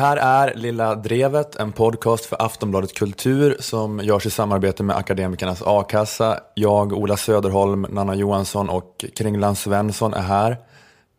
Det 0.00 0.06
här 0.06 0.16
är 0.16 0.54
Lilla 0.54 0.94
Drevet, 0.94 1.56
en 1.56 1.72
podcast 1.72 2.24
för 2.24 2.42
Aftonbladet 2.42 2.94
Kultur 2.94 3.56
som 3.60 4.00
görs 4.00 4.26
i 4.26 4.30
samarbete 4.30 4.82
med 4.82 4.96
Akademikernas 4.96 5.62
A-kassa. 5.66 6.40
Jag, 6.54 6.92
Ola 6.92 7.16
Söderholm, 7.16 7.86
Nanna 7.90 8.14
Johansson 8.14 8.68
och 8.68 9.04
Kringland 9.16 9.58
Svensson 9.58 10.14
är 10.14 10.22
här. 10.22 10.56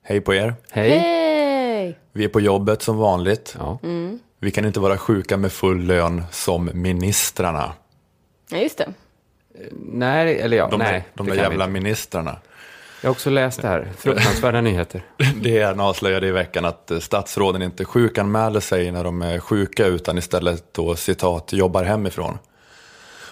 Hej 0.04 0.22
på 0.22 0.34
er. 0.34 0.54
Hej. 0.72 0.98
Hej! 1.00 2.00
Vi 2.14 2.24
är 2.24 2.28
på 2.30 2.42
jobbet 2.42 2.82
som 2.82 2.98
vanligt. 2.98 3.56
Ja. 3.60 3.80
Vi 4.40 4.52
kan 4.52 4.66
inte 4.66 4.80
vara 4.80 4.98
sjuka 4.98 5.38
med 5.38 5.52
full 5.52 5.84
lön 5.84 6.24
som 6.32 6.70
ministrarna. 6.74 7.74
Ja, 8.52 8.58
just 8.58 8.78
det. 8.78 8.94
Nej, 9.92 10.40
eller 10.40 10.58
ja, 10.58 10.68
De, 10.72 10.78
nej. 10.80 11.08
de 11.14 11.28
det 11.28 11.36
där 11.36 11.42
jävla 11.42 11.66
inte. 11.66 11.74
ministrarna. 11.74 12.38
Jag 13.02 13.10
har 13.10 13.12
också 13.12 13.30
läst 13.30 13.62
det 13.62 13.68
här. 13.68 13.88
Fruktansvärda 13.98 14.62
nyheter. 14.72 15.02
DN 15.36 15.80
avslöjade 15.80 16.28
i 16.28 16.32
veckan 16.32 16.66
att 16.66 16.92
eh, 16.92 17.00
statsråden 17.00 17.62
inte 17.62 17.86
sjukanmäler 17.86 18.60
sig 18.60 18.92
när 18.92 19.04
de 19.04 19.22
är 19.22 19.40
sjuka 19.40 19.86
utan 19.86 20.18
istället 20.18 20.74
då 20.74 20.96
citat 20.96 21.54
jobbar 21.54 21.84
hemifrån. 21.84 22.38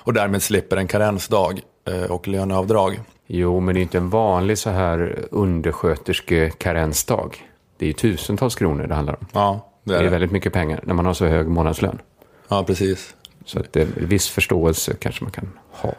Och 0.01 0.13
därmed 0.13 0.43
slipper 0.43 0.77
en 0.77 0.87
karensdag 0.87 1.59
eh, 1.87 2.03
och 2.11 2.27
löneavdrag. 2.27 2.99
Jo, 3.27 3.59
men 3.59 3.75
det 3.75 3.79
är 3.79 3.81
inte 3.81 3.97
en 3.97 4.09
vanlig 4.09 4.57
så 4.57 4.69
här 4.69 5.25
undersköterske-karensdag. 5.31 7.35
Det 7.77 7.85
är 7.85 7.87
ju 7.87 7.93
tusentals 7.93 8.55
kronor 8.55 8.87
det 8.87 8.95
handlar 8.95 9.13
om. 9.19 9.25
Ja, 9.33 9.69
det 9.83 9.91
Det 9.93 9.97
är 9.97 9.99
är 9.99 10.03
det. 10.03 10.09
väldigt 10.09 10.31
mycket 10.31 10.53
pengar 10.53 10.79
när 10.83 10.93
man 10.93 11.05
har 11.05 11.13
så 11.13 11.25
hög 11.25 11.47
månadslön. 11.47 12.01
Ja, 12.47 12.63
precis. 12.63 13.15
Så 13.45 13.59
att 13.59 13.73
det, 13.73 13.87
viss 13.95 14.29
förståelse 14.29 14.93
kanske 14.99 15.23
man 15.23 15.31
kan 15.31 15.49
ha. 15.71 15.93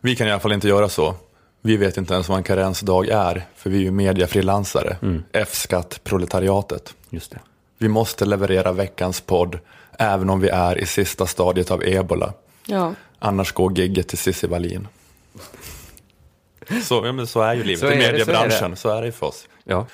Vi 0.00 0.16
kan 0.16 0.28
i 0.28 0.30
alla 0.30 0.40
fall 0.40 0.52
inte 0.52 0.68
göra 0.68 0.88
så. 0.88 1.14
Vi 1.66 1.76
vet 1.76 1.96
inte 1.96 2.14
ens 2.14 2.28
vad 2.28 2.38
en 2.38 2.44
karensdag 2.44 3.08
är, 3.08 3.46
för 3.56 3.70
vi 3.70 3.76
är 3.76 3.82
ju 3.82 3.90
mediafrilansare. 3.90 4.96
F-skatt, 5.32 6.00
proletariatet. 6.04 6.94
Just 7.10 7.30
det. 7.30 7.38
Vi 7.78 7.88
måste 7.88 8.24
leverera 8.24 8.72
veckans 8.72 9.20
podd, 9.20 9.58
även 9.98 10.30
om 10.30 10.40
vi 10.40 10.48
är 10.48 10.78
i 10.78 10.86
sista 10.86 11.26
stadiet 11.26 11.70
av 11.70 11.82
ebola. 11.84 12.32
Ja. 12.66 12.94
Annars 13.18 13.52
går 13.52 13.78
gigget 13.78 14.08
till 14.08 14.18
Cissi 14.18 14.46
Wallin. 14.46 14.88
Så, 16.84 17.06
ja, 17.06 17.12
men 17.12 17.26
så 17.26 17.40
är 17.40 17.54
ju 17.54 17.64
livet 17.64 17.80
Så 17.80 17.86
i 17.86 17.92
är 17.92 17.96
det, 17.96 18.02
så 18.02 18.08
är 18.08 18.12
mediebranschen, 18.12 18.70
det. 18.70 18.76
så 18.76 18.88
är 18.88 19.02
det 19.02 19.12
för 19.12 19.26
oss. 19.26 19.48
Ja. 19.64 19.86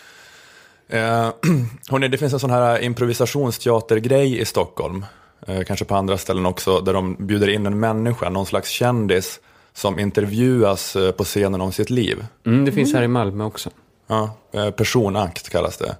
Eh, 0.89 1.31
hörni, 1.91 2.09
det 2.09 2.19
finns 2.19 2.33
en 2.33 2.41
sån 2.41 2.51
här 2.51 2.83
improvisationsteatergrej 2.83 4.41
i 4.41 4.45
Stockholm, 4.45 5.05
eh, 5.47 5.63
kanske 5.63 5.85
på 5.85 5.95
andra 5.95 6.19
ställen 6.19 6.47
också, 6.47 6.81
där 6.81 6.93
de 6.93 7.17
bjuder 7.19 7.49
in 7.49 7.67
en 7.67 7.81
människa, 7.81 8.31
någon 8.31 8.47
slags 8.47 8.71
kändis, 8.71 9.41
som 9.73 9.99
intervjuas 9.99 10.97
eh, 10.97 11.13
på 11.13 11.25
scenen 11.25 11.61
om 11.61 11.73
sitt 11.73 11.91
liv. 11.91 12.27
Mm, 12.47 12.65
det 12.65 12.73
finns 12.73 12.95
här 12.95 13.03
i 13.03 13.09
Malmö 13.09 13.45
också. 13.45 13.71
Ja, 14.07 14.37
eh, 14.53 14.71
personakt 14.71 15.49
kallas 15.49 15.77
det. 15.77 15.97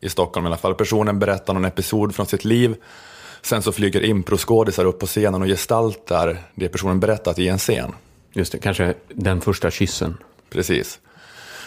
I 0.00 0.08
Stockholm 0.08 0.46
i 0.46 0.48
alla 0.48 0.56
fall. 0.56 0.74
Personen 0.74 1.18
berättar 1.18 1.54
någon 1.54 1.64
episod 1.64 2.14
från 2.14 2.26
sitt 2.26 2.44
liv. 2.44 2.76
Sen 3.42 3.62
så 3.62 3.72
flyger 3.72 4.04
improskådisar 4.04 4.84
upp 4.84 4.98
på 4.98 5.06
scenen 5.06 5.42
och 5.42 5.48
gestaltar 5.48 6.38
det 6.54 6.68
personen 6.68 7.00
berättat 7.00 7.38
i 7.38 7.48
en 7.48 7.58
scen. 7.58 7.92
Just 8.32 8.52
det, 8.52 8.58
kanske 8.58 8.94
den 9.08 9.40
första 9.40 9.70
kyssen. 9.70 10.16
Precis. 10.50 11.00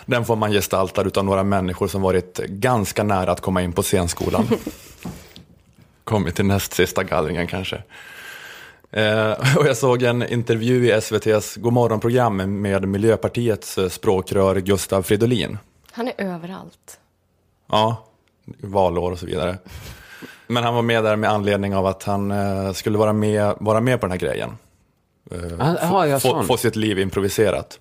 Den 0.06 0.26
får 0.26 0.36
man 0.36 0.52
gestaltad 0.52 1.08
utav 1.08 1.26
några 1.26 1.44
människor 1.44 1.88
som 1.88 2.02
varit 2.02 2.38
ganska 2.38 3.04
nära 3.04 3.32
att 3.32 3.42
komma 3.42 3.62
in 3.62 3.74
på 3.74 3.84
scenskolan. 3.84 4.48
Kommit 6.04 6.36
till 6.36 6.46
näst 6.46 6.74
sista 6.74 7.04
gallringen 7.04 7.48
kanske. 7.48 7.84
Eh, 8.92 9.32
och 9.58 9.68
jag 9.68 9.78
såg 9.78 10.04
en 10.04 10.28
intervju 10.28 10.88
i 10.88 10.92
SVTs 10.92 11.56
Godmorgon-program 11.56 12.62
med 12.62 12.88
Miljöpartiets 12.88 13.78
eh, 13.78 13.90
språkrör 13.90 14.56
Gustav 14.56 15.02
Fridolin. 15.02 15.58
Han 15.92 16.08
är 16.08 16.14
överallt. 16.18 17.00
Ja, 17.72 18.06
valår 18.62 19.12
och 19.12 19.20
så 19.20 19.26
vidare. 19.26 19.58
Men 20.48 20.64
han 20.64 20.76
var 20.76 20.82
med 20.82 21.04
där 21.04 21.16
med 21.16 21.30
anledning 21.30 21.76
av 21.76 21.86
att 21.86 22.04
han 22.04 22.32
eh, 22.32 22.72
skulle 22.74 22.98
vara 22.98 23.14
med, 23.14 23.54
vara 23.60 23.82
med 23.82 24.00
på 24.00 24.06
den 24.06 24.12
här 24.12 24.20
grejen. 24.20 24.58
Eh, 25.32 25.38
Ah, 25.60 25.76
ja, 25.82 26.08
jag 26.08 26.22
få, 26.22 26.44
få 26.44 26.58
sitt 26.58 26.76
liv 26.76 27.00
improviserat. 27.00 27.80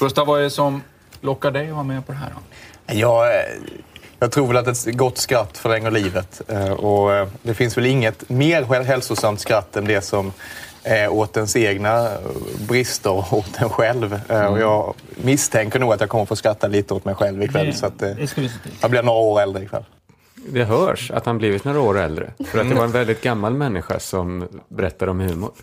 Gustav, 0.00 0.26
vad 0.26 0.38
är 0.38 0.42
det 0.44 0.50
som 0.50 0.82
lockar 1.20 1.50
dig 1.50 1.68
att 1.68 1.74
vara 1.74 1.84
med 1.84 2.06
på 2.06 2.12
det 2.12 2.18
här? 2.18 2.30
Då? 2.34 2.94
Jag, 2.94 3.26
eh, 3.26 3.40
jag 4.18 4.32
tror 4.32 4.46
väl 4.46 4.56
att 4.56 4.66
ett 4.68 4.96
gott 4.96 5.18
skratt 5.18 5.58
förlänger 5.58 5.90
livet. 5.90 6.42
Eh, 6.48 6.70
Och 6.72 7.14
eh, 7.14 7.28
det 7.42 7.54
finns 7.54 7.76
väl 7.76 7.86
inget 7.86 8.28
mer 8.28 8.62
häl- 8.62 8.84
hälsosamt 8.84 9.40
skratt 9.40 9.76
än 9.76 9.84
det 9.84 10.00
som 10.02 10.32
är 10.82 11.08
åt 11.08 11.36
ens 11.36 11.56
egna 11.56 12.06
eh, 12.12 12.18
brister 12.68 13.10
och 13.12 13.32
åt 13.32 13.56
en 13.62 13.68
själv. 13.70 14.20
Eh, 14.28 14.44
Och 14.46 14.58
jag 14.60 14.94
misstänker 15.16 15.78
nog 15.78 15.92
att 15.92 16.00
jag 16.00 16.08
kommer 16.08 16.24
få 16.24 16.36
skratta 16.36 16.66
lite 16.66 16.94
åt 16.94 17.04
mig 17.04 17.14
själv 17.14 17.42
ikväll. 17.42 17.74
Så 17.74 17.86
att, 17.86 18.02
eh, 18.02 18.10
det 18.10 18.26
se 18.26 18.34
till. 18.34 18.50
jag 18.80 18.90
blir 18.90 19.02
några 19.02 19.18
år 19.20 19.40
äldre 19.40 19.62
ikväll. 19.62 19.84
Det 20.50 20.64
hörs 20.64 21.10
att 21.10 21.26
han 21.26 21.38
blivit 21.38 21.64
några 21.64 21.80
år 21.80 21.98
äldre. 21.98 22.30
För 22.50 22.58
att 22.60 22.68
det 22.68 22.74
var 22.74 22.84
en 22.84 22.90
väldigt 22.92 23.22
gammal 23.22 23.54
människa 23.54 23.98
som 24.00 24.48
berättade 24.68 25.10
om 25.10 25.20
humor. 25.20 25.50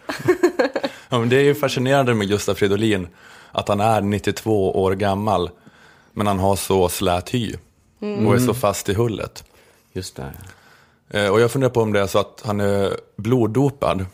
Ja, 1.10 1.20
men 1.20 1.30
det 1.30 1.36
är 1.36 1.42
ju 1.44 1.56
fascinerande 1.56 2.14
med 2.14 2.28
Gustav 2.28 2.54
Fridolin 2.54 3.08
att 3.52 3.68
han 3.68 3.80
är 3.80 4.02
92 4.02 4.82
år 4.84 4.92
gammal 4.96 5.50
men 6.14 6.28
han 6.28 6.40
har 6.40 6.56
så 6.56 6.90
slät 6.90 7.30
hy 7.34 7.54
och 8.00 8.36
är 8.36 8.40
så 8.40 8.54
fast 8.54 8.90
i 8.90 8.94
hullet. 8.94 9.44
Just 9.94 10.16
det. 10.16 10.32
Eh, 11.10 11.30
Och 11.32 11.40
jag 11.42 11.52
funderar 11.52 11.72
på 11.72 11.82
om 11.82 11.94
det 11.94 12.00
är 12.00 12.08
så 12.08 12.20
att 12.20 12.42
han 12.46 12.60
är 12.60 12.92
bloddopad. 13.18 14.06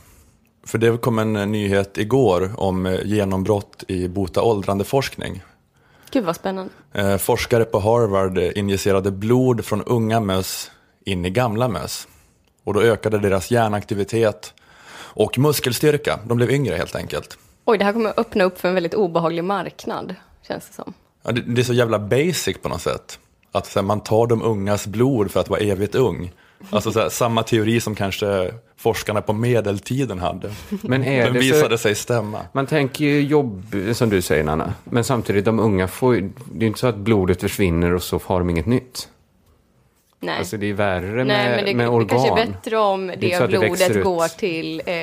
För 0.66 0.78
det 0.78 0.98
kom 1.02 1.20
en 1.20 1.36
eh, 1.36 1.46
nyhet 1.48 1.98
igår 1.98 2.52
om 2.58 2.86
eh, 2.86 3.00
genombrott 3.06 3.84
i 3.88 4.08
bota 4.08 4.42
åldrande 4.42 4.84
forskning. 4.84 5.44
Gud 6.12 6.24
vad 6.26 6.36
spännande. 6.36 6.72
Eh, 6.94 7.18
Forskare 7.18 7.66
på 7.66 7.80
Harvard 7.80 8.38
injicerade 8.38 9.12
blod 9.12 9.66
från 9.66 9.84
unga 9.84 10.20
möss 10.20 10.72
in 11.06 11.26
i 11.26 11.30
gamla 11.30 11.68
möss. 11.68 12.08
Och 12.64 12.74
då 12.74 12.82
ökade 12.82 13.20
deras 13.20 13.52
hjärnaktivitet 13.52 14.54
och 14.94 15.38
muskelstyrka. 15.38 16.20
De 16.28 16.38
blev 16.38 16.52
yngre 16.52 16.76
helt 16.76 16.96
enkelt. 16.96 17.38
Oj, 17.66 17.78
det 17.78 17.86
här 17.86 17.94
kommer 17.94 18.14
öppna 18.20 18.44
upp 18.44 18.60
för 18.60 18.68
en 18.68 18.74
väldigt 18.74 18.94
obehaglig 18.94 19.44
marknad, 19.44 20.16
känns 20.48 20.68
det 20.68 20.74
som. 20.74 20.94
Ja, 21.24 21.32
det, 21.32 21.42
det 21.42 21.62
är 21.62 21.64
så 21.66 21.74
jävla 21.74 22.00
basic 22.00 22.58
på 22.62 22.70
något 22.70 22.82
sätt. 22.82 23.20
Att 23.52 23.68
så 23.68 23.80
här, 23.80 23.86
man 23.86 24.00
tar 24.00 24.28
de 24.28 24.42
ungas 24.42 24.88
blod 24.88 25.32
för 25.32 25.40
att 25.40 25.50
vara 25.50 25.60
evigt 25.60 25.96
ung. 25.96 26.32
Alltså 26.70 26.92
så 26.92 27.00
här, 27.00 27.10
samma 27.10 27.44
teori 27.44 27.80
som 27.82 27.96
kanske 27.96 28.54
forskarna 28.78 29.22
på 29.22 29.34
medeltiden 29.34 30.20
hade. 30.20 30.52
Men 30.70 31.04
är 31.04 31.24
Den 31.24 31.34
det 31.34 31.40
visade 31.40 31.78
så... 31.78 31.82
sig 31.82 31.96
stämma. 31.96 32.40
Man 32.54 32.68
tänker 32.68 33.06
ju 33.06 33.22
jobb, 33.22 33.76
som 33.94 34.10
du 34.10 34.22
säger 34.22 34.44
Nanna. 34.44 34.74
Men 34.84 35.04
samtidigt, 35.04 35.46
de 35.46 35.60
unga 35.60 35.88
får 35.88 36.16
ju... 36.16 36.22
Det 36.22 36.58
är 36.58 36.62
ju 36.62 36.68
inte 36.68 36.80
så 36.80 36.88
att 36.88 36.98
blodet 36.98 37.42
försvinner 37.42 37.94
och 37.94 38.04
så 38.04 38.22
har 38.26 38.40
de 38.40 38.50
inget 38.50 38.66
nytt. 38.66 39.10
Nej. 40.20 40.38
Alltså 40.38 40.58
det 40.58 40.66
är 40.70 40.74
värre 40.74 41.16
med, 41.16 41.28
Nej, 41.28 41.56
men 41.56 41.66
det, 41.66 41.76
med 41.76 41.86
det 41.86 41.90
organ. 41.90 42.08
kanske 42.10 42.42
är 42.42 42.48
bättre 42.48 42.78
om 42.78 43.08
det 43.08 43.16
det 43.16 43.48
blodet 43.48 44.04
går 44.04 44.28
till 44.28 44.82
eh, 44.86 44.96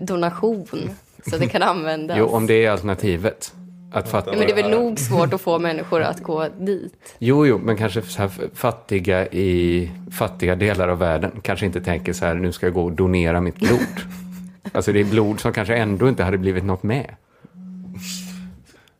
donation. 0.00 0.90
Så 1.26 1.34
att 1.34 1.40
det 1.40 1.48
kan 1.48 1.62
användas. 1.62 2.16
Jo, 2.18 2.26
om 2.26 2.46
det 2.46 2.64
är 2.64 2.70
alternativet. 2.70 3.52
Att 3.92 4.08
fatta... 4.08 4.30
Ja, 4.30 4.38
men 4.38 4.46
det 4.46 4.52
är 4.52 4.62
väl 4.62 4.70
nog 4.70 4.98
svårt 4.98 5.32
att 5.32 5.40
få 5.40 5.58
människor 5.58 6.02
att 6.02 6.22
gå 6.22 6.48
dit. 6.58 7.14
Jo, 7.18 7.46
jo, 7.46 7.58
men 7.58 7.76
kanske 7.76 8.02
så 8.02 8.22
här 8.22 8.30
fattiga 8.54 9.26
i 9.26 9.90
fattiga 10.12 10.56
delar 10.56 10.88
av 10.88 10.98
världen 10.98 11.40
kanske 11.42 11.66
inte 11.66 11.80
tänker 11.80 12.12
så 12.12 12.24
här, 12.24 12.34
nu 12.34 12.52
ska 12.52 12.66
jag 12.66 12.74
gå 12.74 12.84
och 12.84 12.92
donera 12.92 13.40
mitt 13.40 13.56
blod. 13.58 13.80
alltså 14.72 14.92
det 14.92 15.00
är 15.00 15.04
blod 15.04 15.40
som 15.40 15.52
kanske 15.52 15.76
ändå 15.76 16.08
inte 16.08 16.24
hade 16.24 16.38
blivit 16.38 16.64
något 16.64 16.82
med. 16.82 17.14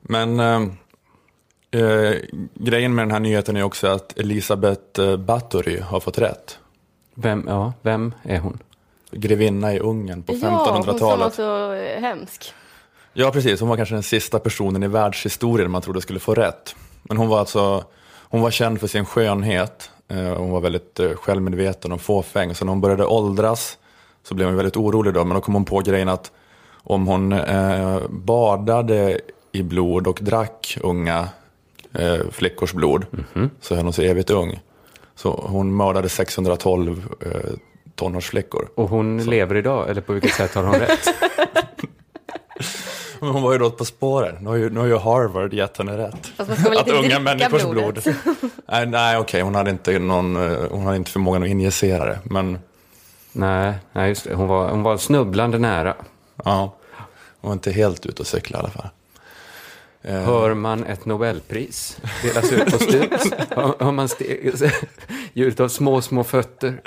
Men 0.01 0.41
eh, 0.41 0.63
eh, 1.83 2.15
grejen 2.55 2.95
med 2.95 3.05
den 3.05 3.11
här 3.11 3.21
nyheten 3.21 3.57
är 3.57 3.63
också 3.63 3.87
att 3.87 4.19
Elisabeth 4.19 5.01
eh, 5.01 5.17
Bathory 5.17 5.81
har 5.81 6.01
fått 6.01 6.19
rätt. 6.19 6.59
Vem, 7.15 7.45
ja, 7.49 7.73
vem 7.83 8.15
är 8.23 8.39
hon? 8.39 8.59
Grevinna 9.11 9.75
i 9.75 9.79
Ungern 9.79 10.23
på 10.23 10.33
Ja, 10.33 10.49
hon 10.49 10.85
som 10.85 10.87
var 10.87 10.95
1500-talet. 10.95 11.35
så 11.35 11.73
eh, 11.73 12.01
hemsk. 12.01 12.55
Ja, 13.13 13.31
precis. 13.31 13.61
Hon 13.61 13.69
var 13.69 13.77
kanske 13.77 13.95
den 13.95 14.03
sista 14.03 14.39
personen 14.39 14.83
i 14.83 14.89
världshistorien 14.89 15.71
man 15.71 15.83
trodde 15.83 16.01
skulle 16.01 16.19
få 16.21 16.35
rätt. 16.35 16.75
Men 17.03 17.17
hon 17.17 17.29
var 17.29 17.39
alltså, 17.39 17.85
hon 18.23 18.41
var 18.41 18.51
känd 18.51 18.81
för 18.81 18.87
sin 18.87 19.05
skönhet. 19.05 19.91
Eh, 20.09 20.17
Hon 20.37 20.51
var 20.51 20.61
väldigt 20.61 21.01
eh, 21.01 21.11
självmedveten 21.15 21.93
och 21.93 22.01
fåfäng. 22.01 22.55
Så 22.55 22.65
när 22.65 22.73
hon 22.73 22.81
började 22.81 23.05
åldras 23.07 23.79
så 24.23 24.35
blev 24.35 24.49
hon 24.49 24.57
väldigt 24.57 24.77
orolig 24.77 25.15
då. 25.15 25.25
Men 25.25 25.35
då 25.35 25.41
kom 25.41 25.55
hon 25.55 25.65
på 25.65 25.79
grejen 25.81 26.09
att 26.09 26.31
om 26.85 27.07
hon 27.07 27.33
eh, 27.33 27.99
badade 28.09 29.21
i 29.53 29.63
blod 29.63 30.07
och 30.07 30.19
drack 30.23 30.79
unga 30.83 31.29
eh, 31.95 32.19
flickors 32.31 32.73
blod 32.73 33.07
så 33.61 33.75
höll 33.75 33.85
hon 33.85 33.93
sig 33.93 34.09
evigt 34.09 34.31
ung. 34.31 34.61
Så 35.15 35.45
hon 35.49 35.77
mördade 35.77 36.09
612 36.09 37.05
eh, 37.21 37.31
tonårsflickor. 37.95 38.69
Och 38.75 38.89
hon 38.89 39.25
lever 39.25 39.55
idag, 39.55 39.91
eller 39.91 40.01
på 40.01 40.13
vilket 40.13 40.35
sätt 40.35 40.55
har 40.55 40.63
hon 40.65 40.75
rätt? 40.75 41.09
Men 43.23 43.31
hon 43.31 43.43
var 43.43 43.53
ju 43.53 43.59
då 43.59 43.71
på 43.71 43.85
spåren. 43.85 44.37
Nu 44.41 44.49
har 44.49 44.57
ju, 44.57 44.71
nu 44.71 44.81
har 44.81 44.87
ju 44.87 44.99
Harvard 44.99 45.55
gett 45.55 45.79
henne 45.79 45.99
rätt. 45.99 46.33
Att 46.37 46.89
unga 46.89 47.19
människors 47.21 47.63
blodet. 47.65 48.05
blod. 48.05 48.17
nej, 48.69 48.87
nej 48.87 49.19
okej, 49.19 49.43
hon 49.43 49.55
hade 49.55 49.71
inte 49.71 49.99
någon, 49.99 50.37
eh, 50.37 50.59
hon 50.71 50.85
hade 50.85 50.97
inte 50.97 51.11
förmågan 51.11 51.43
att 51.43 51.49
injicera 51.49 52.05
det. 52.05 52.19
Men 52.25 52.59
nej, 53.33 53.75
nej, 53.93 54.09
just 54.09 54.25
det. 54.25 54.35
Hon 54.35 54.49
var, 54.49 54.69
hon 54.69 54.83
var 54.83 54.97
snubblande 54.97 55.59
nära. 55.59 55.95
ja, 56.45 56.77
hon 57.41 57.49
var 57.49 57.53
inte 57.53 57.73
helt 57.73 58.07
ute 58.07 58.23
och 58.23 58.27
cykla 58.27 58.59
i 58.59 58.61
alla 58.61 58.71
fall. 58.71 58.89
Eh, 60.03 60.21
Hör 60.21 60.55
man 60.55 60.85
ett 60.85 61.05
Nobelpris 61.05 61.99
delas 62.23 62.53
ut 62.53 62.65
på 62.65 62.79
Studs? 62.79 63.31
hör, 63.51 63.93
man 63.93 64.09
Djuret 65.33 65.61
av 65.61 65.69
små, 65.69 66.01
små 66.03 66.25
fötter. 66.25 66.81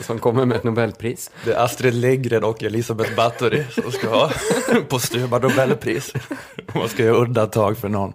Som 0.00 0.18
kommer 0.18 0.44
med 0.44 0.56
ett 0.56 0.64
Nobelpris. 0.64 1.30
Det 1.44 1.52
är 1.52 1.64
Astrid 1.64 1.94
Lindgren 1.94 2.44
och 2.44 2.62
Elisabeth 2.62 3.14
Bathory 3.14 3.64
som 3.82 3.92
ska 3.92 4.08
ha 4.08 4.30
posthuma 4.88 5.38
Nobelpris. 5.38 6.12
Man 6.74 6.88
ska 6.88 7.02
göra 7.04 7.16
undantag 7.16 7.78
för 7.78 7.88
någon. 7.88 8.12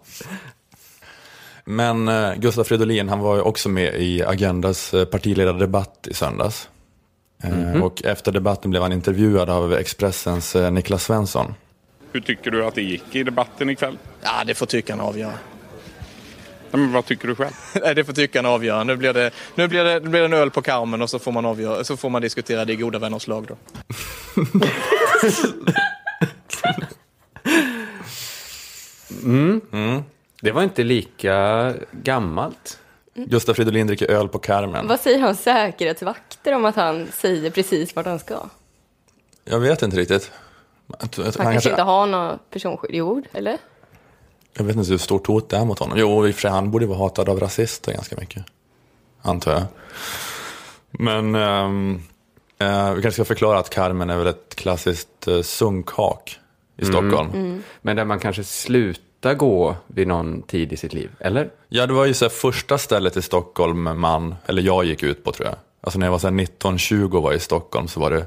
Men 1.65 2.07
eh, 2.07 2.33
Gustaf 2.35 2.67
Fridolin, 2.67 3.09
han 3.09 3.19
var 3.19 3.35
ju 3.35 3.41
också 3.41 3.69
med 3.69 3.95
i 4.01 4.23
Agendas 4.23 4.93
eh, 4.93 5.05
partiledardebatt 5.05 6.07
i 6.11 6.13
söndags. 6.13 6.69
Eh, 7.43 7.83
Och 7.83 8.03
efter 8.05 8.31
debatten 8.31 8.71
blev 8.71 8.83
han 8.83 8.91
intervjuad 8.91 9.49
av 9.49 9.73
Expressens 9.73 10.55
eh, 10.55 10.71
Niklas 10.71 11.03
Svensson. 11.03 11.53
Hur 12.11 12.21
tycker 12.21 12.51
du 12.51 12.65
att 12.65 12.75
det 12.75 12.81
gick 12.81 13.15
i 13.15 13.23
debatten 13.23 13.69
ikväll? 13.69 13.97
Ja, 14.21 14.43
det 14.45 14.53
får 14.53 14.65
tyckarna 14.65 15.03
avgöra. 15.03 15.33
Men 16.71 16.91
vad 16.91 17.05
tycker 17.05 17.27
du 17.27 17.35
själv? 17.35 17.51
Nej, 17.81 17.95
det 17.95 18.03
får 18.03 18.13
tyckarna 18.13 18.49
avgöra. 18.49 18.83
Nu 18.83 18.95
blir 18.95 19.13
det, 19.13 19.31
nu 19.55 19.67
blir 19.67 19.83
det, 19.83 19.99
nu 19.99 20.09
blir 20.09 20.19
det 20.19 20.25
en 20.25 20.33
öl 20.33 20.51
på 20.51 20.61
karmen 20.61 21.01
och 21.01 21.09
så 21.09 21.19
får 21.19 21.31
man, 21.31 21.45
avgöra, 21.45 21.83
så 21.83 21.97
får 21.97 22.09
man 22.09 22.21
diskutera 22.21 22.65
det 22.65 22.73
i 22.73 22.75
goda 22.75 22.99
vänners 22.99 23.27
lag 23.27 23.47
då. 23.47 23.55
Det 30.41 30.51
var 30.51 30.63
inte 30.63 30.83
lika 30.83 31.73
gammalt. 31.91 32.79
Gustaf 33.13 33.55
Fridolin 33.55 33.87
dricker 33.87 34.11
öl 34.11 34.27
på 34.27 34.39
Carmen. 34.39 34.87
Vad 34.87 34.99
säger 34.99 35.19
han 35.19 35.35
säkerhetsvakter 35.35 36.53
om 36.53 36.65
att 36.65 36.75
han 36.75 37.07
säger 37.13 37.49
precis 37.49 37.95
vart 37.95 38.05
han 38.05 38.19
ska? 38.19 38.35
Jag 39.45 39.59
vet 39.59 39.81
inte 39.81 39.97
riktigt. 39.97 40.31
Han 40.87 41.09
han 41.13 41.23
kanske 41.23 41.43
kanske, 41.43 41.69
inte 41.69 41.81
har 41.81 42.07
något 42.07 42.49
personskydd. 42.49 42.89
Jo, 42.93 43.23
eller? 43.33 43.57
Jag 44.53 44.63
vet 44.63 44.75
inte 44.75 44.91
hur 44.91 44.97
stort 44.97 45.27
hot 45.27 45.49
det 45.49 45.57
är 45.57 45.65
mot 45.65 45.79
honom. 45.79 45.97
Jo, 45.97 46.27
i 46.27 46.31
och 46.31 46.35
för 46.35 46.41
sig, 46.41 46.51
han 46.51 46.71
borde 46.71 46.85
vara 46.85 46.97
hatad 46.97 47.29
av 47.29 47.39
rasister 47.39 47.93
ganska 47.93 48.15
mycket. 48.15 48.43
Antar 49.21 49.51
jag. 49.51 49.63
Men 50.91 51.35
ehm, 51.35 52.01
eh, 52.57 52.93
vi 52.93 53.01
kanske 53.01 53.11
ska 53.11 53.25
förklara 53.25 53.59
att 53.59 53.69
Carmen 53.69 54.09
är 54.09 54.17
väl 54.17 54.27
ett 54.27 54.55
klassiskt 54.55 55.27
eh, 55.27 55.41
sunkhak 55.41 56.39
i 56.77 56.85
Stockholm. 56.85 57.63
Men 57.81 57.95
där 57.95 58.05
man 58.05 58.19
kanske 58.19 58.43
slutar 58.43 59.33
gå 59.33 59.75
vid 59.87 60.07
någon 60.07 60.41
tid 60.41 60.73
i 60.73 60.77
sitt 60.77 60.93
liv, 60.93 61.11
eller? 61.19 61.49
Ja, 61.69 61.87
det 61.87 61.93
var 61.93 62.05
ju 62.05 62.13
så 62.13 62.25
här 62.25 62.29
första 62.29 62.77
stället 62.77 63.17
i 63.17 63.21
Stockholm 63.21 63.99
man, 63.99 64.35
eller 64.45 64.61
jag 64.61 64.85
gick 64.85 65.03
ut 65.03 65.23
på 65.23 65.31
tror 65.31 65.47
jag. 65.47 65.55
Alltså 65.81 65.99
när 65.99 66.05
jag 66.05 66.11
var 66.11 66.19
så 66.19 66.27
här 66.27 66.33
19-20 66.33 67.15
och 67.15 67.23
var 67.23 67.33
i 67.33 67.39
Stockholm 67.39 67.87
så 67.87 67.99
var 67.99 68.11
det, 68.11 68.25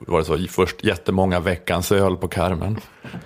var 0.00 0.18
det 0.18 0.24
så 0.24 0.38
först 0.48 0.84
jättemånga 0.84 1.40
veckans 1.40 1.92
öl 1.92 2.16
på 2.16 2.28
Carmen. 2.28 2.78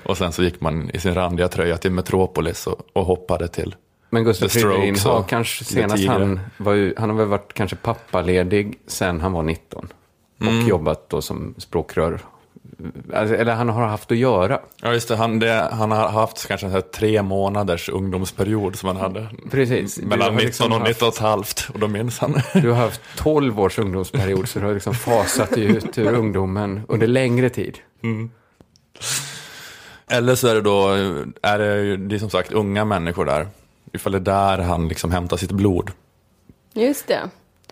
Och 0.03 0.19
sen 0.19 0.33
så 0.33 0.43
gick 0.43 0.61
man 0.61 0.91
i 0.91 0.99
sin 1.01 1.15
randiga 1.15 1.49
tröja 1.49 1.77
till 1.77 1.91
Metropolis 1.91 2.67
och, 2.67 2.81
och 2.93 3.05
hoppade 3.07 3.49
till. 3.49 3.75
Men 4.11 4.25
Gustav 4.25 4.49
Fridolin 4.49 4.97
har 5.05 5.23
kanske 5.23 5.65
senast 5.65 6.07
han 6.07 6.41
var 6.57 6.73
ju, 6.73 6.95
han 6.99 7.11
har 7.11 7.17
väl 7.17 7.27
varit 7.27 7.53
kanske 7.53 7.77
pappaledig 7.77 8.79
sen 8.87 9.21
han 9.21 9.33
var 9.33 9.43
19. 9.43 9.89
Och 10.41 10.47
Mm. 10.47 10.67
jobbat 10.67 11.09
då 11.11 11.23
som 11.23 11.55
språkrör. 11.59 12.21
Alltså, 13.15 13.35
eller 13.37 13.55
han 13.55 13.69
har 13.69 13.87
haft 13.87 14.11
att 14.13 14.17
göra. 14.19 14.61
Ja, 14.83 14.93
just 14.93 15.09
det. 15.09 15.17
Han, 15.17 15.39
det, 15.39 15.69
han 15.73 15.91
har 15.91 16.09
haft 16.09 16.49
kanske 16.49 16.67
här 16.67 16.81
tre 16.81 17.23
månaders 17.23 17.89
ungdomsperiod 17.89 18.77
som 18.77 18.87
han 18.87 18.97
hade. 18.97 19.27
Precis. 19.51 19.99
Mellan 19.99 20.21
har 20.21 20.31
19 20.31 20.47
liksom 20.47 20.73
och 20.73 20.79
haft- 20.79 20.89
19 20.89 21.09
och 21.09 21.15
ett 21.15 21.21
halvt. 21.21 21.69
Och 21.75 21.79
då 21.79 21.89
minns 21.89 22.19
han. 22.19 22.35
Du 22.55 22.71
har 22.71 22.77
haft 22.77 23.01
12 23.17 23.61
års 23.61 23.79
ungdomsperiod 23.79 24.49
så 24.49 24.59
du 24.59 24.67
har 24.67 24.75
liksom 24.75 24.95
fasat 24.95 25.51
dig 25.51 25.65
ut 25.65 25.99
ur 25.99 26.13
ungdomen 26.15 26.81
under 26.89 27.07
längre 27.07 27.51
tid. 27.51 27.79
Eller 30.11 30.35
så 30.35 30.49
är 30.49 30.55
det 30.55 30.61
då, 30.61 30.89
är 31.43 31.59
det, 31.59 31.97
det 31.97 32.15
är 32.15 32.19
som 32.19 32.31
sagt 32.31 32.53
unga 32.53 32.85
människor 32.85 33.25
där. 33.25 33.49
Ifall 33.93 34.13
det 34.13 34.19
är 34.19 34.21
där 34.21 34.59
han 34.59 34.89
liksom 34.89 35.11
hämtar 35.11 35.37
sitt 35.37 35.53
blod. 35.53 35.91
Just 36.75 37.07
det. 37.09 37.21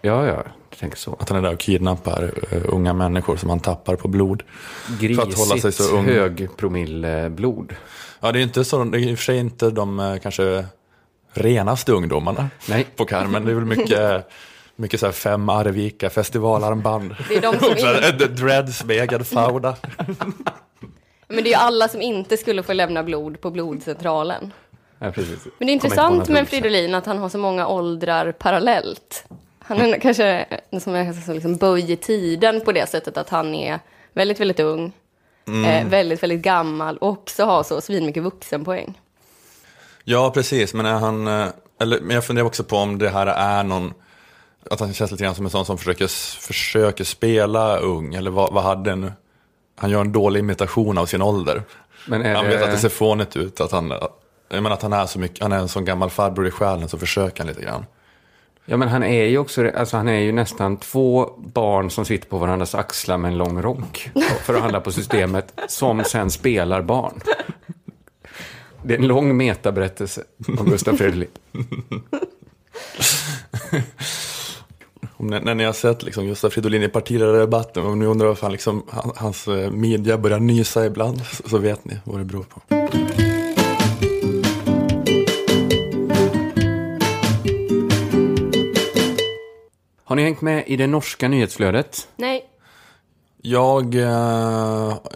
Ja, 0.01 0.27
ja, 0.27 0.43
tänker 0.79 0.97
så. 0.99 1.17
Att 1.21 1.29
han 1.29 1.39
är 1.39 1.43
där 1.43 1.53
och 1.53 1.61
kidnappar 1.61 2.33
eh, 2.51 2.63
unga 2.65 2.93
människor 2.93 3.37
som 3.37 3.51
han 3.51 3.61
tappar 3.61 3.97
på 3.97 4.09
blod. 4.09 4.43
För 5.01 5.07
att 5.13 5.19
hålla 5.19 5.35
sig 5.35 5.61
Grisigt 5.61 5.75
så 5.75 5.97
ung. 5.97 6.05
högpromilleblod. 6.05 7.75
Ja, 8.21 8.33
det 8.33 8.39
är 8.39 8.43
inte 8.43 8.65
så, 8.65 8.85
det 8.85 8.99
är 8.99 9.01
i 9.01 9.15
och 9.15 9.19
för 9.19 9.25
sig 9.25 9.39
inte 9.39 9.71
de 9.71 10.01
eh, 10.01 10.17
kanske 10.19 10.65
renaste 11.33 11.93
ungdomarna 11.93 12.51
Nej. 12.69 12.87
på 12.97 13.05
Carmen. 13.05 13.45
Det 13.45 13.51
är 13.51 13.55
väl 13.55 13.65
mycket, 13.65 14.29
mycket 14.77 15.01
så 15.01 15.07
här 15.07 15.13
fem 15.13 15.49
Arvika 15.49 16.11
festivalarmband. 16.11 17.15
Det 17.29 17.37
är 17.37 17.41
de 17.41 17.59
som 17.59 18.35
Dreads 18.37 18.85
egen 18.89 19.25
fauda. 19.25 19.77
men 21.29 21.37
det 21.37 21.49
är 21.49 21.53
ju 21.53 21.55
alla 21.55 21.89
som 21.89 22.03
inte 22.03 22.37
skulle 22.37 22.63
få 22.63 22.73
lämna 22.73 23.03
blod 23.03 23.41
på 23.41 23.51
blodcentralen. 23.51 24.53
Ja, 24.99 25.11
precis. 25.11 25.45
Men 25.59 25.67
det 25.67 25.71
är 25.71 25.75
intressant 25.75 26.29
med. 26.29 26.49
Fridolin 26.49 26.95
att 26.95 27.07
han 27.07 27.19
har 27.19 27.29
så 27.29 27.39
många 27.39 27.67
åldrar 27.67 28.33
parallellt. 28.33 29.25
Han 29.65 29.79
är 29.81 29.99
kanske 30.01 30.47
som 30.81 30.95
är 30.95 31.13
så 31.27 31.33
liksom 31.33 31.57
böj 31.57 31.93
i 31.93 31.97
tiden 31.97 32.61
på 32.61 32.73
det 32.73 32.89
sättet 32.89 33.17
att 33.17 33.29
han 33.29 33.55
är 33.55 33.81
väldigt, 34.13 34.41
väldigt 34.41 34.61
ung, 34.61 34.93
eh, 35.67 35.87
väldigt, 35.89 36.23
väldigt 36.23 36.43
gammal 36.43 36.97
och 36.99 37.09
också 37.09 37.45
har 37.45 37.63
så 37.63 37.81
svinmycket 37.81 38.23
vuxenpoäng. 38.23 39.01
Ja, 40.05 40.31
precis. 40.35 40.75
Men, 40.75 40.87
är 40.87 40.93
han, 40.99 41.27
eh, 41.27 41.47
eller, 41.81 42.01
men 42.01 42.15
jag 42.15 42.25
funderar 42.25 42.47
också 42.47 42.65
på 42.65 42.77
om 42.77 42.99
det 42.99 43.09
här 43.11 43.27
är 43.27 43.63
någon, 43.65 43.95
att 44.71 44.81
han 44.81 44.93
känns 44.95 45.11
lite 45.11 45.25
grann 45.25 45.35
som 45.35 45.45
en 45.45 45.51
sån 45.51 45.67
som 45.67 45.79
försöker, 45.79 46.07
försöker 46.47 47.05
spela 47.05 47.77
ung. 47.79 48.15
Eller 48.15 48.31
vad, 48.31 48.53
vad 48.53 48.63
hade 48.65 48.91
en, 48.91 49.13
han 49.77 49.91
gör 49.91 50.01
en 50.01 50.13
dålig 50.13 50.41
imitation 50.41 50.99
av 50.99 51.07
sin 51.07 51.23
ålder. 51.23 51.63
Men 52.09 52.23
är 52.23 52.35
Han 52.35 52.45
det- 52.45 52.51
vet 52.51 52.63
att 52.63 52.71
det 52.71 52.79
ser 52.79 52.89
fånigt 52.89 53.37
ut. 53.37 53.61
Att 53.61 53.73
han, 53.73 53.91
jag 54.49 54.63
menar 54.63 54.71
att 54.71 54.83
han 54.83 54.93
är 54.93 55.07
så 55.07 55.19
mycket, 55.19 55.43
han 55.43 55.53
är 55.53 55.59
en 55.59 55.69
sån 55.69 55.85
gammal 55.85 56.11
farbror 56.11 56.47
i 56.47 56.51
själen 56.51 56.89
så 56.89 56.99
försöker 56.99 57.39
han 57.39 57.47
lite 57.47 57.63
grann. 57.63 57.87
Ja, 58.65 58.77
men 58.77 58.89
han 58.89 59.03
är 59.03 59.25
ju 59.25 59.39
också, 59.39 59.71
alltså 59.71 59.97
han 59.97 60.09
är 60.09 60.21
ju 60.21 60.33
nästan 60.33 60.77
två 60.77 61.31
barn 61.37 61.91
som 61.91 62.05
sitter 62.05 62.29
på 62.29 62.39
varandras 62.39 62.75
axlar 62.75 63.19
med 63.19 63.31
en 63.31 63.39
lång 63.39 63.63
rock 63.63 64.11
för 64.45 64.55
att 64.55 64.61
handla 64.61 64.81
på 64.81 64.93
systemet, 64.93 65.61
som 65.69 66.05
sen 66.05 66.31
spelar 66.31 66.83
barn. 66.83 67.21
Det 68.83 68.95
är 68.95 68.99
en 68.99 69.07
lång 69.07 69.37
metaberättelse 69.37 70.23
om 70.59 70.71
Gustaf 70.71 70.99
Fridolin. 70.99 71.29
När 75.17 75.55
ni 75.55 75.65
har 75.65 75.73
sett 75.73 76.03
liksom 76.03 76.27
Gustaf 76.27 76.53
Fridolin 76.53 76.83
i 76.83 76.89
partiledardebatten 76.89 77.87
och 77.87 77.99
ni 77.99 78.07
undrar 78.07 78.27
varför 78.27 78.43
han 78.43 78.53
liksom, 78.53 78.83
hans 79.17 79.49
eh, 79.49 79.55
media 79.55 79.71
midja 79.71 80.19
börjar 80.19 80.41
nysa 80.41 80.87
ibland, 80.87 81.21
så, 81.27 81.49
så 81.49 81.59
vet 81.59 81.85
ni 81.85 81.97
vad 82.05 82.21
det 82.21 82.25
beror 82.25 82.45
på. 82.45 82.61
Har 90.13 90.17
ni 90.17 90.23
hängt 90.23 90.41
med 90.41 90.65
i 90.67 90.77
det 90.77 90.87
norska 90.87 91.29
nyhetsflödet? 91.29 92.09
Nej, 92.17 92.45
Jag, 93.43 93.95
eh, 93.95 94.03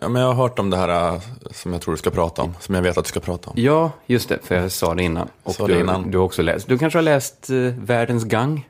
ja, 0.01 0.09
men 0.09 0.23
jag 0.23 0.29
har 0.29 0.35
hört 0.35 0.59
om 0.59 0.71
det 0.71 0.77
här 0.77 1.15
eh, 1.15 1.21
som 1.51 1.73
jag 1.73 1.83
tror 1.83 1.95
du 1.95 1.99
ska 1.99 2.11
prata 2.11 2.43
om, 2.43 2.55
som 2.61 2.75
jag 2.75 2.83
vet 2.83 2.99
att 2.99 3.05
du 3.05 3.09
ska 3.09 3.21
prata 3.21 3.51
om. 3.51 3.57
Ja, 3.59 3.91
just 4.07 4.29
det, 4.29 4.39
för 4.43 4.55
jag 4.55 4.73
sa 4.73 4.95
det 4.95 5.03
innan. 5.03 5.29
Och 5.43 5.55
Sa 5.55 5.67
det 5.67 5.75
du, 5.75 5.81
innan. 5.81 6.11
du 6.11 6.19
har 6.19 6.25
också 6.25 6.43
läst. 6.43 6.69
Du 6.69 6.79
kanske 6.79 6.97
har 6.99 7.03
läst 7.03 7.51
eh, 7.51 7.57
Världens 7.79 8.25
gang? 8.25 8.69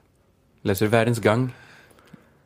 Läser 0.62 0.86
du 0.86 0.90
Världens 0.90 1.18
gang? 1.18 1.50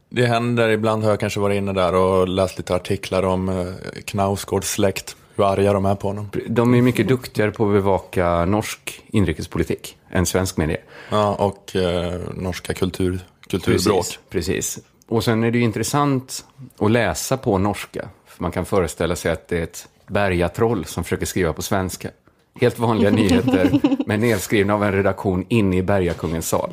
Det 0.08 0.26
händer, 0.26 0.68
ibland 0.68 1.02
har 1.02 1.10
jag 1.10 1.20
kanske 1.20 1.40
varit 1.40 1.56
inne 1.56 1.72
där 1.72 1.94
och 1.94 2.28
läst 2.28 2.58
lite 2.58 2.74
artiklar 2.74 3.22
om 3.22 3.48
eh, 3.48 3.66
Knausgårds 4.04 4.70
släkt, 4.70 5.16
hur 5.36 5.44
arga 5.52 5.72
de 5.72 5.84
är 5.86 5.94
på 5.94 6.08
honom. 6.08 6.30
De 6.46 6.74
är 6.74 6.82
mycket 6.82 7.08
duktigare 7.08 7.50
på 7.50 7.66
att 7.66 7.72
bevaka 7.72 8.44
norsk 8.44 9.02
inrikespolitik 9.06 9.96
än 10.10 10.26
svensk 10.26 10.56
media. 10.56 10.78
Ja, 11.10 11.34
och 11.34 11.76
eh, 11.76 12.20
norska 12.34 12.74
kultur, 12.74 13.20
kulturbråk. 13.50 14.04
Precis, 14.04 14.18
precis. 14.30 14.78
Och 15.08 15.24
sen 15.24 15.44
är 15.44 15.50
det 15.50 15.58
ju 15.58 15.64
intressant 15.64 16.44
att 16.78 16.90
läsa 16.90 17.36
på 17.36 17.58
norska. 17.58 18.08
För 18.26 18.42
man 18.42 18.52
kan 18.52 18.66
föreställa 18.66 19.16
sig 19.16 19.32
att 19.32 19.48
det 19.48 19.58
är 19.58 19.62
ett 19.62 19.88
bergatroll 20.06 20.84
som 20.84 21.04
försöker 21.04 21.26
skriva 21.26 21.52
på 21.52 21.62
svenska. 21.62 22.10
Helt 22.54 22.78
vanliga 22.78 23.10
nyheter, 23.20 23.80
men 24.06 24.20
nedskrivna 24.20 24.74
av 24.74 24.84
en 24.84 24.92
redaktion 24.92 25.44
inne 25.48 25.76
i 25.76 25.82
bergakungens 25.82 26.48
sal. 26.48 26.70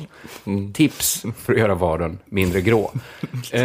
Tips 0.74 1.24
för 1.44 1.52
att 1.52 1.58
göra 1.58 1.74
vardagen 1.74 2.18
mindre 2.24 2.60
grå. 2.60 2.90
Eh, 3.52 3.62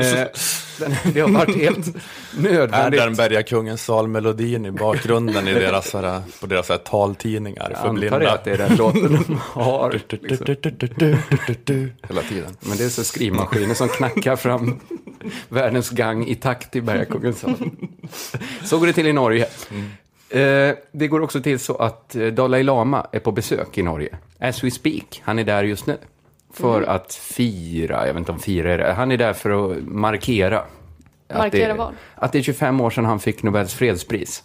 den, 0.80 0.96
det 1.14 1.20
har 1.22 1.30
varit 1.30 1.56
helt 1.56 1.88
Är 1.88 1.94
nödvändigt. 2.42 3.02
den 3.02 3.16
Bergakungens 3.16 3.84
salmelodin 3.86 4.66
i 4.66 4.72
bakgrunden 4.72 5.48
i 5.48 5.54
deras, 5.54 5.94
här, 5.94 6.22
på 6.42 6.46
deras 6.46 6.68
så 6.68 6.74
här, 6.74 6.80
taltidningar 6.80 7.68
Jag 7.70 7.80
för 7.80 7.88
antar 7.88 7.94
blinda? 8.00 8.32
att 8.34 8.44
det 8.44 8.52
är 8.52 8.58
den 8.58 8.76
låten 8.76 9.24
de 9.28 9.40
har. 9.40 9.92
Liksom. 9.92 10.46
Hela 12.10 12.22
tiden. 12.22 12.58
Men 12.60 12.78
det 12.78 12.84
är 12.84 12.90
så 12.90 13.04
skrivmaskiner 13.04 13.74
som 13.74 13.88
knackar 13.90 14.36
fram 14.36 14.80
världens 15.50 15.90
gang 15.90 16.28
i 16.28 16.36
takt 16.36 16.76
i 16.76 16.82
Bergakungens 16.82 17.40
sal. 17.40 17.70
Så 18.64 18.80
går 18.80 18.88
det 18.88 18.94
till 18.94 19.08
i 19.08 19.14
Norge. 19.14 19.44
Eh, 19.72 19.78
det 20.92 21.08
går 21.08 21.22
också 21.22 21.42
till 21.42 21.60
så 21.60 21.76
att 21.76 22.16
eh, 22.16 22.28
Dalai 22.28 22.64
Lama 22.64 23.08
är 23.12 23.20
på 23.20 23.32
besök 23.32 23.78
i 23.78 23.84
Norge. 23.84 24.18
As 24.40 24.64
we 24.64 24.72
speak. 24.72 25.22
Han 25.24 25.40
är 25.40 25.44
där 25.44 25.64
just 25.64 25.86
nu. 25.86 25.98
För 26.54 26.82
att 26.82 27.14
fira, 27.14 28.08
jag 28.08 28.14
vet 28.14 28.20
inte 28.20 28.32
om 28.32 28.40
fira 28.40 28.74
är 28.74 28.78
det. 28.78 28.94
Han 28.94 29.12
är 29.12 29.18
där 29.18 29.34
för 29.34 29.72
att 29.72 29.84
markera. 29.84 30.60
att 31.28 31.38
Markera 31.38 31.68
det, 31.68 31.80
vad? 31.80 31.94
Att 32.16 32.32
det 32.32 32.38
är 32.38 32.44
25 32.44 32.82
år 32.82 32.90
sedan 32.90 33.06
han 33.06 33.20
fick 33.20 33.44
Nobels 33.44 33.74
fredspris. 33.74 34.44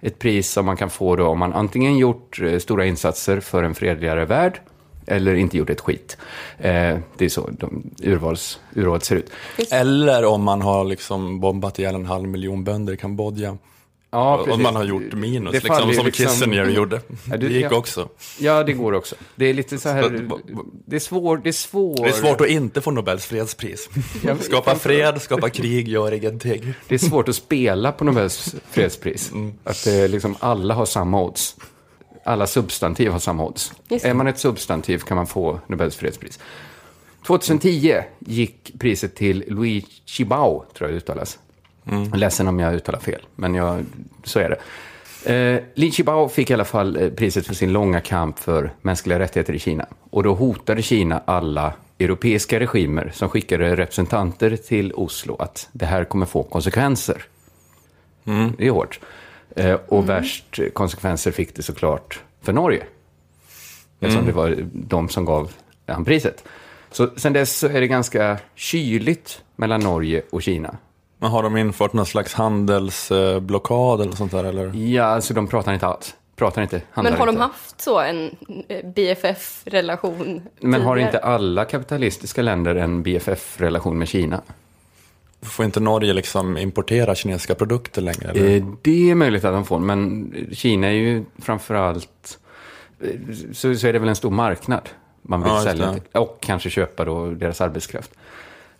Ett 0.00 0.18
pris 0.18 0.50
som 0.50 0.66
man 0.66 0.76
kan 0.76 0.90
få 0.90 1.16
då 1.16 1.26
om 1.26 1.38
man 1.38 1.52
antingen 1.52 1.98
gjort 1.98 2.40
eh, 2.40 2.58
stora 2.58 2.86
insatser 2.86 3.40
för 3.40 3.62
en 3.62 3.74
fredligare 3.74 4.24
värld 4.24 4.60
eller 5.06 5.34
inte 5.34 5.58
gjort 5.58 5.70
ett 5.70 5.80
skit. 5.80 6.16
Eh, 6.58 6.98
det 7.16 7.24
är 7.24 7.28
så 7.28 7.50
de 7.50 7.90
urvals, 8.02 8.60
urvalet 8.74 9.04
ser 9.04 9.16
ut. 9.16 9.30
Eller 9.70 10.24
om 10.24 10.42
man 10.42 10.62
har 10.62 10.84
liksom 10.84 11.40
bombat 11.40 11.78
ihjäl 11.78 11.94
en 11.94 12.06
halv 12.06 12.28
miljon 12.28 12.64
bönder 12.64 12.92
i 12.92 12.96
Kambodja. 12.96 13.58
Ja, 14.14 14.36
och 14.38 14.44
precis. 14.46 14.62
man 14.62 14.76
har 14.76 14.84
gjort 14.84 15.12
minus, 15.12 15.52
Det 15.52 15.64
liksom, 15.64 15.94
som 15.94 16.06
liksom- 16.06 16.26
Kissinger 16.26 16.68
gjorde. 16.70 17.00
Ja, 17.30 17.36
du- 17.36 17.48
det 17.48 17.54
gick 17.54 17.64
ja. 17.64 17.76
också. 17.76 18.08
Ja, 18.38 18.64
det 18.64 18.72
går 18.72 18.92
också. 18.92 19.16
Det 19.36 19.46
är 19.46 19.54
lite 19.54 19.78
så 19.78 19.88
här, 19.88 20.28
det 20.86 20.96
är 20.96 21.00
svårt, 21.00 21.42
det 21.44 21.50
är 21.50 21.52
svårt. 21.52 21.96
Det 21.96 22.08
är 22.08 22.12
svårt 22.12 22.40
att 22.40 22.48
inte 22.48 22.80
få 22.80 22.90
Nobels 22.90 23.26
fredspris. 23.26 23.88
Skapa 24.40 24.74
fred, 24.74 25.22
skapa 25.22 25.50
krig, 25.50 25.88
gör 25.88 26.12
ingenting. 26.12 26.74
Det 26.88 26.94
är 26.94 26.98
svårt 26.98 27.28
att 27.28 27.36
spela 27.36 27.92
på 27.92 28.04
Nobels 28.04 28.54
fredspris. 28.70 29.32
Att 29.64 29.84
det 29.84 29.92
är 29.92 30.08
liksom 30.08 30.36
alla 30.40 30.74
har 30.74 30.86
samma 30.86 31.22
odds. 31.22 31.56
Alla 32.24 32.46
substantiv 32.46 33.10
har 33.10 33.18
samma 33.18 33.44
odds. 33.44 33.72
Just. 33.88 34.04
Är 34.04 34.14
man 34.14 34.26
ett 34.26 34.38
substantiv 34.38 34.98
kan 34.98 35.16
man 35.16 35.26
få 35.26 35.60
Nobels 35.66 35.96
fredspris. 35.96 36.38
2010 37.26 38.02
gick 38.18 38.72
priset 38.78 39.14
till 39.14 39.44
Louis 39.48 39.84
Chibao, 40.04 40.64
tror 40.74 40.88
jag 40.90 40.94
det 40.94 40.96
uttalas. 40.98 41.38
Ledsen 42.14 42.48
om 42.48 42.60
jag 42.60 42.74
uttalar 42.74 42.98
fel, 42.98 43.20
men 43.36 43.54
jag, 43.54 43.84
så 44.24 44.38
är 44.38 44.48
det. 44.48 44.58
Eh, 45.24 45.62
Li 45.74 45.90
Chibao 45.90 46.28
fick 46.28 46.50
i 46.50 46.54
alla 46.54 46.64
fall 46.64 46.96
eh, 46.96 47.10
priset 47.10 47.46
för 47.46 47.54
sin 47.54 47.72
långa 47.72 48.00
kamp 48.00 48.38
för 48.38 48.70
mänskliga 48.82 49.18
rättigheter 49.18 49.52
i 49.52 49.58
Kina. 49.58 49.86
Och 50.10 50.22
då 50.22 50.34
hotade 50.34 50.82
Kina 50.82 51.22
alla 51.24 51.72
europeiska 51.98 52.60
regimer 52.60 53.10
som 53.14 53.28
skickade 53.28 53.76
representanter 53.76 54.56
till 54.56 54.92
Oslo 54.92 55.36
att 55.36 55.68
det 55.72 55.86
här 55.86 56.04
kommer 56.04 56.26
få 56.26 56.42
konsekvenser. 56.42 57.22
Det 58.58 58.66
är 58.66 58.70
hårt. 58.70 59.00
Eh, 59.56 59.78
och 59.88 60.08
värst 60.08 60.60
konsekvenser 60.72 61.30
fick 61.30 61.56
det 61.56 61.62
såklart 61.62 62.22
för 62.42 62.52
Norge. 62.52 62.82
Eftersom 64.00 64.26
det 64.26 64.32
var 64.32 64.56
de 64.72 65.08
som 65.08 65.24
gav 65.24 65.52
han 65.86 66.04
priset. 66.04 66.44
Så 66.90 67.10
sen 67.16 67.32
dess 67.32 67.58
så 67.58 67.66
är 67.68 67.80
det 67.80 67.86
ganska 67.86 68.38
kyligt 68.54 69.42
mellan 69.56 69.80
Norge 69.80 70.22
och 70.30 70.42
Kina. 70.42 70.76
Men 71.24 71.30
har 71.32 71.42
de 71.42 71.56
infört 71.56 71.92
någon 71.92 72.06
slags 72.06 72.34
handelsblockad 72.34 74.00
eller 74.00 74.12
sånt 74.12 74.32
där? 74.32 74.44
Eller? 74.44 74.74
Ja, 74.74 75.04
alltså 75.04 75.34
de 75.34 75.46
pratar 75.46 75.72
inte 75.74 75.86
alls. 75.86 76.14
Pratar 76.36 76.62
inte, 76.62 76.82
Men 76.94 77.12
har 77.14 77.26
de 77.26 77.32
inte. 77.32 77.42
haft 77.42 77.80
så 77.80 78.00
en 78.00 78.36
eh, 78.68 78.86
BFF-relation 78.94 80.42
Men 80.60 80.82
har 80.82 80.94
tidigare? 80.96 81.00
inte 81.16 81.18
alla 81.18 81.64
kapitalistiska 81.64 82.42
länder 82.42 82.74
en 82.74 83.02
BFF-relation 83.02 83.98
med 83.98 84.08
Kina? 84.08 84.40
Får 85.42 85.64
inte 85.64 85.80
Norge 85.80 86.12
liksom 86.12 86.56
importera 86.58 87.14
kinesiska 87.14 87.54
produkter 87.54 88.02
längre? 88.02 88.30
Eller? 88.30 88.56
Eh, 88.56 88.64
Det 88.82 89.10
är 89.10 89.14
möjligt 89.14 89.44
att 89.44 89.52
de 89.54 89.64
får, 89.64 89.78
men 89.78 90.32
Kina 90.52 90.86
är 90.86 90.90
ju 90.92 91.24
framförallt... 91.38 92.38
eh, 93.00 93.08
Så, 93.52 93.74
så 93.74 93.86
är 93.86 93.92
det 93.92 93.98
väl 93.98 94.08
en 94.08 94.16
stor 94.16 94.30
marknad 94.30 94.88
man 95.22 95.42
vill 95.42 95.52
Ja, 95.52 95.62
sälja 95.62 95.92
till. 95.92 96.02
Och 96.12 96.38
kanske 96.40 96.70
köpa 96.70 97.04
då 97.04 97.30
deras 97.30 97.60
arbetskraft. 97.60 98.10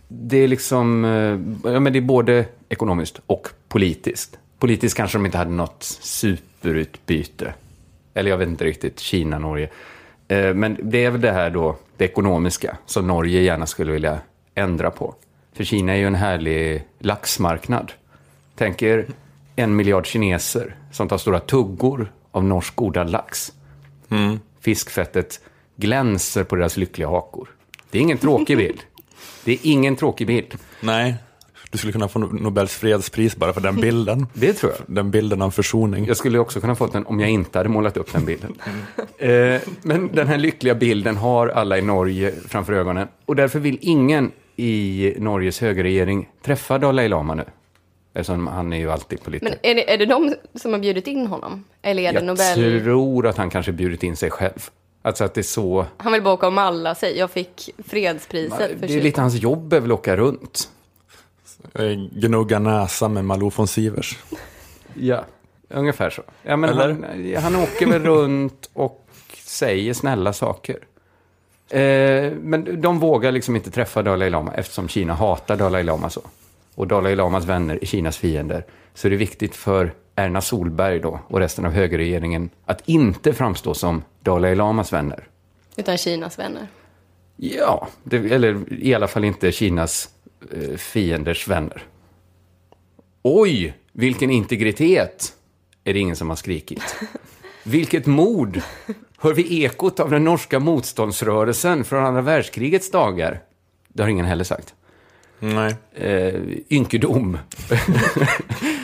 Det 0.09 0.37
är 0.39 0.49
liksom... 0.49 1.05
eh, 1.05 1.71
Ja, 1.73 1.81
men 1.81 1.93
det 1.93 1.99
är 1.99 2.01
både 2.01 2.45
ekonomiskt 2.69 3.21
och 3.27 3.49
politiskt. 3.69 4.39
Politiskt 4.59 4.97
kanske 4.97 5.19
de 5.19 5.27
inte 5.27 5.39
hade 5.39 5.51
något 5.51 5.83
superutbyte. 6.01 7.55
Eller 8.15 8.31
jag 8.31 8.39
vet 8.39 8.49
inte 8.49 8.65
riktigt, 8.65 9.01
Kina, 9.01 9.39
Norge. 9.39 9.69
Eh, 10.29 10.55
Men 10.55 10.77
det 10.83 11.05
är 11.05 11.11
väl 11.11 11.21
det 11.21 11.33
här 11.33 11.51
då, 11.51 11.77
det 11.97 12.05
ekonomiska, 12.05 12.77
som 12.87 13.07
Norge 13.07 13.41
gärna 13.41 13.67
skulle 13.67 13.93
vilja 13.93 14.19
ändra 14.55 14.91
på. 14.91 15.15
För 15.53 15.65
Kina 15.65 15.93
är 15.93 15.97
ju 15.97 16.07
en 16.07 16.15
härlig 16.15 16.85
laxmarknad. 16.99 17.93
Tänk 18.57 18.83
er 18.83 19.07
en 19.57 19.77
miljard 19.77 20.07
kineser 20.07 20.77
som 20.93 21.09
tar 21.09 21.19
stora 21.19 21.41
tuggor 21.41 22.13
av 22.31 22.45
norsk 22.45 22.83
odlad 22.83 23.11
lax. 23.11 23.53
Fiskfettet 24.61 25.41
glänser 25.77 26.45
på 26.45 26.57
deras 26.57 26.77
lyckliga 26.77 27.09
hakor. 27.09 27.49
Det 27.91 27.99
är 27.99 28.03
ingen 28.03 28.19
tråkig 28.19 28.57
bild. 28.57 28.81
Det 29.45 29.53
är 29.53 29.59
ingen 29.63 29.97
tråkig 29.97 30.27
bild. 30.27 30.55
Nej, 30.81 31.15
du 31.71 31.79
skulle 31.79 31.93
kunna 31.93 32.09
få 32.09 32.19
Nobels 32.19 32.73
fredspris 32.75 33.37
bara 33.37 33.53
för 33.53 33.61
den 33.61 33.77
bilden. 33.77 34.27
Det 34.35 34.53
tror 34.53 34.73
jag. 34.73 34.97
Den 34.97 35.11
bilden 35.11 35.43
av 35.43 35.51
försoning. 35.51 36.07
Jag 36.07 36.17
skulle 36.17 36.39
också 36.39 36.61
kunna 36.61 36.75
fått 36.75 36.93
den 36.93 37.07
om 37.07 37.21
jag 37.21 37.31
inte 37.31 37.59
hade 37.59 37.69
målat 37.69 37.97
upp 37.97 38.13
den 38.13 38.25
bilden. 38.25 38.55
Eh, 39.19 39.61
men 39.83 40.11
den 40.13 40.27
här 40.29 40.39
lyckliga 40.39 40.75
bilden 40.75 41.17
har 41.17 41.49
alla 41.49 41.79
i 41.79 41.83
Norge 41.83 42.35
framför 42.49 42.73
ögonen. 42.73 43.09
Och 43.27 43.37
därför 43.37 43.59
vill 43.59 43.79
ingen 43.81 44.33
i 44.57 45.15
Norges 45.19 45.61
högerregering 45.61 46.29
träffa 46.43 46.79
Dalai 46.79 47.09
Lama 47.09 47.35
nu. 47.35 47.45
Eftersom 48.15 48.47
han 48.47 48.73
är 48.73 48.77
ju 48.77 48.91
alltid 48.91 49.23
på 49.23 49.31
lite... 49.31 49.45
Men 49.45 49.55
är 49.63 49.75
det, 49.75 49.93
är 49.93 49.99
det 49.99 50.07
de 50.07 50.35
som 50.55 50.73
har 50.73 50.81
bjudit 50.81 51.07
in 51.07 51.27
honom? 51.27 51.65
Eller 51.83 52.03
är 52.03 52.13
det 52.13 52.19
jag 52.19 52.25
Nobel? 52.25 52.83
tror 52.83 53.27
att 53.27 53.37
han 53.37 53.51
kanske 53.51 53.73
bjurit 53.73 54.03
in 54.03 54.17
sig 54.17 54.31
själv. 54.31 54.71
Alltså 55.07 55.25
att 55.25 55.35
det 55.35 55.41
är 55.41 55.43
så... 55.43 55.87
Han 55.97 56.13
vill 56.13 56.23
bara 56.23 56.35
åka 56.35 56.47
och 56.47 56.53
malla 56.53 56.95
sig. 56.95 57.19
Jag 57.19 57.31
fick 57.31 57.71
fredspriset 57.87 58.81
för 58.81 58.87
Det 58.87 58.95
är 58.95 59.01
lite 59.01 59.21
hans 59.21 59.35
jobb 59.35 59.73
är 59.73 59.81
väl 59.81 59.93
att 59.93 59.99
åka 59.99 60.17
runt. 60.17 60.69
Eh, 61.75 61.91
Gnugga 62.13 62.59
näsa 62.59 63.09
med 63.09 63.25
Malou 63.25 63.51
von 63.57 63.67
Sivers. 63.67 64.19
Ja, 64.95 65.25
ungefär 65.69 66.11
så. 66.11 66.23
Ja, 66.43 66.57
men 66.57 66.71
Eller? 66.71 66.89
han, 67.35 67.43
han 67.43 67.63
åker 67.63 67.87
väl 67.87 68.03
runt 68.03 68.71
och 68.73 69.07
säger 69.39 69.95
snälla 69.95 70.33
saker. 70.33 70.79
Eh, 71.71 72.33
men 72.33 72.81
de 72.81 72.99
vågar 72.99 73.33
liksom 73.33 73.57
inte 73.57 73.71
träffa 73.71 74.03
Dalai 74.03 74.31
Lama 74.31 74.55
eftersom 74.55 74.89
Kina 74.89 75.15
hatar 75.15 75.57
Dalai 75.57 75.83
Lama 75.83 76.11
så. 76.11 76.23
Och 76.75 76.87
Dalai 76.87 77.17
Lamas 77.17 77.45
vänner 77.45 77.79
är 77.83 77.87
Kinas 77.87 78.19
fiender. 78.19 78.65
Så 78.95 79.09
det 79.09 79.15
är 79.15 79.19
viktigt 79.19 79.57
för 79.57 79.93
Erna 80.17 80.41
Solberg 80.41 81.01
då 81.01 81.21
och 81.29 81.39
resten 81.39 81.65
av 81.65 81.73
högerregeringen 81.73 82.51
att 82.65 82.89
inte 82.89 83.33
framstå 83.33 83.75
som 83.75 84.03
Dalai 84.21 84.55
Lamas 84.55 84.93
vänner. 84.93 85.29
Utan 85.77 85.99
Kinas 85.99 86.39
vänner. 86.39 86.67
Ja, 87.37 87.89
det, 88.05 88.17
eller 88.17 88.73
i 88.83 88.95
alla 88.95 89.09
fall 89.09 89.25
inte 89.25 89.53
Kinas 89.53 90.09
eh, 90.53 90.77
fienders 90.77 91.49
vänner. 91.49 91.83
Oj, 93.23 93.75
vilken 93.93 94.31
integritet! 94.31 95.33
Är 95.85 95.93
det 95.93 95.99
ingen 95.99 96.17
som 96.17 96.29
har 96.29 96.37
skrikit. 96.37 96.97
Vilket 97.63 98.07
mod! 98.07 98.63
Hör 99.19 99.35
vi 99.35 99.65
ekot 99.65 100.01
av 100.01 100.11
den 100.11 100.25
norska 100.25 100.59
motståndsrörelsen 100.59 101.85
från 101.85 102.05
andra 102.05 102.23
världskrigets 102.23 102.91
dagar? 102.91 103.41
Det 103.89 104.03
har 104.03 104.11
ingen 104.11 104.27
heller 104.27 104.45
sagt. 104.45 104.75
Nej. 105.39 105.77
Eh, 105.95 106.41
ynkedom. 106.71 107.39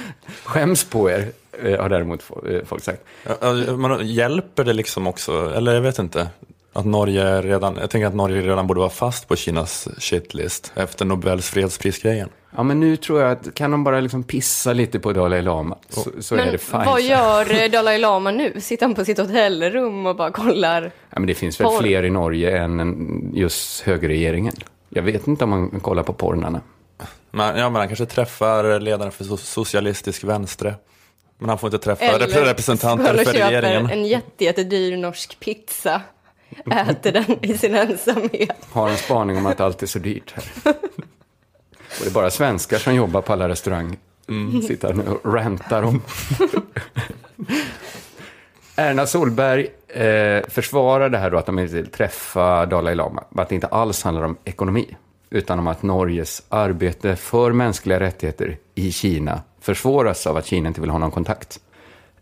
Skäms 0.50 0.84
på 0.84 1.10
er, 1.10 1.28
eh, 1.62 1.80
har 1.80 1.88
däremot 1.88 2.22
eh, 2.48 2.60
folk 2.66 2.82
sagt. 2.84 3.02
Men 3.76 4.06
hjälper 4.08 4.64
det 4.64 4.72
liksom 4.72 5.06
också, 5.06 5.52
eller 5.56 5.74
jag 5.74 5.80
vet 5.82 5.98
inte, 5.98 6.28
att 6.72 6.86
Norge 6.86 7.42
redan, 7.42 7.76
jag 7.80 7.90
tänker 7.90 8.06
att 8.06 8.14
Norge 8.14 8.42
redan 8.42 8.66
borde 8.66 8.80
vara 8.80 8.90
fast 8.90 9.28
på 9.28 9.36
Kinas 9.36 9.88
shitlist 9.98 10.72
efter 10.76 11.04
Nobels 11.04 11.50
fredsprisgrejen. 11.50 12.28
Ja, 12.56 12.62
men 12.62 12.80
nu 12.80 12.96
tror 12.96 13.20
jag 13.22 13.30
att 13.32 13.54
kan 13.54 13.70
de 13.70 13.84
bara 13.84 14.00
liksom 14.00 14.22
pissa 14.22 14.72
lite 14.72 15.00
på 15.00 15.12
Dalai 15.12 15.42
Lama 15.42 15.76
så, 15.88 16.10
så 16.20 16.34
är 16.34 16.38
Men 16.38 16.52
det 16.52 16.58
fine. 16.58 16.84
vad 16.86 17.02
gör 17.02 17.62
eh, 17.64 17.70
Dalai 17.70 17.98
Lama 17.98 18.30
nu? 18.30 18.60
Sitter 18.60 18.86
han 18.86 18.94
på 18.94 19.04
sitt 19.04 19.18
hotellrum 19.18 20.06
och 20.06 20.16
bara 20.16 20.30
kollar? 20.30 20.82
Ja, 21.10 21.18
men 21.18 21.26
det 21.26 21.34
finns 21.34 21.60
väl 21.60 21.66
Porr. 21.66 21.78
fler 21.80 22.02
i 22.04 22.10
Norge 22.10 22.58
än 22.58 23.30
just 23.34 23.80
högerregeringen. 23.80 24.54
Jag 24.88 25.02
vet 25.02 25.26
inte 25.26 25.44
om 25.44 25.50
man 25.50 25.80
kollar 25.80 26.02
på 26.02 26.12
porrarna. 26.12 26.60
Men, 27.30 27.56
ja, 27.58 27.70
men 27.70 27.78
han 27.80 27.88
kanske 27.88 28.06
träffar 28.06 28.80
ledaren 28.80 29.12
för 29.12 29.24
so- 29.24 29.36
socialistisk 29.36 30.24
vänstre. 30.24 30.74
Men 31.38 31.48
han 31.48 31.58
får 31.58 31.66
inte 31.68 31.78
träffa 31.84 32.04
Eller 32.04 32.26
rep- 32.26 32.44
representanter 32.44 33.24
för 33.24 33.32
regeringen. 33.32 33.90
en 33.90 34.06
jätte, 34.06 34.44
jättedyr 34.44 34.96
norsk 34.96 35.40
pizza. 35.40 36.02
Äter 36.88 37.12
den 37.12 37.44
i 37.44 37.58
sin 37.58 37.74
ensamhet. 37.74 38.56
Har 38.72 38.88
en 38.88 38.96
spaning 38.96 39.36
om 39.36 39.46
att 39.46 39.60
allt 39.60 39.82
är 39.82 39.86
så 39.86 39.98
dyrt 39.98 40.34
här. 40.34 40.74
Och 41.98 42.04
det 42.04 42.06
är 42.06 42.10
bara 42.10 42.30
svenskar 42.30 42.78
som 42.78 42.94
jobbar 42.94 43.20
på 43.22 43.32
alla 43.32 43.48
restauranger. 43.48 43.98
Sitter 44.66 44.88
här 44.88 44.94
nu 44.94 45.02
och 45.10 45.34
rantar 45.34 45.82
om. 45.82 46.02
Erna 48.76 49.06
Solberg 49.06 49.66
eh, 49.88 50.42
försvarar 50.48 51.08
det 51.08 51.18
här 51.18 51.30
då 51.30 51.38
att 51.38 51.46
de 51.46 51.58
inte 51.58 51.74
vill 51.74 51.90
träffa 51.90 52.66
Dalai 52.66 52.94
Lama. 52.94 53.24
Att 53.36 53.48
det 53.48 53.54
inte 53.54 53.66
alls 53.66 54.02
handlar 54.02 54.22
om 54.24 54.36
ekonomi. 54.44 54.96
Utan 55.30 55.58
om 55.58 55.66
att 55.66 55.82
Norges 55.82 56.42
arbete 56.48 57.16
för 57.16 57.52
mänskliga 57.52 58.00
rättigheter 58.00 58.56
i 58.74 58.92
Kina 58.92 59.42
försvåras 59.60 60.26
av 60.26 60.36
att 60.36 60.46
Kina 60.46 60.68
inte 60.68 60.80
vill 60.80 60.90
ha 60.90 60.98
någon 60.98 61.10
kontakt. 61.10 61.60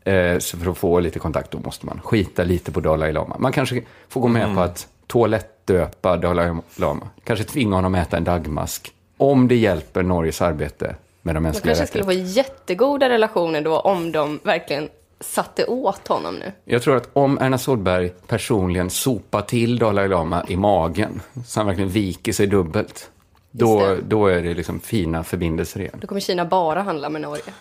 Eh, 0.05 0.39
så 0.39 0.59
för 0.59 0.71
att 0.71 0.79
få 0.79 1.01
lite 1.01 1.19
kontakt 1.19 1.51
då 1.51 1.59
måste 1.59 1.87
man 1.87 2.01
skita 2.05 2.45
lite 2.45 2.73
på 2.73 2.81
Dalai 2.81 3.13
Lama. 3.13 3.37
Man 3.39 3.53
kanske 3.53 3.83
får 4.09 4.21
gå 4.21 4.29
med 4.29 4.55
på 4.55 4.61
att 4.61 4.89
toalettdöpa 5.07 6.17
Dalai 6.17 6.57
Lama. 6.77 7.09
Kanske 7.25 7.45
tvinga 7.45 7.75
honom 7.77 7.95
att 7.95 8.07
äta 8.09 8.17
en 8.17 8.25
dagmask. 8.25 8.93
Om 9.17 9.49
det 9.49 9.57
hjälper 9.57 10.03
Norges 10.03 10.43
arbete 10.43 10.95
med 11.23 11.35
de 11.35 11.39
De 11.39 11.41
mänskliga 11.43 11.75
kanske 11.75 11.87
skulle 11.87 12.05
rättigheterna. 12.05 12.35
få 12.35 12.39
jättegoda 12.39 13.09
relationer 13.09 13.61
då 13.61 13.81
om 13.81 14.13
de 14.13 14.41
verkligen 14.43 14.89
satte 15.21 15.65
åt 15.65 16.09
honom 16.09 16.35
nu. 16.35 16.53
Jag 16.65 16.83
tror 16.83 16.97
att 16.97 17.09
om 17.13 17.39
Erna 17.39 17.59
Solberg 17.59 18.09
personligen 18.27 18.91
sopar 18.91 19.43
till 19.43 19.79
Dalai 19.79 20.09
Lama 20.09 20.45
i 20.49 20.57
magen, 20.57 21.21
så 21.47 21.61
han 21.61 21.67
verkligen 21.67 21.91
viker 21.91 22.33
sig 22.33 22.47
dubbelt, 22.47 23.11
då, 23.51 23.97
då 24.03 24.27
är 24.27 24.43
det 24.43 24.55
liksom 24.55 24.81
fina 24.81 25.25
förbindelser 25.25 25.81
igen. 25.81 25.99
Då 26.01 26.07
kommer 26.07 26.21
Kina 26.21 26.45
bara 26.45 26.83
handla 26.83 27.09
med 27.09 27.21
Norge. 27.23 27.53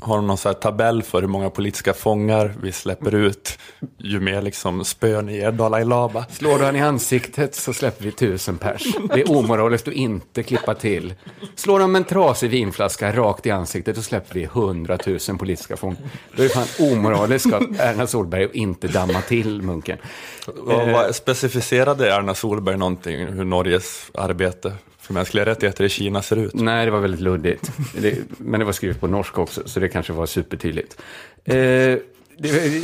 Har 0.00 0.16
de 0.16 0.26
någon 0.26 0.38
så 0.38 0.48
här 0.48 0.54
tabell 0.54 1.02
för 1.02 1.20
hur 1.20 1.28
många 1.28 1.50
politiska 1.50 1.94
fångar 1.94 2.54
vi 2.62 2.72
släpper 2.72 3.14
ut 3.14 3.58
ju 3.98 4.20
mer 4.20 4.42
liksom 4.42 4.84
spö 4.84 5.22
ni 5.22 5.36
ger 5.36 5.52
Dalai 5.52 5.84
Lama. 5.84 6.24
Slår 6.30 6.58
du 6.58 6.64
han 6.64 6.76
i 6.76 6.80
ansiktet 6.80 7.54
så 7.54 7.72
släpper 7.72 8.04
vi 8.04 8.12
tusen 8.12 8.58
pers. 8.58 8.96
Det 9.14 9.20
är 9.20 9.30
omoraliskt 9.30 9.88
att 9.88 9.94
inte 9.94 10.42
klippa 10.42 10.74
till. 10.74 11.14
Slår 11.54 11.80
de 11.80 11.96
en 11.96 12.04
trasig 12.04 12.50
vinflaska 12.50 13.12
rakt 13.12 13.46
i 13.46 13.50
ansiktet 13.50 13.96
så 13.96 14.02
släpper 14.02 14.34
vi 14.34 14.44
hundratusen 14.44 15.38
politiska 15.38 15.76
fångar. 15.76 15.98
Då 16.36 16.42
är 16.42 16.48
det 16.48 16.54
fan 16.54 16.92
omoraliskt 16.92 17.52
av 17.52 17.62
Erna 17.78 18.06
Solberg 18.06 18.44
att 18.44 18.54
inte 18.54 18.88
damma 18.88 19.20
till 19.20 19.62
munken. 19.62 19.98
Vad, 20.46 20.92
vad, 20.92 21.14
specificerade 21.14 22.14
Erna 22.14 22.34
Solberg 22.34 22.76
någonting 22.76 23.26
hur 23.26 23.44
Norges 23.44 24.10
arbete 24.14 24.72
för 25.08 25.14
mänskliga 25.14 25.46
rättigheter 25.46 25.84
i 25.84 25.88
Kina 25.88 26.22
ser 26.22 26.36
ut? 26.36 26.54
Nej, 26.54 26.84
det 26.84 26.90
var 26.90 27.00
väldigt 27.00 27.20
luddigt. 27.20 27.70
Det, 27.94 28.14
men 28.38 28.60
det 28.60 28.66
var 28.66 28.72
skrivet 28.72 29.00
på 29.00 29.06
norska 29.06 29.40
också, 29.40 29.62
så 29.64 29.80
det 29.80 29.88
kanske 29.88 30.12
var 30.12 30.26
supertydligt. 30.26 31.00
Eh, 31.44 31.54
det, 31.54 32.00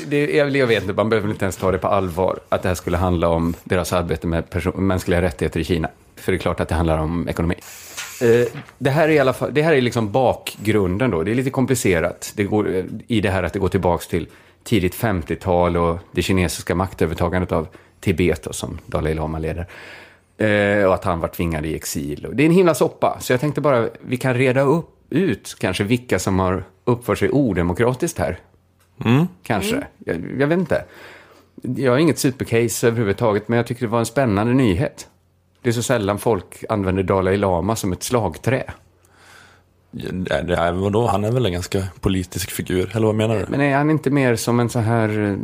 det, 0.07 0.35
jag, 0.35 0.67
vet 0.67 0.83
inte, 0.83 0.95
man 0.95 1.09
behöver 1.09 1.31
inte 1.31 1.45
ens 1.45 1.57
ta 1.57 1.73
det 1.73 1.79
på 1.79 1.89
allvar, 1.89 2.39
att 2.49 2.63
det 2.63 2.69
här 2.69 2.75
skulle 2.75 2.97
handla 2.97 3.29
om 3.29 3.55
deras 3.65 3.93
arbete 3.93 4.27
med 4.27 4.45
mänskliga 4.75 5.23
rättigheter 5.23 5.61
i 5.61 5.65
Kina. 5.65 5.89
För 6.17 6.33
det 6.33 6.37
är 6.37 6.41
klart 6.41 6.61
att 6.61 6.69
det 6.69 6.75
handlar 6.75 6.99
om 6.99 7.29
ekonomi. 7.29 7.55
Eh, 8.23 8.47
det 8.79 8.91
här 8.91 9.09
är 9.09 9.13
i 9.13 9.19
alla 9.19 9.33
fall, 9.33 9.55
det 9.55 9.63
här 9.63 9.73
är 9.73 9.81
liksom 9.81 10.13
bakgrunden 10.13 11.11
då. 11.11 11.23
Det 11.23 11.31
är 11.31 11.35
lite 11.35 11.51
komplicerat 11.51 12.33
det 12.37 12.45
går, 12.45 12.77
eh, 12.77 12.85
i 13.07 13.21
det 13.21 13.31
här 13.31 13.43
att 13.43 13.53
det 13.53 13.59
går 13.59 13.69
tillbaks 13.69 14.09
till 14.09 14.27
tidigt 14.63 14.95
50-tal 14.95 15.77
och 15.77 15.99
det 16.13 16.23
kinesiska 16.23 16.75
maktövertagandet 16.75 17.53
av 17.53 17.69
Tibet 18.01 18.43
då, 18.43 18.53
som 18.53 18.79
Dalai 18.87 19.15
Lama 19.15 19.39
leder. 19.39 19.67
Eh, 20.45 20.87
och 20.87 20.95
att 20.95 21.05
han 21.05 21.21
var 21.21 21.29
tvingad 21.29 21.67
i 21.67 21.75
exil. 21.75 22.27
Det 22.33 22.43
är 22.43 22.47
en 22.47 22.53
himla 22.53 22.75
soppa, 22.75 23.21
så 23.21 23.33
jag 23.33 23.41
tänkte 23.41 23.61
bara 23.61 23.89
vi 24.01 24.17
kan 24.17 24.35
reda 24.35 24.61
upp, 24.61 24.91
ut 25.11 25.57
kanske 25.59 25.85
vilka 25.85 26.19
som 26.19 26.39
har 26.39 26.65
uppfört 26.85 27.19
sig 27.19 27.31
odemokratiskt 27.31 28.19
här. 28.19 28.39
Mm. 29.05 29.27
Kanske. 29.43 29.87
Jag, 29.99 30.17
jag 30.39 30.47
vet 30.47 30.59
inte. 30.59 30.85
Jag 31.63 31.93
har 31.93 31.99
inget 31.99 32.19
supercase 32.19 32.87
överhuvudtaget, 32.87 33.49
men 33.49 33.57
jag 33.57 33.67
tycker 33.67 33.81
det 33.81 33.93
var 33.93 33.99
en 33.99 34.07
spännande 34.07 34.53
nyhet. 34.53 35.09
Det 35.63 35.69
är 35.69 35.73
så 35.73 35.83
sällan 35.83 36.19
folk 36.19 36.65
använder 36.69 37.03
Dalai 37.03 37.37
Lama 37.37 37.77
som 37.77 37.93
ett 37.93 38.03
slagträ. 38.03 38.65
Ja, 39.97 40.43
det 40.43 40.55
är, 40.55 40.73
vadå? 40.73 41.07
Han 41.07 41.25
är 41.25 41.33
väl 41.33 41.47
en 41.47 41.53
ganska 41.53 41.83
politisk 42.01 42.51
figur, 42.51 42.97
eller 42.97 43.07
vad 43.07 43.15
menar 43.15 43.37
du? 43.37 43.47
Men 43.49 43.61
är 43.61 43.77
han 43.77 43.91
inte 43.91 44.11
mer 44.11 44.37
som 44.37 44.61
en 44.61 44.69
så 44.69 44.79
här 44.79 45.31
eh, 45.31 45.37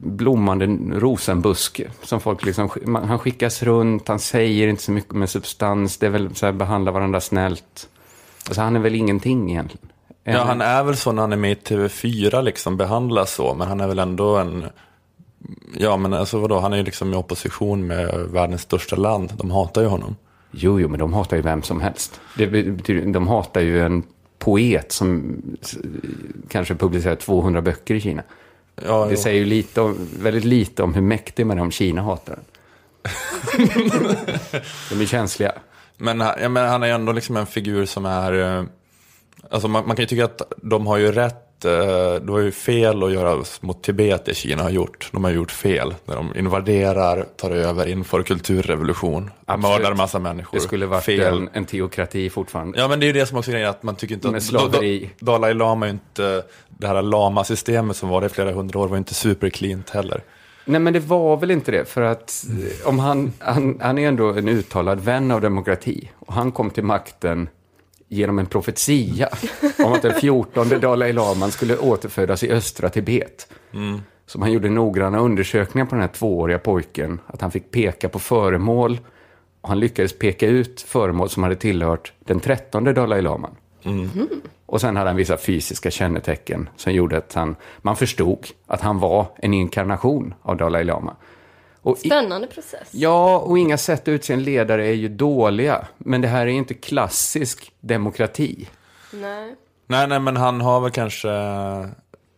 blommande 0.00 0.66
rosenbuske? 0.98 1.90
Som 2.02 2.20
folk 2.20 2.44
liksom, 2.44 2.70
han 3.08 3.18
skickas 3.18 3.62
runt, 3.62 4.08
han 4.08 4.18
säger 4.18 4.68
inte 4.68 4.82
så 4.82 4.92
mycket 4.92 5.14
med 5.14 5.30
substans, 5.30 5.98
det 5.98 6.06
är 6.06 6.10
väl 6.10 6.34
så 6.34 6.46
här 6.46 6.52
behandla 6.52 6.90
varandra 6.90 7.20
snällt. 7.20 7.88
Alltså 8.46 8.60
han 8.60 8.76
är 8.76 8.80
väl 8.80 8.94
ingenting 8.94 9.50
egentligen. 9.50 9.88
Ja, 10.24 10.44
han 10.44 10.60
är 10.60 10.82
väl 10.82 10.96
så 10.96 11.12
när 11.12 11.22
han 11.22 11.32
är 11.32 11.36
med 11.36 11.52
i 11.52 11.54
TV4 11.54 12.42
liksom 12.42 12.76
behandlas 12.76 13.34
så, 13.34 13.54
men 13.54 13.68
han 13.68 13.80
är 13.80 13.88
väl 13.88 13.98
ändå 13.98 14.36
en... 14.36 14.64
Ja, 15.74 15.96
men 15.96 16.14
alltså 16.14 16.38
vadå, 16.38 16.58
han 16.58 16.72
är 16.72 16.76
ju 16.76 16.82
liksom 16.82 17.12
i 17.12 17.16
opposition 17.16 17.86
med 17.86 18.14
världens 18.14 18.62
största 18.62 18.96
land. 18.96 19.32
De 19.36 19.50
hatar 19.50 19.82
ju 19.82 19.88
honom. 19.88 20.16
Jo, 20.50 20.80
jo, 20.80 20.88
men 20.88 20.98
de 20.98 21.12
hatar 21.12 21.36
ju 21.36 21.42
vem 21.42 21.62
som 21.62 21.80
helst. 21.80 22.20
Det 22.36 22.46
betyder, 22.46 23.12
de 23.12 23.28
hatar 23.28 23.60
ju 23.60 23.82
en 23.86 24.02
poet 24.38 24.92
som 24.92 25.36
kanske 26.48 26.74
publicerar 26.74 27.14
200 27.16 27.62
böcker 27.62 27.94
i 27.94 28.00
Kina. 28.00 28.22
Ja, 28.86 29.04
Det 29.04 29.10
jo. 29.10 29.16
säger 29.16 29.38
ju 29.38 29.44
lite 29.44 29.80
om, 29.80 29.96
väldigt 30.20 30.44
lite 30.44 30.82
om 30.82 30.94
hur 30.94 31.02
mäktig 31.02 31.46
man 31.46 31.58
är 31.58 31.62
om 31.62 31.70
Kina 31.70 32.02
hatar 32.02 32.34
den. 32.34 32.44
de 34.90 35.00
är 35.02 35.06
känsliga. 35.06 35.52
Men, 35.96 36.20
ja, 36.20 36.48
men 36.48 36.68
han 36.68 36.82
är 36.82 36.88
ändå 36.88 37.12
liksom 37.12 37.36
en 37.36 37.46
figur 37.46 37.86
som 37.86 38.06
är... 38.06 38.58
eh, 38.58 38.64
Alltså 39.50 39.68
man, 39.68 39.86
man 39.86 39.96
kan 39.96 40.02
ju 40.02 40.06
tycka 40.06 40.24
att 40.24 40.42
de 40.62 40.86
har 40.86 40.96
ju 40.96 41.12
rätt, 41.12 41.47
eh, 41.64 41.70
det 42.14 42.32
var 42.32 42.38
ju 42.38 42.50
fel 42.50 43.02
att 43.02 43.12
göra 43.12 43.44
mot 43.60 43.82
Tibet 43.82 44.24
det 44.24 44.34
Kina 44.34 44.62
har 44.62 44.70
gjort. 44.70 45.08
De 45.12 45.24
har 45.24 45.30
gjort 45.30 45.50
fel 45.50 45.94
när 46.04 46.16
de 46.16 46.36
invaderar, 46.36 47.26
tar 47.36 47.50
över, 47.50 47.88
inför 47.88 48.22
kulturrevolution, 48.22 49.30
Absolut. 49.44 49.78
mördar 49.80 49.94
massa 49.96 50.18
människor. 50.18 50.58
Det 50.58 50.64
skulle 50.64 50.86
varit 50.86 51.04
fel. 51.04 51.20
en, 51.38 51.48
en 51.52 51.64
teokrati 51.64 52.30
fortfarande. 52.30 52.78
Ja 52.78 52.88
men 52.88 53.00
det 53.00 53.04
är 53.04 53.06
ju 53.06 53.12
det 53.12 53.26
som 53.26 53.38
också 53.38 53.50
är 53.50 53.52
grejen, 53.52 53.70
att 53.70 53.82
man 53.82 53.94
tycker 53.96 54.14
inte 54.14 54.28
Med 54.28 54.36
att 54.36 54.42
slaveri. 54.42 55.10
Da- 55.18 55.32
Dalai 55.32 55.54
Lama 55.54 55.86
är 55.86 55.90
ju 55.90 55.92
inte, 55.92 56.42
det 56.68 56.86
här 56.86 57.02
lama-systemet 57.02 57.96
som 57.96 58.08
var 58.08 58.20
det 58.20 58.26
i 58.26 58.30
flera 58.30 58.52
hundra 58.52 58.78
år 58.80 58.88
var 58.88 58.96
inte 58.96 59.14
supercleant 59.14 59.90
heller. 59.90 60.22
Nej, 60.64 60.80
men 60.80 60.92
det 60.92 61.00
var 61.00 61.36
väl 61.36 61.50
inte 61.50 61.70
det. 61.70 61.84
För 61.88 62.02
att 62.02 62.44
eh, 62.82 62.88
om 62.88 62.98
han, 62.98 63.32
han, 63.38 63.78
han 63.82 63.98
är 63.98 64.08
ändå 64.08 64.28
en 64.28 64.48
uttalad 64.48 65.00
vän 65.00 65.30
av 65.30 65.40
demokrati. 65.40 66.10
Och 66.18 66.32
han 66.32 66.52
kom 66.52 66.70
till 66.70 66.84
makten 66.84 67.48
genom 68.08 68.38
en 68.38 68.46
profetia 68.46 69.28
om 69.84 69.92
att 69.92 70.02
den 70.02 70.14
14 70.20 70.68
Dalai 70.80 71.12
Laman 71.12 71.50
skulle 71.50 71.76
återfödas 71.76 72.42
i 72.42 72.50
östra 72.50 72.88
Tibet. 72.88 73.48
Så 74.26 74.38
man 74.38 74.52
gjorde 74.52 74.68
noggranna 74.70 75.18
undersökningar 75.18 75.86
på 75.86 75.94
den 75.94 76.02
här 76.02 76.08
tvååriga 76.08 76.58
pojken. 76.58 77.20
Att 77.26 77.40
han 77.40 77.50
fick 77.50 77.70
peka 77.70 78.08
på 78.08 78.18
föremål. 78.18 78.98
Och 79.60 79.68
han 79.68 79.80
lyckades 79.80 80.18
peka 80.18 80.46
ut 80.46 80.80
föremål 80.80 81.28
som 81.28 81.42
hade 81.42 81.56
tillhört 81.56 82.12
den 82.18 82.40
13 82.40 82.84
Dalai 82.84 83.22
Laman. 83.22 83.54
Och 84.66 84.80
sen 84.80 84.96
hade 84.96 85.10
han 85.10 85.16
vissa 85.16 85.36
fysiska 85.36 85.90
kännetecken 85.90 86.68
som 86.76 86.92
gjorde 86.92 87.18
att 87.18 87.34
han, 87.34 87.56
man 87.78 87.96
förstod 87.96 88.46
att 88.66 88.80
han 88.80 88.98
var 88.98 89.26
en 89.36 89.54
inkarnation 89.54 90.34
av 90.42 90.56
Dalai 90.56 90.84
Lama. 90.84 91.16
Och 91.88 91.98
Spännande 91.98 92.46
process. 92.46 92.88
ja, 92.90 93.38
och 93.38 93.58
inga 93.58 93.78
sätt 93.78 94.02
att 94.02 94.08
utse 94.08 94.32
en 94.32 94.42
ledare 94.42 94.86
är 94.86 94.92
ju 94.92 95.08
dåliga. 95.08 95.86
Men 95.98 96.20
det 96.20 96.28
här 96.28 96.40
är 96.46 96.50
inte 96.50 96.74
klassisk 96.74 97.72
demokrati. 97.80 98.68
Nej. 99.10 99.54
Nej, 99.86 100.06
nej, 100.08 100.20
men 100.20 100.36
han 100.36 100.60
har 100.60 100.80
väl 100.80 100.90
kanske... 100.90 101.28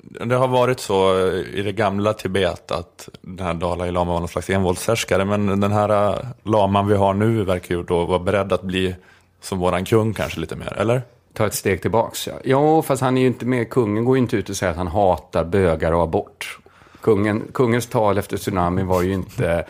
Det 0.03 0.35
har 0.35 0.49
varit 0.49 0.81
så 0.81 1.29
i 1.55 1.63
det 1.63 1.73
gamla 1.73 2.13
Tibet 2.13 2.71
att 2.71 3.09
den 3.21 3.47
här 3.47 3.55
Dalai 3.55 3.91
Lama 3.91 4.13
var 4.13 4.19
någon 4.21 4.29
slags 4.29 4.51
envåldshärskare. 4.51 5.25
Men 5.25 5.61
den 5.61 5.73
här 5.73 6.09
äh, 6.09 6.19
laman 6.43 6.87
vi 6.89 6.95
har 6.97 7.15
nu 7.15 7.45
verkar 7.45 7.75
ju 7.75 7.83
då 7.83 8.05
vara 8.05 8.19
beredd 8.19 8.53
att 8.53 8.63
bli 8.63 8.95
som 9.41 9.59
våran 9.59 9.85
kung 9.85 10.15
kanske 10.15 10.41
lite 10.41 10.57
mer, 10.57 10.77
eller? 10.79 11.03
Ta 11.35 11.47
ett 11.47 11.55
steg 11.55 11.83
tillbaks, 11.83 12.27
ja. 12.27 12.35
Ja, 12.45 12.83
fast 12.83 13.03
han 13.03 13.17
är 13.17 13.21
ju 13.21 13.27
inte 13.27 13.47
med. 13.47 13.71
Kungen 13.71 14.05
går 14.05 14.17
ju 14.17 14.23
inte 14.23 14.37
ut 14.37 14.49
och 14.49 14.57
säger 14.57 14.71
att 14.71 14.77
han 14.79 14.87
hatar 14.87 15.45
bögar 15.45 15.93
och 15.93 16.03
abort. 16.03 16.59
Kungen, 17.01 17.43
kungens 17.53 17.87
tal 17.87 18.19
efter 18.19 18.37
tsunamin 18.37 18.87
var 18.87 19.03
ju 19.03 19.13
inte 19.13 19.65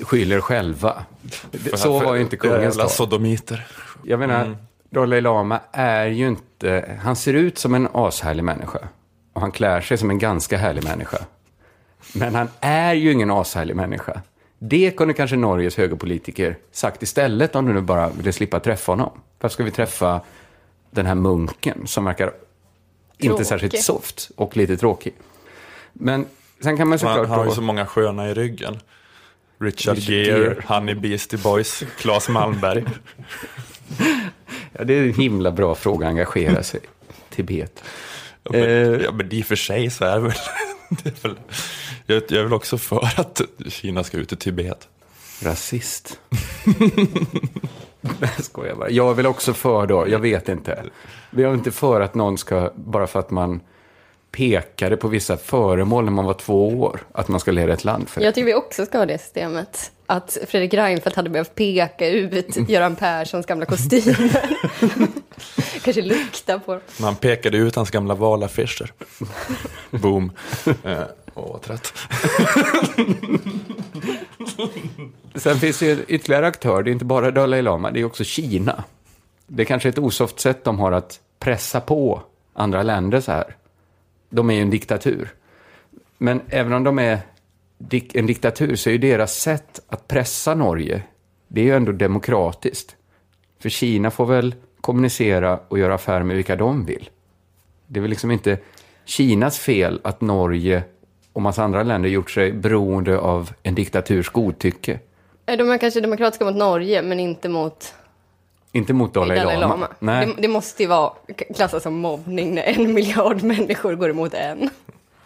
skyll 0.00 0.32
er 0.32 0.40
själva. 0.40 1.04
Så 1.74 1.98
var 1.98 2.14
ju 2.14 2.20
inte 2.20 2.36
kungens 2.36 2.76
tal. 2.76 2.90
sodomiter. 2.90 3.66
Jag 4.04 4.18
menar, 4.18 4.44
Mm. 4.44 4.56
Dalai 4.92 5.20
Lama 5.20 5.60
är 5.72 6.06
ju 6.06 6.28
inte... 6.28 6.98
Han 7.02 7.16
ser 7.16 7.34
ut 7.34 7.58
som 7.58 7.74
en 7.74 7.88
ashärlig 7.92 8.44
människa. 8.44 8.78
Och 9.32 9.40
han 9.40 9.52
klär 9.52 9.80
sig 9.80 9.98
som 9.98 10.10
en 10.10 10.18
ganska 10.18 10.56
härlig 10.58 10.84
människa. 10.84 11.18
Men 12.14 12.34
han 12.34 12.48
är 12.60 12.94
ju 12.94 13.12
ingen 13.12 13.30
ashärlig 13.30 13.76
människa. 13.76 14.20
Det 14.58 14.90
kunde 14.90 15.14
kanske 15.14 15.36
Norges 15.36 15.76
högerpolitiker 15.76 16.56
sagt 16.72 17.02
istället 17.02 17.56
om 17.56 17.66
du 17.66 17.72
nu 17.72 17.80
bara 17.80 18.08
ville 18.08 18.32
slippa 18.32 18.60
träffa 18.60 18.92
honom. 18.92 19.10
Varför 19.40 19.54
ska 19.54 19.64
vi 19.64 19.70
träffa 19.70 20.20
den 20.90 21.06
här 21.06 21.14
munken 21.14 21.86
som 21.86 22.04
verkar 22.04 22.32
inte 23.18 23.28
Tråkig. 23.28 23.46
särskilt 23.46 23.82
soft 23.82 24.30
och 24.36 24.56
lite 24.56 24.76
tråkig. 24.76 25.14
Men 25.92 26.26
sen 26.62 26.76
kan 26.76 26.88
man 26.88 26.90
Han, 26.90 26.98
såklart... 26.98 27.28
han 27.28 27.38
har 27.38 27.46
ju 27.46 27.52
så 27.52 27.62
många 27.62 27.86
sköna 27.86 28.30
i 28.30 28.34
ryggen. 28.34 28.78
Richard, 29.60 29.96
Richard 29.96 30.14
Gere. 30.14 30.62
Honey 30.66 30.94
Beastie 30.94 31.38
Boys, 31.38 31.82
Claes 31.98 32.28
Malmberg. 32.28 32.84
Ja, 34.72 34.84
det 34.84 34.94
är 34.94 35.02
en 35.02 35.14
himla 35.14 35.50
bra 35.52 35.74
fråga 35.74 36.06
att 36.06 36.10
engagera 36.10 36.62
sig 36.62 36.80
i. 36.80 37.34
Tibet. 37.34 37.84
Ja, 38.42 38.50
men, 38.52 38.60
Eh. 38.62 39.00
ja, 39.04 39.12
men 39.12 39.32
i 39.34 39.42
och 39.42 39.46
för 39.46 39.56
sig 39.56 39.90
så 39.90 40.04
är 40.04 40.14
det 40.14 40.20
väl... 40.20 40.32
Det 41.02 41.08
är 41.24 41.28
väl 41.28 41.38
jag, 42.06 42.22
jag 42.28 42.38
är 42.38 42.42
väl 42.42 42.52
också 42.52 42.78
för 42.78 43.20
att 43.20 43.40
Kina 43.68 44.04
ska 44.04 44.16
ut 44.16 44.32
i 44.32 44.36
Tibet. 44.36 44.88
Rasist. 45.42 46.20
Nej, 46.64 48.12
jag 48.20 48.44
skojar 48.44 48.74
bara. 48.74 48.90
Jag 48.90 49.10
är 49.10 49.14
väl 49.14 49.26
också 49.26 49.52
för 49.54 49.86
då, 49.86 50.08
jag 50.08 50.18
vet 50.18 50.48
inte. 50.48 50.84
Men 51.30 51.42
jag 51.42 51.50
är 51.50 51.54
inte 51.54 51.70
för 51.70 52.00
att 52.00 52.14
någon 52.14 52.38
ska, 52.38 52.72
bara 52.76 53.06
för 53.06 53.18
att 53.20 53.30
man 53.30 53.60
pekade 54.30 54.96
på 54.96 55.08
vissa 55.08 55.36
föremål 55.36 56.04
när 56.04 56.12
man 56.12 56.24
var 56.24 56.34
två 56.34 56.68
år, 56.68 57.00
att 57.12 57.28
man 57.28 57.40
ska 57.40 57.50
leda 57.50 57.72
ett 57.72 57.84
land 57.84 58.08
för. 58.08 58.20
Jag 58.20 58.34
tycker 58.34 58.46
vi 58.46 58.54
också 58.54 58.86
ska 58.86 58.98
ha 58.98 59.06
det 59.06 59.18
systemet. 59.18 59.92
Att 60.06 60.38
Fredrik 60.48 60.74
Reinfeldt 60.74 61.16
hade 61.16 61.30
behövt 61.30 61.54
peka 61.54 62.08
ut 62.08 62.68
Göran 62.68 62.96
Perssons 62.96 63.46
gamla 63.46 63.66
kostymer. 63.66 64.48
Kanske 65.84 66.02
lukta 66.02 66.58
på 66.58 66.72
dem. 66.72 66.80
Man 67.00 67.16
pekade 67.16 67.56
ut 67.58 67.76
hans 67.76 67.90
gamla 67.90 68.14
valaffischer. 68.14 68.92
Boom. 69.90 70.32
Eh, 70.84 71.02
Åh, 71.34 71.52
vad 71.52 71.62
trött. 71.62 71.92
Sen 75.34 75.56
finns 75.56 75.78
det 75.78 75.86
ju 75.86 76.04
ytterligare 76.08 76.46
aktör, 76.46 76.82
det 76.82 76.90
är 76.90 76.92
inte 76.92 77.04
bara 77.04 77.30
Dalai 77.30 77.62
Lama, 77.62 77.90
det 77.90 78.00
är 78.00 78.04
också 78.04 78.24
Kina. 78.24 78.84
Det 79.46 79.62
är 79.62 79.66
kanske 79.66 79.88
ett 79.88 79.98
osoft 79.98 80.40
sätt 80.40 80.64
de 80.64 80.78
har 80.78 80.92
att 80.92 81.20
pressa 81.38 81.80
på 81.80 82.22
andra 82.54 82.82
länder 82.82 83.20
så 83.20 83.32
här. 83.32 83.56
De 84.30 84.50
är 84.50 84.54
ju 84.54 84.62
en 84.62 84.70
diktatur. 84.70 85.28
Men 86.18 86.40
även 86.48 86.72
om 86.72 86.84
de 86.84 86.98
är 86.98 87.18
dik- 87.78 88.14
en 88.14 88.26
diktatur 88.26 88.76
så 88.76 88.88
är 88.88 88.92
ju 88.92 88.98
deras 88.98 89.34
sätt 89.34 89.80
att 89.88 90.08
pressa 90.08 90.54
Norge, 90.54 91.02
det 91.48 91.60
är 91.60 91.64
ju 91.64 91.76
ändå 91.76 91.92
demokratiskt. 91.92 92.96
För 93.58 93.68
Kina 93.68 94.10
får 94.10 94.26
väl 94.26 94.54
kommunicera 94.80 95.60
och 95.68 95.78
göra 95.78 95.94
affärer 95.94 96.22
med 96.22 96.36
vilka 96.36 96.56
de 96.56 96.84
vill. 96.84 97.10
Det 97.86 97.98
är 97.98 98.00
väl 98.00 98.10
liksom 98.10 98.30
inte 98.30 98.58
Kinas 99.04 99.58
fel 99.58 100.00
att 100.04 100.20
Norge 100.20 100.82
och 101.32 101.42
massa 101.42 101.62
andra 101.62 101.82
länder 101.82 102.08
gjort 102.08 102.30
sig 102.30 102.52
beroende 102.52 103.18
av 103.18 103.50
en 103.62 103.74
diktaturs 103.74 104.28
godtycke. 104.28 104.98
De 105.44 105.70
är 105.70 105.78
kanske 105.78 106.00
demokratiska 106.00 106.44
mot 106.44 106.56
Norge, 106.56 107.02
men 107.02 107.20
inte 107.20 107.48
mot 107.48 107.94
inte 108.72 108.92
mot 108.92 109.14
Dalai, 109.14 109.38
Dalai 109.38 109.56
Lama. 109.56 109.74
Lama. 109.74 109.88
Nej. 109.98 110.26
Det, 110.26 110.42
det 110.42 110.48
måste 110.48 110.82
ju 110.82 110.88
vara 110.88 111.12
klassas 111.56 111.82
som 111.82 111.94
mobbning 111.94 112.54
när 112.54 112.62
en 112.62 112.94
miljard 112.94 113.42
människor 113.42 113.94
går 113.94 114.10
emot 114.10 114.34
en. 114.34 114.70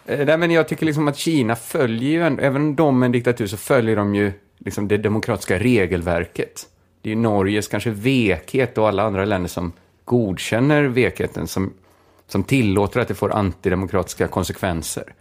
Eh, 0.05 0.25
Nej, 0.25 0.37
men 0.37 0.51
jag 0.51 0.67
tycker 0.67 0.85
liksom 0.85 1.07
att 1.07 1.17
Kina 1.17 1.55
följer 1.55 2.09
ju, 2.09 2.23
ändå- 2.23 2.43
även 2.43 2.61
om 2.61 2.75
de 2.75 3.01
är 3.01 3.05
en 3.05 3.11
diktatur, 3.11 3.47
så 3.47 3.57
följer 3.57 3.95
de 3.95 4.15
ju 4.15 4.31
liksom 4.57 4.87
det 4.87 4.97
demokratiska 4.97 5.59
regelverket. 5.59 6.63
Det 7.01 7.09
är 7.09 7.15
ju 7.15 7.21
Norges 7.21 7.67
kanske 7.67 7.89
vekhet 7.89 8.77
och 8.77 8.87
alla 8.87 9.03
andra 9.03 9.25
länder 9.25 9.49
som 9.49 9.71
godkänner 10.05 10.83
vekheten, 10.83 11.47
som, 11.47 11.73
som 12.27 12.43
tillåter 12.43 12.99
att 12.99 13.07
det 13.07 13.15
får 13.15 13.31
antidemokratiska 13.31 14.27
konsekvenser. 14.27 15.13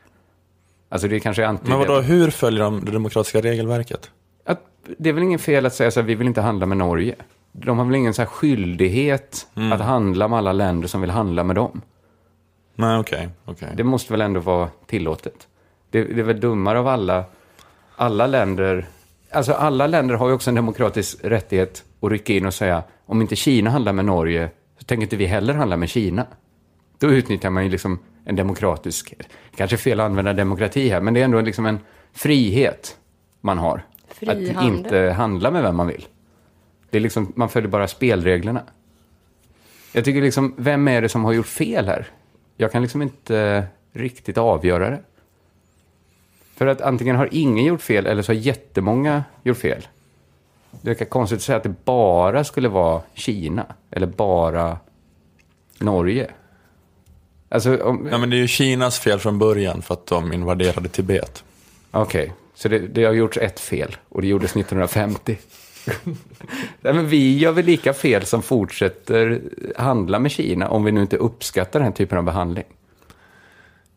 Alltså 0.88 1.08
det 1.08 1.20
kanske 1.20 1.42
är 1.42 1.46
anti... 1.46 1.68
Men 1.68 1.78
vadå, 1.78 2.00
hur 2.00 2.30
följer 2.30 2.64
de 2.64 2.84
det 2.84 2.90
demokratiska 2.92 3.40
regelverket? 3.40 4.10
Att, 4.44 4.60
det 4.98 5.08
är 5.08 5.12
väl 5.12 5.22
ingen 5.22 5.38
fel 5.38 5.66
att 5.66 5.74
säga 5.74 5.90
så 5.90 6.00
här, 6.00 6.06
vi 6.06 6.14
vill 6.14 6.26
inte 6.26 6.40
handla 6.40 6.66
med 6.66 6.76
Norge. 6.76 7.14
De 7.56 7.78
har 7.78 7.84
väl 7.84 7.94
ingen 7.94 8.14
så 8.14 8.22
här 8.22 8.26
skyldighet 8.26 9.46
att 9.72 9.80
handla 9.80 10.28
med 10.28 10.38
alla 10.38 10.52
länder 10.52 10.88
som 10.88 11.00
vill 11.00 11.10
handla 11.10 11.44
med 11.44 11.56
dem. 11.56 11.80
Nej, 12.74 12.98
okej. 12.98 13.28
okej. 13.44 13.68
Det 13.76 13.84
måste 13.84 14.12
väl 14.12 14.20
ändå 14.20 14.40
vara 14.40 14.68
tillåtet. 14.86 15.48
Det, 15.90 16.04
det 16.04 16.20
är 16.20 16.24
väl 16.24 16.40
dummare 16.40 16.78
av 16.78 16.88
alla, 16.88 17.24
alla 17.96 18.26
länder. 18.26 18.86
Alltså 19.30 19.52
alla 19.52 19.86
länder 19.86 20.14
har 20.14 20.28
ju 20.28 20.34
också 20.34 20.50
en 20.50 20.54
demokratisk 20.54 21.18
rättighet 21.22 21.84
att 22.00 22.10
rycka 22.10 22.32
in 22.32 22.46
och 22.46 22.54
säga 22.54 22.82
om 23.06 23.22
inte 23.22 23.36
Kina 23.36 23.70
handlar 23.70 23.92
med 23.92 24.04
Norge 24.04 24.50
så 24.78 24.84
tänker 24.84 25.02
inte 25.02 25.16
vi 25.16 25.26
heller 25.26 25.54
handla 25.54 25.76
med 25.76 25.88
Kina. 25.88 26.26
Då 26.98 27.06
utnyttjar 27.06 27.50
man 27.50 27.64
ju 27.64 27.70
liksom 27.70 27.98
en 28.24 28.36
demokratisk, 28.36 29.14
kanske 29.56 29.76
fel 29.76 30.00
att 30.00 30.06
använda 30.06 30.32
demokrati 30.32 30.88
här, 30.88 31.00
men 31.00 31.14
det 31.14 31.20
är 31.20 31.24
ändå 31.24 31.40
liksom 31.40 31.66
en 31.66 31.78
frihet 32.12 32.96
man 33.40 33.58
har. 33.58 33.82
Fri 34.08 34.28
att 34.28 34.64
inte 34.64 35.14
handla 35.16 35.50
med 35.50 35.62
vem 35.62 35.76
man 35.76 35.86
vill. 35.86 36.06
Det 36.94 36.98
är 36.98 37.00
liksom, 37.00 37.32
man 37.36 37.48
följer 37.48 37.70
bara 37.70 37.88
spelreglerna. 37.88 38.62
Jag 39.92 40.04
tycker 40.04 40.22
liksom, 40.22 40.54
vem 40.56 40.88
är 40.88 41.02
det 41.02 41.08
som 41.08 41.24
har 41.24 41.32
gjort 41.32 41.46
fel 41.46 41.86
här? 41.86 42.06
Jag 42.56 42.72
kan 42.72 42.82
liksom 42.82 43.02
inte 43.02 43.64
riktigt 43.92 44.38
avgöra 44.38 44.90
det. 44.90 45.00
För 46.56 46.66
att 46.66 46.80
antingen 46.80 47.16
har 47.16 47.28
ingen 47.32 47.64
gjort 47.64 47.82
fel 47.82 48.06
eller 48.06 48.22
så 48.22 48.32
har 48.32 48.36
jättemånga 48.36 49.24
gjort 49.42 49.56
fel. 49.56 49.88
Det 50.70 50.88
verkar 50.88 51.04
konstigt 51.04 51.36
att 51.36 51.42
säga 51.42 51.56
att 51.56 51.62
det 51.62 51.84
bara 51.84 52.44
skulle 52.44 52.68
vara 52.68 53.02
Kina 53.14 53.66
eller 53.90 54.06
bara 54.06 54.78
Norge. 55.78 56.30
Alltså, 57.48 57.76
om, 57.76 58.08
Ja, 58.10 58.18
men 58.18 58.30
det 58.30 58.36
är 58.36 58.40
ju 58.40 58.48
Kinas 58.48 58.98
fel 58.98 59.18
från 59.18 59.38
början 59.38 59.82
för 59.82 59.94
att 59.94 60.06
de 60.06 60.32
invaderade 60.32 60.88
Tibet. 60.88 61.44
Okej, 61.90 62.32
så 62.54 62.68
det, 62.68 62.78
det 62.78 63.04
har 63.04 63.12
gjorts 63.12 63.38
ett 63.38 63.60
fel 63.60 63.96
och 64.08 64.22
det 64.22 64.28
gjordes 64.28 64.50
1950. 64.50 65.38
Nej, 66.80 66.94
men 66.94 67.08
vi 67.08 67.38
gör 67.38 67.52
väl 67.52 67.64
lika 67.64 67.92
fel 67.94 68.26
som 68.26 68.42
fortsätter 68.42 69.40
handla 69.76 70.18
med 70.18 70.30
Kina 70.30 70.68
om 70.68 70.84
vi 70.84 70.92
nu 70.92 71.00
inte 71.02 71.16
uppskattar 71.16 71.80
den 71.80 71.86
här 71.86 71.92
typen 71.92 72.18
av 72.18 72.24
behandling. 72.24 72.64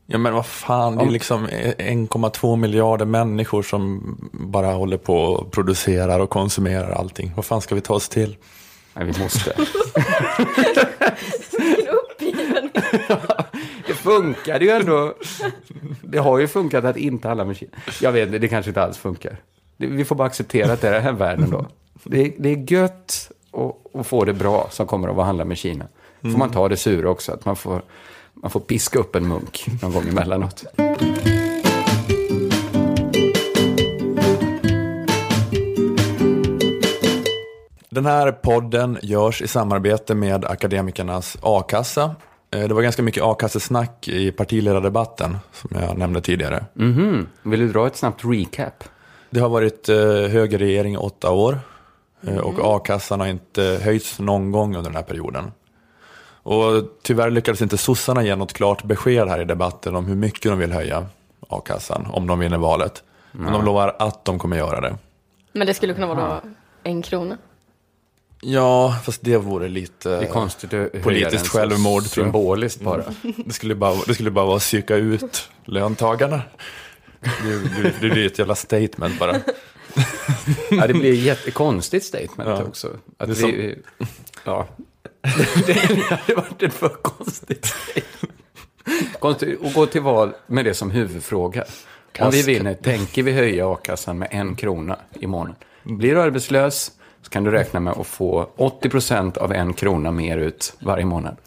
Ja, 0.05 0.17
men 0.17 0.33
vad 0.33 0.45
fan, 0.45 0.95
det 0.95 1.01
är 1.01 1.07
Om- 1.07 1.13
liksom 1.13 1.47
1,2 1.47 2.55
miljarder 2.55 3.05
människor 3.05 3.63
som 3.63 4.17
bara 4.31 4.67
håller 4.67 4.97
på 4.97 5.15
och 5.17 5.51
producerar 5.51 6.19
och 6.19 6.29
konsumerar 6.29 6.91
allting. 6.91 7.31
Vad 7.35 7.45
fan 7.45 7.61
ska 7.61 7.75
vi 7.75 7.81
ta 7.81 7.93
oss 7.93 8.09
till? 8.09 8.35
Nej, 8.93 9.05
vi 9.05 9.19
måste. 9.23 9.53
det 13.87 13.93
funkar 13.93 14.59
ju 14.59 14.69
ändå. 14.69 15.13
Det 16.01 16.17
har 16.17 16.39
ju 16.39 16.47
funkat 16.47 16.85
att 16.85 16.97
inte 16.97 17.27
handla 17.27 17.45
med 17.45 17.57
Kina. 17.57 17.71
Jag 18.01 18.11
vet 18.11 18.41
det 18.41 18.47
kanske 18.47 18.69
inte 18.69 18.83
alls 18.83 18.97
funkar. 18.97 19.37
Vi 19.77 20.05
får 20.05 20.15
bara 20.15 20.27
acceptera 20.27 20.73
att 20.73 20.81
det 20.81 20.87
är 20.87 20.91
den 20.93 21.03
här 21.03 21.11
världen 21.11 21.49
då. 21.49 21.65
Det 22.03 22.21
är, 22.21 22.31
det 22.37 22.49
är 22.49 22.71
gött 22.71 23.31
att, 23.93 24.07
få 24.07 24.25
det 24.25 24.33
bra 24.33 24.67
som 24.71 24.87
kommer 24.87 25.07
av 25.07 25.19
att 25.19 25.25
handla 25.25 25.45
med 25.45 25.57
Kina. 25.57 25.85
får 26.21 26.29
man 26.29 26.49
ta 26.51 26.67
det 26.69 26.77
sura 26.77 27.09
också, 27.09 27.31
att 27.31 27.45
man 27.45 27.55
får, 27.55 27.81
man 28.33 28.51
får 28.51 28.59
piska 28.59 28.99
upp 28.99 29.15
en 29.15 29.27
munk 29.27 29.65
någon 29.81 29.91
gång 29.93 30.07
emellanåt. 30.07 30.63
Den 37.89 38.05
här 38.05 38.31
podden 38.31 38.97
görs 39.01 39.41
i 39.41 39.47
samarbete 39.47 40.15
med 40.15 40.45
Akademikernas 40.45 41.37
a-kassa. 41.41 42.15
Eh, 42.51 42.67
Det 42.67 42.73
var 42.73 42.81
ganska 42.81 43.01
mycket 43.03 43.23
a-kassesnack 43.23 44.07
i 44.07 44.31
partiledardebatten, 44.31 45.37
som 45.53 45.69
jag 45.81 45.97
nämnde 45.97 46.21
tidigare. 46.21 46.65
Mhm. 46.73 47.27
Vill 47.43 47.59
du 47.59 47.67
dra 47.71 47.87
ett 47.87 47.95
snabbt 47.97 48.21
recap? 48.25 48.83
Det 49.29 49.39
har 49.39 49.49
varit 49.49 49.89
eh, 49.89 49.97
högerregering 50.07 50.93
i 50.93 50.97
åtta 50.97 51.31
år 51.31 51.59
eh, 52.27 52.37
och 52.37 52.75
a-kassan 52.75 53.19
har 53.19 53.27
inte 53.27 53.79
höjts 53.83 54.19
någon 54.19 54.51
gång 54.51 54.75
under 54.75 54.89
den 54.89 54.95
här 54.95 55.03
perioden. 55.03 55.51
Och 56.43 56.83
tyvärr 57.03 57.29
lyckades 57.29 57.61
inte 57.61 57.77
sossarna 57.77 58.23
ge 58.23 58.35
något 58.35 58.53
klart 58.53 58.83
besked 58.83 59.27
här 59.27 59.41
i 59.41 59.45
debatten 59.45 59.95
om 59.95 60.05
hur 60.05 60.15
mycket 60.15 60.51
de 60.51 60.59
vill 60.59 60.71
höja 60.71 61.05
a-kassan 61.49 62.07
om 62.11 62.27
de 62.27 62.39
vinner 62.39 62.57
valet. 62.57 63.03
Men 63.31 63.53
de 63.53 63.65
lovar 63.65 63.95
att 63.99 64.25
de 64.25 64.39
kommer 64.39 64.57
göra 64.57 64.81
det. 64.81 64.97
Men 65.51 65.67
det 65.67 65.73
skulle 65.73 65.93
kunna 65.93 66.07
vara 66.07 66.41
då 66.43 66.49
en 66.83 67.01
krona. 67.01 67.37
Ja, 68.41 68.95
fast 69.03 69.21
det 69.23 69.37
vore 69.37 69.67
lite... 69.67 70.09
Det 70.09 70.25
är 70.25 70.31
konstigt 70.31 70.73
att 70.73 71.03
Politiskt 71.03 71.47
självmord. 71.47 72.03
Symboliskt 72.03 72.81
bara. 72.81 73.03
Det 73.45 73.53
skulle 73.53 73.75
bara, 73.75 73.95
det 74.07 74.13
skulle 74.13 74.31
bara 74.31 74.45
vara 74.45 74.55
att 74.55 74.61
psyka 74.61 74.95
ut 74.95 75.49
löntagarna. 75.65 76.41
Det, 77.21 77.81
det, 77.83 77.93
det 78.01 78.09
blir 78.09 78.25
ett 78.25 78.39
jävla 78.39 78.55
statement 78.55 79.19
bara. 79.19 79.35
Ja, 80.71 80.87
det 80.87 80.93
blir 80.93 81.13
ett 81.13 81.19
jättekonstigt 81.19 82.05
statement 82.05 82.49
Ja. 82.49 82.63
också. 82.63 82.87
Att 83.17 83.27
Det 83.39 83.43
är 83.43 83.51
vi, 83.51 83.79
ja. 84.43 84.67
det 85.67 85.73
hade 86.09 86.35
varit 86.35 86.63
ett 86.63 86.73
för 86.73 86.89
konstigt 86.89 87.65
statement. 87.65 88.33
Konstigt 89.19 89.65
att 89.65 89.73
gå 89.73 89.85
till 89.85 90.01
val 90.01 90.33
med 90.47 90.65
det 90.65 90.73
som 90.73 90.91
huvudfråga. 90.91 91.61
Om 92.19 92.31
vi 92.31 92.37
Kask. 92.37 92.47
vinner, 92.47 92.73
tänker 92.73 93.23
vi 93.23 93.31
höja 93.31 93.73
a-kassan 93.73 94.17
med 94.17 94.27
en 94.31 94.55
krona 94.55 94.97
i 95.19 95.27
månaden? 95.27 95.55
Blir 95.83 96.15
du 96.15 96.21
arbetslös 96.21 96.91
så 97.21 97.29
kan 97.29 97.43
du 97.43 97.51
räkna 97.51 97.79
med 97.79 97.93
att 97.93 98.07
få 98.07 98.49
80% 98.57 99.37
av 99.37 99.53
en 99.53 99.73
krona 99.73 100.11
mer 100.11 100.37
ut 100.37 100.73
varje 100.79 101.05
månad. 101.05 101.37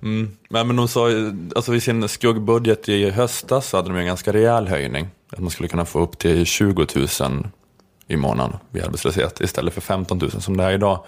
Men, 0.00 0.66
men 0.66 0.76
de 0.76 0.88
sa 0.88 1.08
alltså 1.56 1.74
i 1.74 1.80
sin 1.80 2.08
skuggbudget 2.08 2.88
i 2.88 3.10
höstas 3.10 3.68
så 3.68 3.76
hade 3.76 3.88
de 3.88 3.96
en 3.98 4.06
ganska 4.06 4.32
rejäl 4.32 4.68
höjning. 4.68 5.08
Att 5.32 5.38
man 5.38 5.50
skulle 5.50 5.68
kunna 5.68 5.84
få 5.84 5.98
upp 6.00 6.18
till 6.18 6.44
20 6.46 6.86
000 7.20 7.46
i 8.06 8.16
månaden 8.16 8.56
vid 8.70 8.84
arbetslöshet 8.84 9.40
istället 9.40 9.74
för 9.74 9.80
15 9.80 10.18
000 10.18 10.30
som 10.30 10.56
det 10.56 10.64
är 10.64 10.70
idag. 10.72 11.04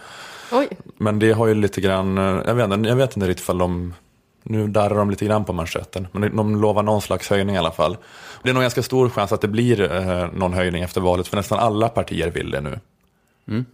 Oj, 0.52 0.68
Men 0.98 1.18
det 1.18 1.32
har 1.32 1.46
ju 1.46 1.54
lite 1.54 1.80
grann, 1.80 2.18
eh, 2.18 2.24
jag 2.46 2.54
vet, 2.54 2.70
inte- 2.72 2.88
jag 2.88 2.96
vet 2.96 3.16
inte 3.16 3.28
riktigt 3.28 3.42
ifall 3.42 3.58
de, 3.58 3.94
nu 4.42 4.66
darrar 4.68 4.94
de 4.94 5.10
lite 5.10 5.24
grann 5.24 5.44
på 5.44 5.52
manschetten, 5.52 6.06
men 6.12 6.36
de 6.36 6.60
lovar 6.60 6.82
någon 6.82 7.02
slags 7.02 7.30
höjning 7.30 7.54
i 7.56 7.58
alla 7.58 7.70
fall. 7.72 7.96
Det 8.42 8.50
är 8.50 8.54
nog 8.54 8.62
ganska 8.62 8.82
stor 8.82 9.08
chans 9.10 9.32
att 9.32 9.40
det 9.40 9.48
blir 9.48 9.92
eh, 9.92 10.28
någon 10.32 10.52
höjning 10.52 10.82
efter 10.82 11.00
valet, 11.00 11.28
för 11.28 11.36
nästan 11.36 11.58
alla 11.58 11.88
partier 11.88 12.30
vill 12.30 12.50
det 12.50 12.60
nu. 12.60 12.80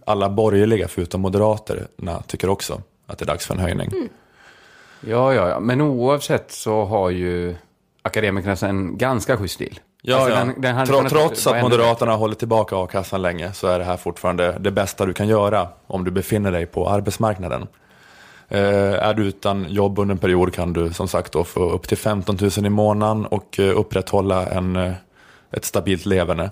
Alla 0.05 0.29
borgerliga, 0.29 0.87
förutom 0.87 1.21
Moderaterna, 1.21 2.21
tycker 2.27 2.49
också 2.49 2.81
att 3.07 3.17
det 3.17 3.23
är 3.23 3.27
dags 3.27 3.45
för 3.45 3.53
en 3.53 3.59
höjning. 3.59 3.89
Ja, 5.01 5.33
ja, 5.33 5.49
ja. 5.49 5.59
Men 5.59 5.81
oavsett 5.81 6.51
så 6.51 6.85
har 6.85 7.09
ju 7.09 7.55
akademikerna 8.01 8.55
en 8.69 8.97
ganska 8.97 9.37
schysst 9.37 9.59
deal. 9.59 9.79
Ja, 10.01 10.15
Alltså, 10.15 10.29
ja. 10.29 10.35
den- 10.45 10.61
den 10.61 10.85
Tro- 10.87 10.95
kunnat 10.97 11.11
trots 11.11 11.47
att 11.47 11.61
Moderaterna 11.61 12.15
hållit 12.15 12.39
tillbaka 12.39 12.75
a-kassan 12.77 13.21
länge 13.21 13.53
så 13.53 13.67
är 13.67 13.79
det 13.79 13.85
här 13.85 13.97
fortfarande 13.97 14.55
det 14.59 14.71
bästa 14.71 15.05
du 15.05 15.13
kan 15.13 15.27
göra 15.27 15.67
om 15.87 16.03
du 16.03 16.11
befinner 16.11 16.51
dig 16.51 16.65
på 16.65 16.89
arbetsmarknaden. 16.89 17.67
Eh, 18.47 18.93
är 18.93 19.13
du 19.13 19.23
utan 19.25 19.65
jobb 19.69 19.99
under 19.99 20.13
en 20.15 20.19
period 20.19 20.53
kan 20.53 20.73
du 20.73 20.93
som 20.93 21.07
sagt 21.07 21.31
då 21.33 21.43
få 21.43 21.69
upp 21.69 21.87
till 21.87 21.97
15 21.97 22.37
000 22.41 22.65
i 22.65 22.69
månaden 22.69 23.25
och 23.25 23.59
eh, 23.59 23.77
upprätthålla 23.79 24.45
en, 24.47 24.75
eh, 24.75 24.93
ett 25.51 25.65
stabilt 25.65 26.05
leverne. 26.05 26.51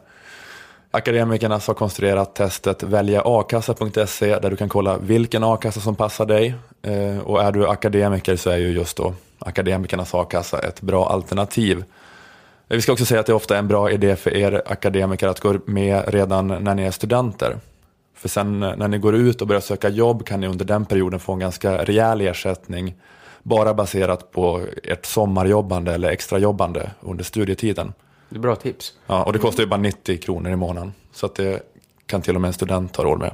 Akademikerna 0.91 1.60
har 1.67 1.73
konstruerat 1.73 2.36
testet 2.36 2.84
väljaakassa.se 2.84 4.39
där 4.39 4.50
du 4.50 4.56
kan 4.56 4.69
kolla 4.69 4.97
vilken 4.97 5.43
a-kassa 5.43 5.80
som 5.80 5.95
passar 5.95 6.26
dig. 6.26 6.54
Eh, 6.82 7.19
och 7.19 7.43
är 7.43 7.52
du 7.52 7.67
akademiker 7.67 8.36
så 8.36 8.50
är 8.50 8.58
ju 8.58 8.67
just 8.67 8.97
då 8.97 9.13
Akademikernas 9.39 10.15
a-kassa 10.15 10.60
ett 10.60 10.82
bra 10.82 11.10
alternativ. 11.10 11.78
Eh, 11.78 12.76
vi 12.76 12.82
ska 12.82 12.91
också 12.91 13.06
säga 13.06 13.19
att 13.19 13.26
det 13.26 13.34
ofta 13.34 13.56
är 13.56 13.60
en 13.60 13.67
bra 13.67 13.91
idé 13.91 14.15
för 14.15 14.34
er 14.34 14.62
akademiker 14.65 15.28
att 15.28 15.39
gå 15.39 15.56
med 15.65 16.04
redan 16.08 16.47
när 16.47 16.76
ni 16.76 16.84
är 16.84 16.91
studenter. 16.91 17.58
För 18.15 18.30
sen 18.30 18.63
eh, 18.63 18.76
när 18.76 18.88
ni 18.88 18.97
går 18.97 19.15
ut 19.15 19.41
och 19.41 19.47
börjar 19.47 19.62
söka 19.62 19.89
jobb 19.89 20.26
kan 20.26 20.41
ni 20.41 20.47
under 20.47 20.65
den 20.65 20.86
perioden 20.86 21.19
få 21.19 21.34
en 21.34 21.39
ganska 21.39 21.86
rejäl 21.86 22.21
ersättning 22.21 22.95
bara 23.43 23.73
baserat 23.73 24.32
på 24.32 24.62
ert 24.84 25.06
sommarjobbande 25.06 25.93
eller 25.93 26.10
extrajobbande 26.10 26.91
under 27.02 27.23
studietiden. 27.23 27.93
Det 28.30 28.36
är 28.36 28.40
bra 28.40 28.56
tips. 28.56 28.94
Ja, 29.08 29.24
och 29.24 29.34
det 29.34 29.40
kostar 29.40 29.63
ju 29.63 29.70
bara 29.70 29.82
90 29.82 30.18
kronor 30.18 30.52
i 30.52 30.56
månaden. 30.56 30.94
Så 31.12 31.26
att 31.26 31.36
det 31.36 31.62
kan 32.06 32.22
till 32.22 32.36
och 32.36 32.42
med 32.42 32.48
en 32.48 32.54
student 32.54 32.96
ha 32.96 33.04
råd 33.04 33.20
med. 33.20 33.34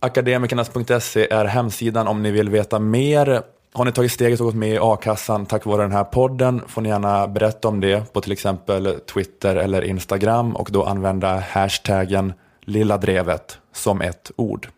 Akademikernas.se 0.00 1.28
är 1.30 1.44
hemsidan 1.44 2.08
om 2.08 2.22
ni 2.22 2.30
vill 2.30 2.48
veta 2.48 2.78
mer 2.78 3.42
har 3.76 3.84
ni 3.84 3.92
tagit 3.92 4.12
steget 4.12 4.40
och 4.40 4.46
gått 4.46 4.54
med 4.54 4.70
i 4.70 4.78
a-kassan 4.80 5.46
tack 5.46 5.64
vare 5.64 5.82
den 5.82 5.92
här 5.92 6.04
podden 6.04 6.62
får 6.66 6.82
ni 6.82 6.88
gärna 6.88 7.28
berätta 7.28 7.68
om 7.68 7.80
det 7.80 8.12
på 8.12 8.20
till 8.20 8.32
exempel 8.32 9.00
Twitter 9.14 9.56
eller 9.56 9.82
Instagram 9.82 10.56
och 10.56 10.68
då 10.72 10.84
använda 10.84 11.36
hashtaggen 11.36 12.32
lilla 12.60 12.98
drevet 12.98 13.58
som 13.72 14.00
ett 14.00 14.30
ord. 14.36 14.68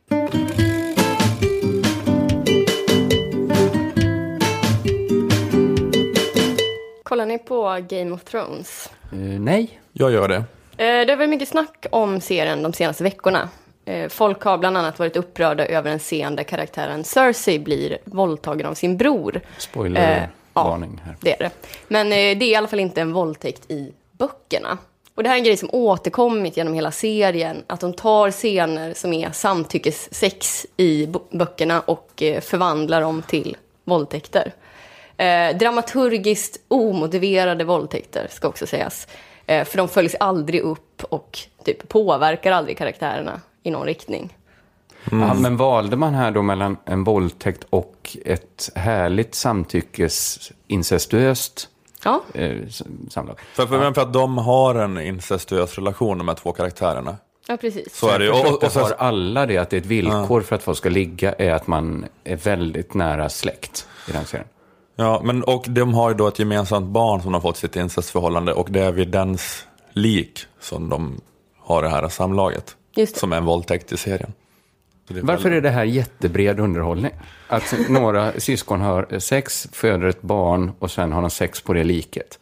Kollar 7.08 7.26
ni 7.26 7.38
på 7.38 7.78
Game 7.88 8.10
of 8.10 8.24
Thrones? 8.24 8.90
Eh, 9.12 9.18
nej. 9.18 9.80
Jag 9.92 10.12
gör 10.12 10.28
det. 10.28 10.36
Eh, 10.36 11.06
Det 11.06 11.12
har 11.12 11.16
varit 11.16 11.28
mycket 11.30 11.48
snack 11.48 11.86
om 11.90 12.20
serien 12.20 12.62
de 12.62 12.72
senaste 12.72 13.04
veckorna. 13.04 13.48
Eh, 13.84 14.08
Folk 14.08 14.42
har 14.42 14.58
bland 14.58 14.76
annat 14.76 14.98
varit 14.98 15.16
upprörda 15.16 15.66
över 15.66 15.90
en 15.90 15.98
scen 15.98 16.36
där 16.36 16.42
karaktären 16.44 17.04
Cersei 17.04 17.58
blir 17.58 17.98
våldtagen 18.04 18.66
av 18.66 18.74
sin 18.74 18.96
bror. 18.96 19.40
Spoilervarning 19.58 21.02
här. 21.04 21.16
Det 21.20 21.32
är 21.32 21.38
det. 21.38 21.50
Men 21.88 22.10
det 22.10 22.16
är 22.16 22.42
i 22.42 22.54
alla 22.54 22.68
fall 22.68 22.80
inte 22.80 23.00
en 23.00 23.12
våldtäkt 23.12 23.70
i 23.70 23.92
böckerna. 24.12 24.78
Och 25.14 25.22
det 25.22 25.28
här 25.28 25.36
är 25.36 25.38
en 25.38 25.44
grej 25.44 25.56
som 25.56 25.68
återkommit 25.72 26.56
genom 26.56 26.74
hela 26.74 26.90
serien. 26.90 27.64
Att 27.66 27.80
de 27.80 27.92
tar 27.92 28.30
scener 28.30 28.94
som 28.94 29.12
är 29.12 29.30
samtyckessex 29.30 30.66
i 30.76 31.06
böckerna 31.30 31.80
och 31.80 32.22
förvandlar 32.40 33.00
dem 33.00 33.22
till 33.28 33.56
våldtäkter. 33.84 34.52
Eh, 35.18 35.56
dramaturgiskt 35.56 36.60
omotiverade 36.68 37.64
våldtäkter 37.64 38.26
ska 38.30 38.48
också 38.48 38.66
sägas. 38.66 39.06
Eh, 39.46 39.64
för 39.64 39.78
de 39.78 39.88
följs 39.88 40.16
aldrig 40.20 40.60
upp 40.60 41.04
och 41.04 41.38
typ 41.64 41.88
påverkar 41.88 42.52
aldrig 42.52 42.78
karaktärerna 42.78 43.40
i 43.62 43.70
någon 43.70 43.86
riktning. 43.86 44.36
Ja, 45.10 45.34
men 45.34 45.56
valde 45.56 45.96
man 45.96 46.14
här 46.14 46.30
då 46.30 46.42
mellan 46.42 46.76
en 46.84 47.04
våldtäkt 47.04 47.64
och 47.70 48.16
ett 48.24 48.70
härligt 48.74 49.34
samtyckes 49.34 50.52
incestuöst 50.66 51.68
Ja, 52.04 52.22
eh, 52.34 52.56
samlag? 53.10 53.40
För, 53.52 53.66
för, 53.66 53.92
för 53.92 54.02
att 54.02 54.12
de 54.12 54.38
har 54.38 54.74
en 54.74 55.00
incestuös 55.00 55.78
relation 55.78 56.18
de 56.18 56.28
här 56.28 56.34
två 56.34 56.52
karaktärerna. 56.52 57.16
ja 57.48 57.56
precis. 57.56 57.96
Så 57.96 58.08
är 58.08 58.18
det. 58.18 58.30
Och, 58.30 58.40
Och, 58.40 58.46
och, 58.46 58.64
och, 58.64 58.72
så, 58.72 58.80
har 58.80 58.90
alla 58.98 59.46
det, 59.46 59.58
att 59.58 59.70
det 59.70 59.76
är 59.76 59.80
ett 59.80 59.86
villkor 59.86 60.40
för 60.40 60.56
att 60.56 60.62
folk 60.62 60.78
ska 60.78 60.88
ligga 60.88 61.32
är 61.32 61.52
att 61.52 61.66
man 61.66 62.06
är 62.24 62.36
väldigt 62.36 62.94
nära 62.94 63.28
släkt 63.28 63.86
i 64.08 64.12
den 64.12 64.24
serien. 64.24 64.48
Ja, 64.98 65.20
men, 65.24 65.42
och 65.42 65.64
de 65.68 65.94
har 65.94 66.10
ju 66.10 66.14
då 66.16 66.28
ett 66.28 66.38
gemensamt 66.38 66.86
barn 66.86 67.22
som 67.22 67.32
de 67.32 67.34
har 67.34 67.40
fått 67.40 67.56
sitt 67.56 67.76
incestförhållande 67.76 68.52
och 68.52 68.70
det 68.70 68.80
är 68.80 68.92
vid 68.92 69.08
dens 69.08 69.66
lik 69.92 70.40
som 70.60 70.88
de 70.88 71.20
har 71.58 71.82
det 71.82 71.88
här 71.88 72.08
samlaget. 72.08 72.76
Just 72.96 73.14
det. 73.14 73.20
Som 73.20 73.32
är 73.32 73.36
en 73.36 73.44
våldtäkt 73.44 73.92
i 73.92 73.96
serien. 73.96 74.32
Så 75.08 75.14
det 75.14 75.20
är 75.20 75.24
Varför 75.24 75.50
är 75.50 75.60
det 75.60 75.70
här 75.70 75.84
jättebred 75.84 76.60
underhållning? 76.60 77.12
Att 77.48 77.74
några 77.88 78.32
syskon 78.40 78.80
har 78.80 79.18
sex, 79.18 79.68
föder 79.72 80.06
ett 80.06 80.22
barn 80.22 80.72
och 80.78 80.90
sen 80.90 81.12
har 81.12 81.20
de 81.20 81.30
sex 81.30 81.60
på 81.60 81.72
det 81.72 81.84
liket. 81.84 82.38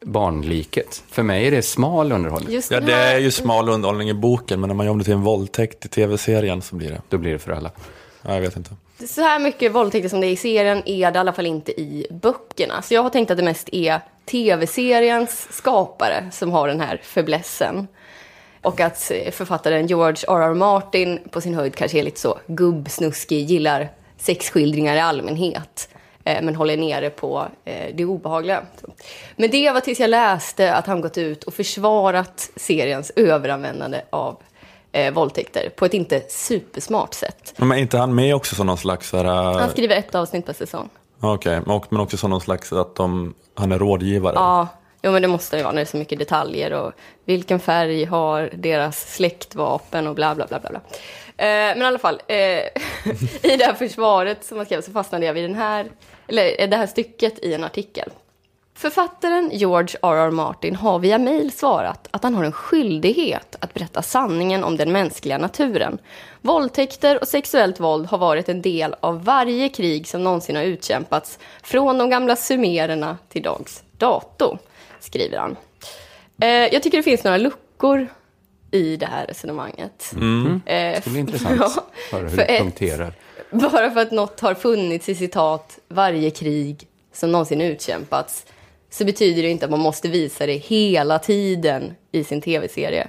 Barnliket. 0.00 1.04
För 1.08 1.22
mig 1.22 1.46
är 1.46 1.50
det 1.50 1.62
smal 1.62 2.12
underhållning. 2.12 2.54
Just 2.54 2.70
Ja, 2.70 2.80
det 2.80 2.92
är 2.92 3.18
ju 3.18 3.30
smal 3.30 3.68
underhållning 3.68 4.08
i 4.08 4.14
boken, 4.14 4.60
men 4.60 4.68
när 4.68 4.74
man 4.74 4.86
gör 4.86 4.90
om 4.90 4.98
det 4.98 5.04
till 5.04 5.12
en 5.12 5.22
våldtäkt 5.22 5.84
i 5.84 5.88
tv-serien 5.88 6.62
så 6.62 6.76
blir 6.76 6.90
det... 6.90 7.02
Då 7.08 7.18
blir 7.18 7.32
det 7.32 7.38
för 7.38 7.52
alla. 7.52 7.70
Ja, 8.22 8.34
jag 8.34 8.40
vet 8.40 8.56
inte. 8.56 8.70
Så 9.04 9.20
här 9.20 9.38
mycket 9.38 9.72
våldtäkter 9.72 10.08
som 10.08 10.20
det 10.20 10.26
är 10.26 10.30
i 10.30 10.36
serien 10.36 10.82
är 10.86 11.10
det 11.10 11.16
i 11.16 11.20
alla 11.20 11.32
fall 11.32 11.46
inte 11.46 11.80
i 11.80 12.06
böckerna. 12.10 12.82
Så 12.82 12.94
jag 12.94 13.02
har 13.02 13.10
tänkt 13.10 13.30
att 13.30 13.36
det 13.36 13.42
mest 13.42 13.68
är 13.72 14.00
tv-seriens 14.24 15.48
skapare 15.50 16.30
som 16.32 16.50
har 16.50 16.68
den 16.68 16.80
här 16.80 17.00
förblessen. 17.02 17.88
Och 18.62 18.80
att 18.80 19.10
eh, 19.10 19.30
författaren 19.30 19.86
George 19.86 20.24
R.R. 20.28 20.54
Martin 20.54 21.20
på 21.30 21.40
sin 21.40 21.54
höjd 21.54 21.74
kanske 21.74 21.98
är 21.98 22.02
lite 22.02 22.20
så 22.20 22.38
gubbsnuskig, 22.46 23.50
gillar 23.50 23.88
sexskildringar 24.18 24.96
i 24.96 25.00
allmänhet. 25.00 25.88
Eh, 26.24 26.42
men 26.42 26.54
håller 26.54 26.76
nere 26.76 27.10
på 27.10 27.46
eh, 27.64 27.94
det 27.94 28.04
obehagliga. 28.04 28.62
Men 29.36 29.50
det 29.50 29.70
var 29.70 29.80
tills 29.80 30.00
jag 30.00 30.10
läste 30.10 30.74
att 30.74 30.86
han 30.86 31.00
gått 31.00 31.18
ut 31.18 31.44
och 31.44 31.54
försvarat 31.54 32.50
seriens 32.56 33.12
överanvändande 33.16 34.00
av 34.10 34.42
eh, 34.96 35.12
våldtäkter 35.12 35.68
på 35.76 35.84
ett 35.84 35.94
inte 35.94 36.22
supersmart 36.28 37.14
sätt. 37.14 37.54
Men 37.56 37.72
är 37.72 37.76
inte 37.76 37.98
han 37.98 38.14
med 38.14 38.34
också 38.34 38.54
som 38.54 38.66
någon 38.66 38.78
slags... 38.78 39.12
Här, 39.12 39.24
Han 39.24 39.56
äh, 39.62 39.68
skriver 39.70 39.96
ett 39.96 40.14
avsnitt 40.14 40.46
per 40.46 40.52
säsong. 40.52 40.88
Okej, 41.20 41.60
och- 41.66 41.86
men 41.92 42.00
också 42.00 42.16
som 42.16 42.30
någon 42.30 42.40
slags 42.40 42.72
att 42.72 42.94
de, 42.94 43.34
han 43.54 43.72
är 43.72 43.78
rådgivare? 43.78 44.34
Ja, 44.34 44.68
jo, 45.02 45.12
men 45.12 45.22
det 45.22 45.28
måste 45.28 45.56
det 45.56 45.62
vara 45.62 45.72
när 45.72 45.76
det 45.76 45.82
är 45.82 45.90
så 45.90 45.96
mycket 45.96 46.18
detaljer 46.18 46.72
och 46.72 46.92
vilken 47.24 47.60
färg 47.60 48.04
har 48.04 48.50
deras 48.54 49.14
släktvapen 49.14 50.06
och 50.06 50.14
bla 50.14 50.34
bla 50.34 50.46
bla 50.46 50.58
bla. 50.60 50.70
bla. 50.70 50.80
Eh, 51.38 51.46
men 51.76 51.82
i 51.82 51.84
alla 51.84 51.98
fall, 51.98 52.20
eh, 52.26 52.36
i 53.42 53.56
det 53.58 53.64
här 53.64 53.74
försvaret 53.74 54.44
som 54.44 54.56
man 54.56 54.66
skrev 54.66 54.80
så 54.82 54.92
fastnade 54.92 55.26
jag 55.26 55.34
vid 55.34 55.44
den 55.44 55.54
här, 55.54 55.86
eller 56.28 56.60
eh, 56.62 56.68
det 56.68 56.76
här 56.76 56.86
stycket 56.86 57.38
i 57.38 57.54
en 57.54 57.64
artikel. 57.64 58.10
Författaren 58.76 59.50
George 59.52 59.96
R.R. 60.02 60.30
Martin 60.30 60.76
har 60.76 60.98
via 60.98 61.18
mejl 61.18 61.52
svarat 61.52 62.08
att 62.10 62.22
han 62.22 62.34
har 62.34 62.44
en 62.44 62.52
skyldighet 62.52 63.56
att 63.60 63.74
berätta 63.74 64.02
sanningen 64.02 64.64
om 64.64 64.76
den 64.76 64.92
mänskliga 64.92 65.38
naturen. 65.38 65.98
Våldtäkter 66.40 67.20
och 67.20 67.28
sexuellt 67.28 67.80
våld 67.80 68.06
har 68.06 68.18
varit 68.18 68.48
en 68.48 68.62
del 68.62 68.94
av 69.00 69.24
varje 69.24 69.68
krig 69.68 70.08
som 70.08 70.24
någonsin 70.24 70.56
har 70.56 70.62
utkämpats 70.62 71.38
från 71.62 71.98
de 71.98 72.10
gamla 72.10 72.36
sumererna 72.36 73.18
till 73.28 73.42
dags 73.42 73.82
dato, 73.98 74.58
skriver 75.00 75.38
han. 75.38 75.56
Eh, 76.40 76.48
jag 76.48 76.82
tycker 76.82 76.96
det 76.98 77.02
finns 77.02 77.24
några 77.24 77.36
luckor 77.38 78.06
i 78.70 78.96
det 78.96 79.06
här 79.06 79.26
resonemanget. 79.26 80.12
Eh, 80.14 80.20
Det 80.66 81.02
blir 81.06 81.18
intressant 81.20 81.60
ja, 81.60 81.70
höra 82.12 82.28
hur 82.28 82.36
du 82.36 82.42
ett- 82.42 82.60
punkterar. 82.60 83.12
bara 83.50 83.90
för 83.90 84.00
att 84.00 84.10
något 84.12 84.40
har 84.40 84.54
funnits 84.54 85.08
i 85.08 85.14
citat 85.14 85.78
varje 85.88 86.30
krig 86.30 86.86
som 87.12 87.32
någonsin 87.32 87.60
utkämpats 87.60 88.46
så 88.90 89.04
betyder 89.04 89.42
det 89.42 89.48
inte 89.48 89.64
att 89.64 89.70
man 89.70 89.80
måste 89.80 90.08
visa 90.08 90.46
det 90.46 90.56
hela 90.56 91.18
tiden 91.18 91.94
i 92.12 92.24
sin 92.24 92.40
tv-serie. 92.40 93.08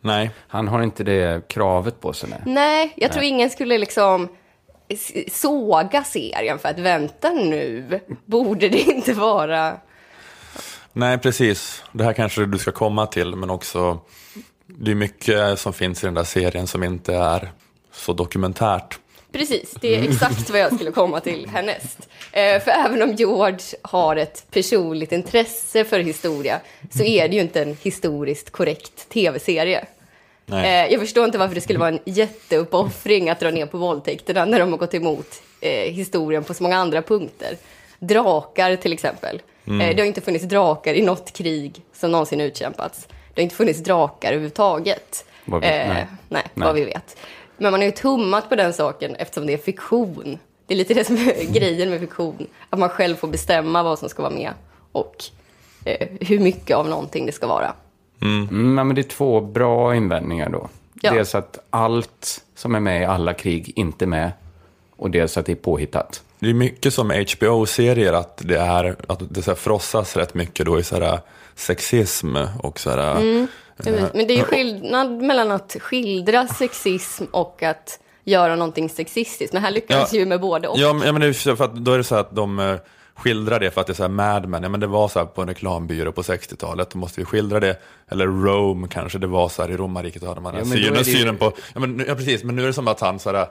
Nej. 0.00 0.30
Han 0.48 0.68
har 0.68 0.82
inte 0.82 1.04
det 1.04 1.48
kravet 1.48 2.00
på 2.00 2.12
sig. 2.12 2.30
Nej. 2.30 2.40
Nej, 2.44 2.94
jag 2.96 3.12
tror 3.12 3.24
ingen 3.24 3.50
skulle 3.50 3.78
liksom 3.78 4.28
såga 5.32 6.04
serien 6.04 6.58
för 6.58 6.68
att 6.68 6.78
vänta 6.78 7.30
nu, 7.30 8.00
borde 8.24 8.68
det 8.68 8.80
inte 8.80 9.12
vara... 9.12 9.76
Nej, 10.92 11.18
precis. 11.18 11.82
Det 11.92 12.04
här 12.04 12.12
kanske 12.12 12.46
du 12.46 12.58
ska 12.58 12.72
komma 12.72 13.06
till, 13.06 13.36
men 13.36 13.50
också 13.50 14.00
det 14.66 14.90
är 14.90 14.94
mycket 14.94 15.58
som 15.58 15.72
finns 15.72 16.02
i 16.02 16.06
den 16.06 16.14
där 16.14 16.24
serien 16.24 16.66
som 16.66 16.82
inte 16.84 17.14
är 17.14 17.52
så 17.92 18.12
dokumentärt. 18.12 18.98
Precis, 19.38 19.74
det 19.80 19.94
är 19.96 20.02
exakt 20.02 20.50
vad 20.50 20.60
jag 20.60 20.74
skulle 20.74 20.90
komma 20.90 21.20
till 21.20 21.48
härnäst. 21.52 21.98
Eh, 22.32 22.62
för 22.62 22.70
även 22.70 23.02
om 23.02 23.12
George 23.14 23.58
har 23.82 24.16
ett 24.16 24.46
personligt 24.50 25.12
intresse 25.12 25.84
för 25.84 25.98
historia 25.98 26.60
så 26.96 27.02
är 27.04 27.28
det 27.28 27.34
ju 27.34 27.40
inte 27.40 27.62
en 27.62 27.76
historiskt 27.82 28.50
korrekt 28.50 29.08
tv-serie. 29.08 29.84
Eh, 30.52 30.92
jag 30.92 31.00
förstår 31.00 31.24
inte 31.24 31.38
varför 31.38 31.54
det 31.54 31.60
skulle 31.60 31.78
vara 31.78 31.88
en 31.88 31.98
jätteuppoffring 32.04 33.30
att 33.30 33.40
dra 33.40 33.50
ner 33.50 33.66
på 33.66 33.78
våldtäkterna 33.78 34.44
när 34.44 34.58
de 34.58 34.70
har 34.70 34.78
gått 34.78 34.94
emot 34.94 35.42
eh, 35.60 35.70
historien 35.92 36.44
på 36.44 36.54
så 36.54 36.62
många 36.62 36.76
andra 36.76 37.02
punkter. 37.02 37.56
Drakar 37.98 38.76
till 38.76 38.92
exempel. 38.92 39.42
Eh, 39.66 39.76
det 39.96 39.98
har 39.98 40.04
inte 40.06 40.20
funnits 40.20 40.44
drakar 40.44 40.94
i 40.94 41.02
något 41.02 41.32
krig 41.32 41.82
som 41.92 42.10
någonsin 42.10 42.40
utkämpats. 42.40 43.06
Det 43.08 43.40
har 43.40 43.42
inte 43.42 43.54
funnits 43.56 43.78
drakar 43.80 44.28
överhuvudtaget. 44.28 45.24
Vad 45.44 45.60
vi- 45.60 45.66
Eh, 45.66 45.72
nej. 45.72 45.86
nej, 45.88 46.06
Nej. 46.54 46.66
vad 46.66 46.74
vi 46.74 46.84
vet. 46.84 47.16
Men 47.56 47.70
man 47.70 47.80
har 47.80 47.86
ju 47.86 47.92
tummat 47.92 48.48
på 48.48 48.56
den 48.56 48.72
saken 48.72 49.16
eftersom 49.16 49.46
det 49.46 49.52
är 49.52 49.58
fiktion. 49.58 50.38
Det 50.66 50.74
är 50.74 50.78
lite 50.78 50.94
det 50.94 51.04
som 51.04 51.16
är 51.16 51.52
grejen 51.52 51.90
med 51.90 52.00
fiktion. 52.00 52.46
Att 52.70 52.78
man 52.78 52.88
själv 52.88 53.16
får 53.16 53.28
bestämma 53.28 53.82
vad 53.82 53.98
som 53.98 54.08
ska 54.08 54.22
vara 54.22 54.32
med 54.32 54.52
och 54.92 55.24
eh, 55.84 56.08
hur 56.20 56.38
mycket 56.38 56.76
av 56.76 56.88
någonting 56.88 57.26
det 57.26 57.32
ska 57.32 57.46
vara. 57.46 57.72
Mm, 58.22 58.74
men 58.74 58.94
det 58.94 59.00
är 59.00 59.02
två 59.02 59.40
bra 59.40 59.96
invändningar 59.96 60.48
då. 60.48 60.68
Ja. 61.02 61.12
Dels 61.12 61.34
att 61.34 61.58
allt 61.70 62.44
som 62.54 62.74
är 62.74 62.80
med 62.80 63.02
i 63.02 63.04
alla 63.04 63.34
krig 63.34 63.72
inte 63.76 64.04
är 64.04 64.06
med. 64.06 64.32
Och 64.96 65.10
dels 65.10 65.36
att 65.36 65.46
det 65.46 65.52
är 65.52 65.56
påhittat. 65.56 66.22
Det 66.38 66.50
är 66.50 66.54
mycket 66.54 66.94
som 66.94 67.10
HBO-serier, 67.10 68.12
att 68.12 68.36
det, 68.44 68.58
är, 68.58 68.96
att 69.08 69.34
det 69.34 69.42
så 69.42 69.50
här 69.50 69.56
frossas 69.56 70.16
rätt 70.16 70.34
mycket 70.34 70.66
då 70.66 70.78
i 70.78 70.82
så 70.82 71.00
här 71.00 71.18
sexism 71.54 72.36
och 72.58 72.80
så 72.80 72.90
här... 72.90 73.16
Mm. 73.16 73.46
Men 73.76 74.26
det 74.26 74.34
är 74.34 74.36
ju 74.36 74.44
skillnad 74.44 75.10
mellan 75.22 75.50
att 75.50 75.76
skildra 75.80 76.46
sexism 76.48 77.24
och 77.30 77.62
att 77.62 77.98
göra 78.24 78.56
någonting 78.56 78.88
sexistiskt. 78.88 79.52
Men 79.52 79.62
här 79.62 79.70
lyckades 79.70 80.12
Ja. 80.12 80.18
ju 80.18 80.26
med 80.26 80.40
både 80.40 80.68
och. 80.68 80.78
Ja, 80.78 80.92
men, 80.92 81.20
det 81.20 81.34
för 81.34 81.64
att 81.64 81.74
då 81.76 81.92
är 81.92 81.98
det 81.98 82.04
så 82.04 82.14
att 82.14 82.36
de 82.36 82.58
eh, 82.58 82.76
skildrar 83.14 83.60
det 83.60 83.70
för 83.70 83.80
att 83.80 83.86
det 83.86 83.92
är 83.92 83.94
så 83.94 84.02
här 84.02 84.10
Mad 84.10 84.48
Men, 84.48 84.62
ja 84.62 84.68
men 84.68 84.80
det 84.80 84.86
var 84.86 85.08
så 85.08 85.18
här 85.18 85.26
på 85.26 85.42
en 85.42 85.48
reklambyrå 85.48 86.12
på 86.12 86.22
60-talet, 86.22 86.90
då 86.90 86.98
måste 86.98 87.20
vi 87.20 87.24
skildra 87.24 87.60
det. 87.60 87.76
Eller 88.10 88.26
Rome 88.26 88.88
kanske, 88.88 89.18
det 89.18 89.26
var 89.26 89.48
så 89.48 89.62
här 89.62 89.70
i 89.70 89.76
romarriket, 89.76 90.22
då 90.22 90.28
hade 90.28 90.40
man 90.40 90.54
Ja, 90.54 90.58
den 90.60 90.68
synen, 90.68 90.92
det 90.94 90.98
ju- 91.10 91.16
synen 91.18 91.36
på, 91.36 91.52
ja, 91.74 91.80
men, 91.80 91.96
nu- 91.96 92.04
ja 92.08 92.14
precis, 92.14 92.44
men 92.44 92.56
nu 92.56 92.62
är 92.62 92.66
det 92.66 92.72
som 92.72 92.88
att 92.88 93.00
han 93.00 93.18
så 93.18 93.32
här, 93.32 93.46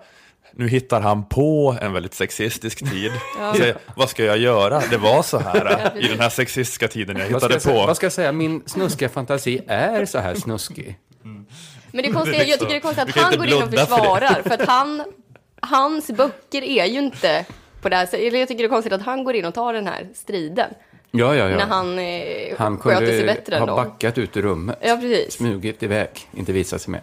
nu 0.56 0.68
hittar 0.68 1.02
han 1.02 1.26
på 1.26 1.78
en 1.82 1.94
väldigt 1.94 2.14
sexistisk 2.14 2.80
tid. 2.92 3.12
Säger, 3.58 3.78
vad 3.96 4.10
ska 4.10 4.24
jag 4.24 4.38
göra? 4.38 4.82
Det 4.90 4.98
var 4.98 5.24
så 5.24 5.40
här 5.40 5.92
i 5.98 6.08
den 6.08 6.20
här 6.20 6.30
sexistiska 6.30 6.88
tiden 6.88 7.18
jag 7.18 7.26
hittade 7.26 7.54
jag 7.54 7.62
säga, 7.62 7.76
på. 7.76 7.88
vad 7.88 7.96
ska 7.96 8.06
jag 8.06 8.14
säga? 8.14 8.32
Min 8.32 8.64
snuskiga 8.66 9.10
fantasi 9.10 9.62
är 9.68 10.06
så 10.06 10.18
här 10.18 10.36
snuskig. 10.36 10.98
Men 11.92 12.04
det 12.04 12.10
är 12.10 12.14
konstigt, 12.14 12.48
jag 12.48 12.60
tycker 12.60 12.74
det 12.74 12.76
är 12.76 12.80
konstigt 12.80 13.04
att 13.04 13.24
han 13.24 13.38
går 13.38 13.48
in 13.48 13.54
och 13.54 13.70
blunda 13.70 13.86
för 13.86 13.96
försvarar. 13.96 14.42
För 14.44 14.50
att 14.50 14.68
han, 14.68 15.04
hans 15.62 16.08
böcker 16.08 16.62
är 16.62 16.86
ju 16.86 17.00
inte 17.00 17.46
på 17.82 17.90
det 17.90 17.96
här 17.96 18.06
sättet. 18.06 18.20
Eller 18.20 18.40
Jag 18.40 18.48
tycker 18.48 18.64
det 18.64 18.68
är 18.68 18.70
konstigt 18.70 18.94
att 18.94 19.02
han 19.02 19.24
går 19.24 19.36
in 19.36 19.46
och 19.46 19.54
tar 19.54 19.74
den 19.74 19.88
här 19.88 20.08
striden. 20.14 20.70
Ja, 21.12 21.36
ja, 21.36 21.50
ja. 21.50 21.58
När 21.58 21.66
han, 21.66 22.00
eh, 22.00 22.58
Han 22.58 22.78
sköter 22.78 23.06
sig 23.06 23.18
kunde 23.18 23.34
bättre 23.34 23.56
än 23.56 23.70
ha 23.70 23.76
backat 23.76 24.18
ut 24.18 24.38
ur 24.38 24.42
rummet. 24.42 24.78
Ja, 24.82 24.98
precis. 24.98 25.34
Smugit 25.34 25.84
iväg, 25.84 26.10
inte 26.34 26.52
visat 26.52 26.82
sig 26.82 26.92
med. 26.92 27.02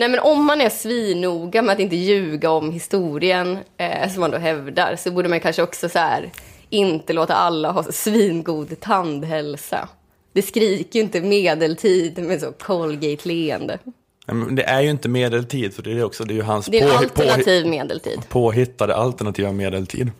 Nej, 0.00 0.08
men 0.08 0.20
om 0.20 0.44
man 0.44 0.60
är 0.60 0.68
svinnoga 0.68 1.62
med 1.62 1.72
att 1.72 1.78
inte 1.80 1.96
ljuga 1.96 2.50
om 2.50 2.72
historien, 2.72 3.58
eh, 3.76 4.10
som 4.12 4.20
man 4.20 4.30
då 4.30 4.38
hävdar, 4.38 4.96
så 4.96 5.10
borde 5.10 5.28
man 5.28 5.40
kanske 5.40 5.62
också 5.62 5.88
så 5.88 5.98
här, 5.98 6.30
inte 6.70 7.12
låta 7.12 7.34
alla 7.34 7.70
ha 7.70 7.82
svingod 7.82 8.80
tandhälsa. 8.80 9.88
Det 10.32 10.42
skriker 10.42 10.98
ju 10.98 11.04
inte 11.04 11.20
medeltid 11.20 12.18
med 12.18 12.40
så 12.40 12.52
Colgate-leende. 12.52 13.78
Men 14.26 14.54
Det 14.56 14.62
är 14.62 14.80
ju 14.80 14.90
inte 14.90 15.08
medeltid, 15.08 15.74
för 15.74 15.82
det 15.82 15.92
är, 15.92 16.04
också, 16.04 16.24
det 16.24 16.34
är 16.34 16.36
ju 16.36 16.42
hans 16.42 16.66
Det 16.66 16.80
är 16.80 16.90
en 16.90 16.96
alternativ 16.96 17.66
medeltid. 17.66 18.18
påhi- 18.18 18.28
påhittade 18.28 18.94
alternativa 18.96 19.52
medeltid. 19.52 20.10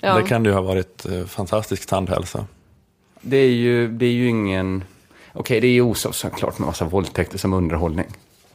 Ja. 0.00 0.14
Det 0.14 0.22
kan 0.22 0.44
ju 0.44 0.52
ha 0.52 0.60
varit 0.60 1.06
eh, 1.06 1.24
fantastisk 1.24 1.86
tandhälsa. 1.88 2.46
Det 3.20 3.36
är 3.36 3.50
ju, 3.50 3.88
det 3.88 4.06
är 4.06 4.10
ju 4.12 4.28
ingen... 4.28 4.84
Okej, 5.32 5.60
det 5.60 5.66
är 5.66 5.72
ju 5.72 5.82
osov 5.82 6.12
såklart 6.12 6.58
med 6.58 6.66
massa 6.66 6.84
våldtäkter 6.84 7.38
som 7.38 7.52
underhållning. 7.52 8.06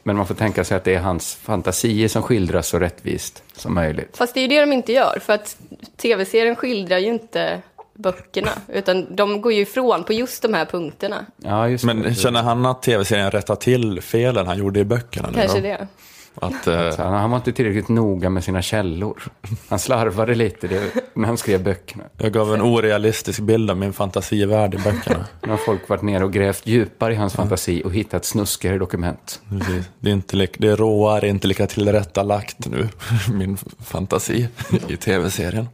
Men 0.06 0.16
man 0.16 0.26
får 0.26 0.34
tänka 0.34 0.64
sig 0.64 0.76
att 0.76 0.84
det 0.84 0.94
är 0.94 1.00
hans 1.00 1.34
fantasier 1.34 2.08
som 2.08 2.22
skildras 2.22 2.68
så 2.68 2.78
rättvist 2.78 3.42
som 3.56 3.74
möjligt. 3.74 4.16
Fast 4.16 4.34
det 4.34 4.40
är 4.40 4.42
ju 4.42 4.48
det 4.48 4.60
de 4.60 4.72
inte 4.72 4.92
gör, 4.92 5.18
för 5.22 5.32
att 5.32 5.56
tv-serien 5.96 6.56
skildrar 6.56 6.98
ju 6.98 7.06
inte 7.06 7.62
böckerna, 7.94 8.50
utan 8.68 9.16
de 9.16 9.40
går 9.40 9.52
ju 9.52 9.60
ifrån 9.60 10.04
på 10.04 10.12
just 10.12 10.42
de 10.42 10.54
här 10.54 10.64
punkterna. 10.64 11.26
Ja, 11.36 11.68
just 11.68 11.84
Men 11.84 12.02
det. 12.02 12.14
känner 12.14 12.42
han 12.42 12.66
att 12.66 12.82
tv-serien 12.82 13.30
rättar 13.30 13.56
till 13.56 14.00
felen 14.02 14.46
han 14.46 14.58
gjorde 14.58 14.80
i 14.80 14.84
böckerna? 14.84 15.28
nu 15.30 15.34
Kanske 15.40 15.60
då? 15.60 15.62
det. 15.66 15.88
Att, 16.34 16.66
eh, 16.66 16.90
Så 16.90 17.02
han, 17.02 17.12
han 17.14 17.30
var 17.30 17.36
inte 17.38 17.52
tillräckligt 17.52 17.88
noga 17.88 18.30
med 18.30 18.44
sina 18.44 18.62
källor. 18.62 19.22
Han 19.68 19.78
slarvade 19.78 20.34
lite 20.34 20.66
det, 20.68 20.82
när 21.14 21.26
han 21.26 21.36
skrev 21.38 21.62
böckerna. 21.62 22.04
jag 22.18 22.32
gav 22.32 22.54
en 22.54 22.62
orealistisk 22.62 23.40
bild 23.40 23.70
av 23.70 23.76
min 23.76 23.92
fantasivärld 23.92 24.74
i 24.74 24.78
böckerna. 24.78 25.26
Nu 25.42 25.48
har 25.50 25.56
folk 25.56 25.88
varit 25.88 26.02
ner 26.02 26.22
och 26.22 26.32
grävt 26.32 26.66
djupare 26.66 27.12
i 27.12 27.16
hans 27.16 27.34
fantasi 27.34 27.82
och 27.84 27.92
hittat 27.94 28.24
snuskigare 28.24 28.78
dokument. 28.78 29.40
Precis. 29.50 29.84
Det 29.98 30.08
är, 30.10 30.14
inte 30.14 30.36
li- 30.36 30.48
det 30.58 30.68
är 30.68 30.76
råare, 30.76 31.28
inte 31.28 31.46
lika 31.48 31.66
tillrättalagt 31.66 32.66
nu, 32.66 32.88
min 33.32 33.56
fantasi 33.84 34.48
i 34.88 34.96
tv-serien. 34.96 35.68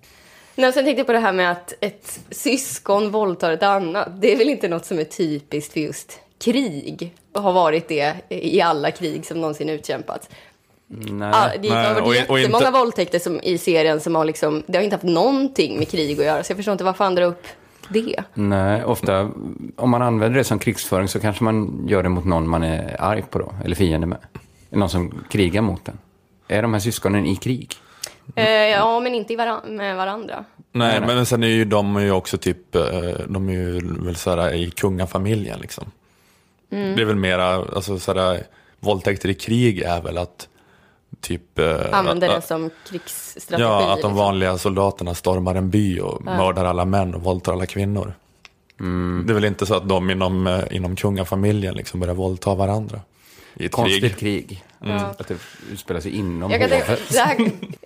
Nej, 0.57 0.73
sen 0.73 0.85
tänkte 0.85 1.01
jag 1.01 1.07
på 1.07 1.13
det 1.13 1.19
här 1.19 1.33
med 1.33 1.51
att 1.51 1.73
ett 1.81 2.21
syskon 2.31 3.11
våldtar 3.11 3.51
ett 3.53 3.63
annat. 3.63 4.09
Det 4.21 4.33
är 4.33 4.37
väl 4.39 4.49
inte 4.49 4.69
något 4.69 4.85
som 4.87 4.99
är 4.99 5.05
typiskt 5.05 5.73
för 5.73 5.81
just 5.81 6.19
krig 6.45 7.15
och 7.35 7.43
har 7.43 7.53
varit 7.53 7.89
det 7.89 8.15
i 8.29 8.61
alla 8.61 8.91
krig 8.91 9.27
som 9.27 9.41
någonsin 9.41 9.69
utkämpats. 9.69 10.29
Nej. 10.93 11.31
Ah, 11.35 11.49
det 11.63 11.69
har 11.69 11.77
Nej, 11.77 11.95
varit 11.95 12.03
och- 12.03 12.31
och 12.31 12.39
jättemånga 12.41 12.67
inte- 12.67 12.79
våldtäkter 12.79 13.19
som, 13.19 13.41
i 13.43 13.59
serien 13.59 14.01
som 14.01 14.15
har 14.15 14.25
liksom, 14.25 14.63
det 14.67 14.79
har 14.79 14.83
inte 14.83 14.97
haft 14.97 15.05
någonting 15.05 15.79
med 15.79 15.89
krig 15.89 16.19
att 16.21 16.25
göra, 16.27 16.43
så 16.45 16.51
jag 16.51 16.57
förstår 16.57 16.73
inte 16.73 16.85
varför 16.85 17.05
han 17.05 17.15
drar 17.15 17.25
upp 17.27 17.47
det. 17.89 18.23
Nej, 18.35 18.85
ofta 18.85 19.31
om 19.77 19.91
man 19.91 20.03
använder 20.03 20.39
det 20.39 20.45
som 20.45 20.59
krigsföring 20.59 21.09
så 21.09 21.21
kanske 21.21 21.45
man 21.45 21.85
gör 21.89 22.03
det 22.03 22.09
mot 22.09 22.25
någon 22.25 22.49
man 22.49 22.63
är 22.63 22.97
arg 23.03 23.23
på 23.31 23.39
då, 23.39 23.53
eller 23.65 23.77
fiende 23.77 24.07
med. 24.07 24.19
Någon 24.71 24.89
som 24.91 25.25
krigar 25.31 25.63
mot 25.63 25.85
den. 25.85 25.99
Är 26.49 26.63
de 26.63 26.73
här 26.73 26.81
syskonen 26.81 27.27
i 27.27 27.37
krig? 27.37 27.75
Eh, 28.35 28.51
ja, 28.51 29.01
men 29.01 29.15
inte 29.15 29.35
varan- 29.37 29.77
med 29.77 29.97
varandra. 29.97 30.45
Nej, 30.73 31.01
men 31.07 31.27
sen 31.27 31.43
är 31.43 31.49
ju 31.49 31.65
de 31.65 31.97
är 31.97 32.01
ju 32.01 32.11
också 32.11 32.39
typ, 32.39 32.75
eh, 32.75 32.83
de 33.29 33.49
är 33.49 33.53
ju 33.53 33.81
väl 34.05 34.17
sådär 34.17 34.55
i 34.55 34.71
kungafamiljen 34.71 35.59
liksom. 35.61 35.85
Mm. 36.73 36.97
Det 36.97 37.03
är 37.03 37.07
väl 37.07 37.17
mera, 37.17 37.47
alltså 37.55 37.99
sådär, 37.99 38.43
våldtäkter 38.81 39.29
i 39.29 39.35
krig 39.35 39.79
är 39.83 40.03
väl 40.03 40.19
att 40.19 40.49
typ... 41.21 41.59
eh, 41.59 41.77
Använder 41.93 42.29
att- 42.29 42.41
det 42.41 42.47
som 42.47 42.71
krigsstrategi. 42.89 43.63
Ja, 43.69 43.79
att 43.81 43.89
de 43.89 43.95
liksom. 43.97 44.15
vanliga 44.15 44.59
soldaterna 44.59 45.15
stormar 45.15 45.55
en 45.55 45.71
by 45.71 46.01
och 46.01 46.25
mördar 46.25 46.65
alla 46.65 46.85
män 46.85 47.15
och 47.15 47.23
våldtar 47.23 47.53
alla 47.53 47.67
kvinnor. 47.67 48.15
Mm. 48.81 49.25
Det 49.27 49.33
är 49.33 49.35
väl 49.35 49.45
inte 49.45 49.67
så 49.67 49.75
att 49.75 49.89
de 49.89 50.11
inom, 50.11 50.47
eh, 50.47 50.61
inom 50.71 50.97
kungafamiljen 50.97 51.75
liksom 51.75 52.01
börjar 52.01 52.15
våldta 52.15 52.55
varandra 52.55 53.01
i 53.55 53.67
ett 53.67 53.73
Konstigt 53.73 54.01
krig. 54.19 54.49
krig. 54.49 54.65
Ja. 54.85 55.15
Att 55.19 55.29
det 55.29 55.37
utspelar 55.73 56.01
sig 56.01 56.17
inom 56.17 56.51
Jag, 56.51 56.61
tänka, 56.71 56.85
här, 56.85 56.99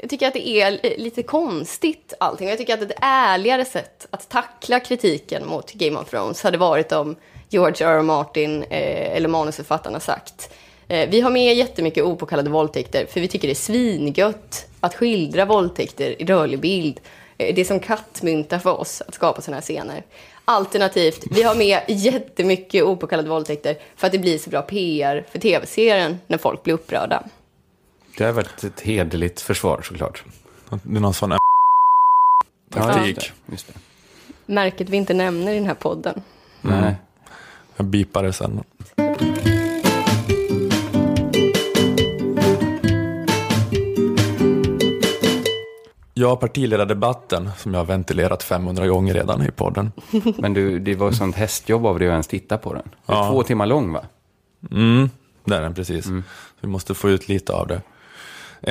jag 0.01 0.11
tycker 0.11 0.27
att 0.29 0.33
det 0.35 0.49
är 0.49 0.71
li- 0.71 0.95
lite 0.99 1.23
konstigt 1.23 2.15
allting. 2.21 2.49
Jag 2.49 2.59
tycker 2.59 2.75
att 2.75 2.83
ett 2.83 2.99
ärligare 3.01 3.65
sätt 3.65 4.07
att 4.11 4.29
tackla 4.29 4.81
kritiken 4.81 5.47
mot 5.47 5.73
Game 5.73 5.99
of 5.99 6.11
Thrones 6.11 6.43
hade 6.43 6.59
varit 6.59 6.93
om 6.93 7.17
George 7.49 7.87
R. 7.89 7.99
R. 7.99 8.03
Martin 8.03 8.63
eh, 8.63 9.17
eller 9.17 9.29
manusförfattarna 9.29 10.01
sagt 10.01 10.51
vi 10.89 11.21
har 11.21 11.31
med 11.31 11.55
jättemycket 11.57 12.05
opåkallade 12.05 12.51
våldtäkter 12.51 13.07
för 13.07 13.21
vi 13.21 13.29
tycker 13.29 13.49
det 13.49 13.53
är 13.53 13.55
svingött 13.55 14.67
att 14.81 14.95
skildra 14.95 15.45
våldtäkter 15.45 16.23
i 16.23 16.25
rörlig 16.25 16.61
bild. 16.61 17.01
Eh, 17.39 17.55
det 17.55 17.61
är 17.61 17.65
som 17.65 17.81
kattmynta 17.81 18.61
för 18.61 18.81
oss 18.81 19.03
att 19.09 19.15
skapa 19.15 19.41
sådana 19.41 19.57
här 19.57 19.63
scener. 19.63 20.03
Alternativt, 20.45 21.25
vi 21.31 21.43
har 21.43 21.55
med 21.55 21.81
jättemycket 21.89 22.85
opåkallade 22.85 23.29
våldtäkter 23.29 23.77
för 23.97 24.07
att 24.07 24.13
det 24.13 24.19
blir 24.19 24.39
så 24.39 24.51
bra 24.51 24.63
PR 24.63 25.27
för 25.31 25.39
tv-serien 25.39 26.19
när 26.27 26.39
folk 26.39 26.63
blir 26.63 26.75
upprörda. 26.75 27.25
Det 28.19 28.25
har 28.25 28.33
varit 28.33 28.65
ett 28.65 28.81
hederligt 28.81 29.41
försvar 29.41 29.83
såklart. 29.85 30.25
Det 30.83 30.97
är 30.97 31.01
någon 31.01 31.15
sån 31.15 31.31
Ja, 31.31 31.39
taktik. 32.83 33.07
just 33.17 33.33
det, 33.47 33.53
just 33.53 33.67
det. 33.67 33.75
Märket 34.47 34.89
vi 34.89 34.97
inte 34.97 35.15
nämner 35.15 35.53
i 35.53 35.55
den 35.55 35.67
här 35.67 35.75
podden. 35.75 36.23
Nej. 36.61 36.95
Jag 37.77 37.87
bipar 37.87 38.23
det 38.23 38.33
sen. 38.33 38.65
Ja, 46.17 46.37
partiledardebatten 46.37 47.51
som 47.59 47.75
jag 47.75 47.81
har 47.81 47.87
ventilerat 47.87 48.43
500 48.43 48.87
gånger 48.87 49.15
redan 49.15 49.43
i 49.47 49.51
podden. 49.51 49.93
Men 50.39 50.55
du, 50.55 50.79
det 50.79 50.95
var 50.95 51.11
sånt 51.13 51.37
hästjobb 51.37 51.87
av 51.87 51.99
dig 51.99 52.09
att 52.09 52.13
ens 52.13 52.27
titta 52.27 52.59
på 52.59 52.73
den. 52.75 52.83
Är 53.07 53.15
Ja. 53.15 53.29
två 53.31 53.43
timmar 53.43 53.67
lång 53.67 53.93
va? 53.93 54.05
Mm, 54.71 55.11
det 55.45 55.57
är 55.57 55.61
den 55.61 55.75
precis. 55.75 56.07
Vi 56.61 56.69
måste 56.69 56.95
få 56.95 57.11
ut 57.11 57.29
lite 57.29 57.53
av 57.53 57.67
det. 57.69 57.81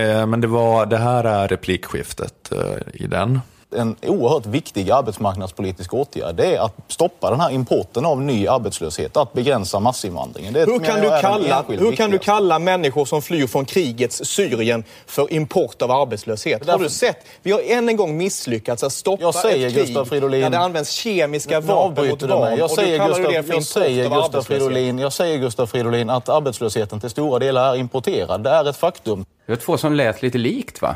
Eh, 0.01 0.25
men 0.25 0.41
det, 0.41 0.47
var, 0.47 0.85
det 0.85 0.97
här 0.97 1.23
är 1.23 1.47
replikskiftet 1.47 2.51
eh, 2.51 3.01
i 3.03 3.07
den. 3.07 3.39
En 3.77 3.95
oerhört 4.01 4.45
viktig 4.45 4.91
arbetsmarknadspolitisk 4.91 5.93
åtgärd. 5.93 6.35
Det 6.35 6.55
är 6.55 6.59
att 6.59 6.75
stoppa 6.87 7.29
den 7.29 7.39
här 7.39 7.51
importen 7.51 8.05
av 8.05 8.21
ny 8.21 8.47
arbetslöshet, 8.47 9.17
att 9.17 9.33
begränsa 9.33 9.79
massinvandringen. 9.79 10.53
Det 10.53 10.59
Hur 10.59 10.79
kan, 10.79 11.01
du 11.01 11.09
kalla, 11.21 11.65
hur 11.67 11.95
kan 11.95 12.11
du 12.11 12.17
kalla 12.17 12.59
människor 12.59 13.05
som 13.05 13.21
flyr 13.21 13.47
från 13.47 13.65
krigets 13.65 14.21
Syrien 14.25 14.83
för 15.05 15.33
import 15.33 15.81
av 15.81 15.91
arbetslöshet? 15.91 16.69
Har 16.69 16.79
du 16.79 16.89
sett? 16.89 17.17
Vi 17.41 17.51
har 17.51 17.61
än 17.67 17.89
en 17.89 17.95
gång 17.95 18.17
misslyckats 18.17 18.83
att 18.83 18.93
stoppa 18.93 19.23
Jag 19.23 19.35
säger, 19.35 19.67
ett 19.67 19.73
krig 19.73 19.85
Gustav 19.85 20.05
Fridolin- 20.05 20.41
där 20.41 20.49
det 20.49 20.57
används 20.59 20.91
kemiska 20.91 21.59
vapen 21.59 22.07
mot 22.09 22.19
barn. 22.19 22.57
Jag 22.57 22.63
och 22.63 22.69
du 22.69 22.75
säger, 22.75 23.07
Gustav, 23.07 23.31
det 23.31 23.43
för 23.43 23.53
jag, 23.53 23.63
säger 23.63 24.05
av 24.05 24.21
Gustav. 24.21 24.41
Fridolin, 24.41 24.99
jag 24.99 25.13
säger 25.13 25.37
Gustav 25.37 25.67
Fridolin 25.67 26.09
att 26.09 26.29
arbetslösheten 26.29 26.99
till 26.99 27.09
stora 27.09 27.39
delar 27.39 27.73
är 27.73 27.79
importerad. 27.79 28.43
Det 28.43 28.49
är 28.49 28.69
ett 28.69 28.77
faktum. 28.77 29.25
Det 29.45 29.51
var 29.51 29.57
två 29.57 29.77
som 29.77 29.93
lät 29.93 30.21
lite 30.21 30.37
likt 30.37 30.81
va? 30.81 30.95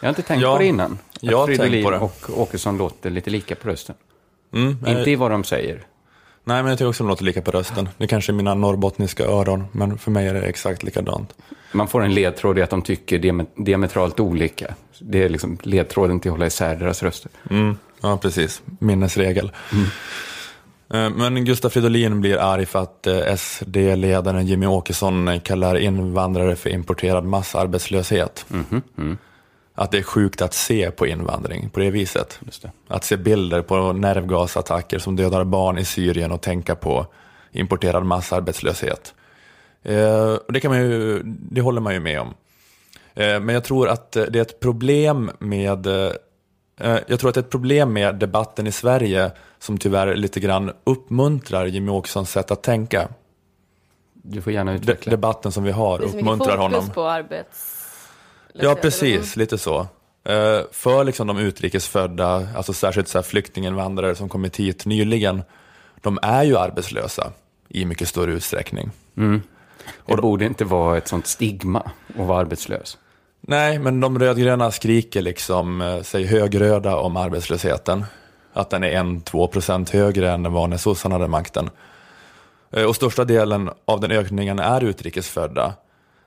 Jag 0.00 0.06
har 0.06 0.08
inte 0.08 0.22
tänkt 0.22 0.42
Ja, 0.42 0.52
på 0.52 0.58
det 0.58 0.66
innan. 0.66 0.98
Jag 1.20 1.46
Fridolin 1.46 1.84
på 1.84 1.90
det. 1.90 1.98
och 1.98 2.20
Åkesson 2.36 2.78
låter 2.78 3.10
lite 3.10 3.30
lika 3.30 3.54
på 3.54 3.68
rösten. 3.68 3.94
Mm, 4.54 4.76
eh, 4.86 4.98
Inte 4.98 5.10
i 5.10 5.16
vad 5.16 5.30
de 5.30 5.44
säger. 5.44 5.74
Nej, 6.44 6.62
men 6.62 6.66
jag 6.70 6.78
tycker 6.78 6.88
också 6.88 7.04
de 7.04 7.08
låter 7.08 7.24
lika 7.24 7.42
på 7.42 7.50
rösten. 7.50 7.88
Det 7.98 8.06
kanske 8.06 8.32
är 8.32 8.34
mina 8.34 8.54
norrbottniska 8.54 9.24
öron, 9.24 9.64
men 9.72 9.98
för 9.98 10.10
mig 10.10 10.28
är 10.28 10.34
det 10.34 10.40
exakt 10.42 10.82
likadant. 10.82 11.34
Man 11.72 11.88
får 11.88 12.02
en 12.02 12.14
ledtråd 12.14 12.58
i 12.58 12.62
att 12.62 12.70
de 12.70 12.82
tycker 12.82 13.18
diame- 13.18 13.46
diametralt 13.64 14.20
olika. 14.20 14.74
Det 15.00 15.22
är 15.22 15.28
liksom 15.28 15.58
ledtråden 15.62 16.20
till 16.20 16.30
att 16.30 16.34
hålla 16.34 16.46
isär 16.46 16.76
deras 16.76 17.02
röster. 17.02 17.30
Mm, 17.50 17.76
ja, 18.00 18.16
precis. 18.22 18.62
Minnesregel. 18.78 19.52
Eh, 20.94 21.10
Men 21.10 21.44
Gustaf 21.44 21.72
Fridolin 21.72 22.20
blir 22.20 22.36
arg 22.38 22.66
för 22.66 22.78
att 22.82 23.06
eh, 23.06 23.34
SD-ledaren 23.36 24.46
Jimmy 24.46 24.66
Åkesson 24.66 25.40
kallar 25.40 25.76
invandrare 25.78 26.56
för 26.56 26.70
importerad 26.70 27.24
massarbetslöshet. 27.24 28.46
Att 29.80 29.90
det 29.90 29.98
är 29.98 30.02
sjukt 30.02 30.42
att 30.42 30.54
se 30.54 30.90
på 30.90 31.06
invandring 31.06 31.70
på 31.70 31.80
det 31.80 31.90
viset. 31.90 32.38
Just 32.46 32.62
det. 32.62 32.70
Att 32.88 33.04
se 33.04 33.16
bilder 33.16 33.62
på 33.62 33.92
nervgasattacker 33.92 34.98
som 34.98 35.16
dödar 35.16 35.44
barn 35.44 35.78
i 35.78 35.84
Syrien 35.84 36.32
och 36.32 36.40
tänka 36.40 36.74
på 36.74 37.06
importerad 37.52 38.04
massarbetslöshet. 38.06 39.14
Eh, 39.82 40.34
och 40.46 40.52
det, 40.52 40.60
kan 40.60 40.70
man 40.70 40.80
ju, 40.80 41.22
det 41.24 41.60
håller 41.60 41.80
man 41.80 41.94
ju 41.94 42.00
med 42.00 42.20
om. 42.20 42.34
Eh, 43.14 43.40
men 43.40 43.48
jag 43.48 43.64
tror 43.64 43.88
att 43.88 44.12
det 44.12 44.36
är 44.36 44.42
ett 44.42 44.60
problem 44.60 45.30
med 45.38 45.86
eh, 45.86 46.12
eh, 46.80 46.98
jag 47.06 47.20
tror 47.20 47.28
att 47.28 47.34
det 47.34 47.40
är 47.40 47.44
ett 47.44 47.50
problem 47.50 47.92
med 47.92 48.14
debatten 48.14 48.66
i 48.66 48.72
Sverige 48.72 49.30
som 49.58 49.78
tyvärr 49.78 50.14
lite 50.16 50.40
grann 50.40 50.72
uppmuntrar 50.84 51.66
Jimmy 51.66 51.90
Åkessons 51.90 52.30
sätt 52.30 52.50
att 52.50 52.62
tänka. 52.62 53.08
Du 54.12 54.42
får 54.42 54.52
gärna 54.52 54.72
De, 54.72 54.76
utveckla. 54.78 55.10
debatten 55.10 55.52
som 55.52 55.64
vi 55.64 55.70
har 55.70 55.98
Det 55.98 56.04
är 56.04 56.08
så 56.08 56.16
mycket 56.16 56.30
uppmuntrar 56.32 56.56
fokus 56.56 56.76
honom. 56.78 56.90
på 56.90 57.04
arbets... 57.08 57.69
Ja, 58.54 58.74
precis. 58.74 59.36
Lite 59.36 59.58
så. 59.58 59.80
Eh, 60.24 60.60
För 60.72 61.04
liksom 61.04 61.26
de 61.26 61.38
utrikesfödda, 61.38 62.48
alltså 62.56 62.72
särskilt 62.72 63.08
så 63.08 63.18
här 63.18 63.22
flyktinginvandrare 63.22 64.14
som 64.14 64.28
kommit 64.28 64.56
hit 64.56 64.86
nyligen, 64.86 65.42
de 66.00 66.18
är 66.22 66.42
ju 66.44 66.56
arbetslösa 66.58 67.32
i 67.68 67.84
mycket 67.84 68.08
större 68.08 68.32
utsträckning. 68.32 68.90
Det 70.06 70.16
borde 70.16 70.44
inte 70.44 70.64
vara 70.64 70.96
ett 70.98 71.08
sånt 71.08 71.26
stigma 71.26 71.80
att 72.18 72.26
vara 72.26 72.40
arbetslös. 72.40 72.98
Nej, 73.40 73.78
men 73.78 74.00
de 74.00 74.18
rödgröna 74.18 74.70
skriker 74.70 75.22
liksom 75.22 75.80
eh, 75.80 76.02
sig 76.02 76.24
högröda 76.24 76.96
om 76.96 77.16
arbetslösheten. 77.16 78.04
Att 78.52 78.70
den 78.70 78.84
är 78.84 78.90
en, 78.90 79.20
två 79.20 79.46
procent 79.46 79.90
högre 79.90 80.30
än 80.30 80.42
den 80.42 80.52
var 80.52 80.68
när 80.68 80.76
sossarna 80.76 81.14
hade 81.14 81.28
makten. 81.28 81.70
Eh, 82.72 82.84
Och 82.84 82.96
största 82.96 83.24
delen 83.24 83.70
av 83.84 84.00
den 84.00 84.10
ökningen 84.10 84.58
är 84.58 84.84
utrikesfödda. 84.84 85.74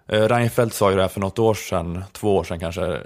Eh, 0.08 0.22
Reinfeldt 0.22 0.76
sa 0.76 0.89
ju 0.89 0.95
det 0.95 1.01
här 1.01 1.10
för 1.10 1.20
något 1.20 1.39
år 1.39 1.54
sedan, 1.54 2.04
två 2.12 2.36
år 2.36 2.43
sedan 2.43 2.60
kanske. 2.60 2.99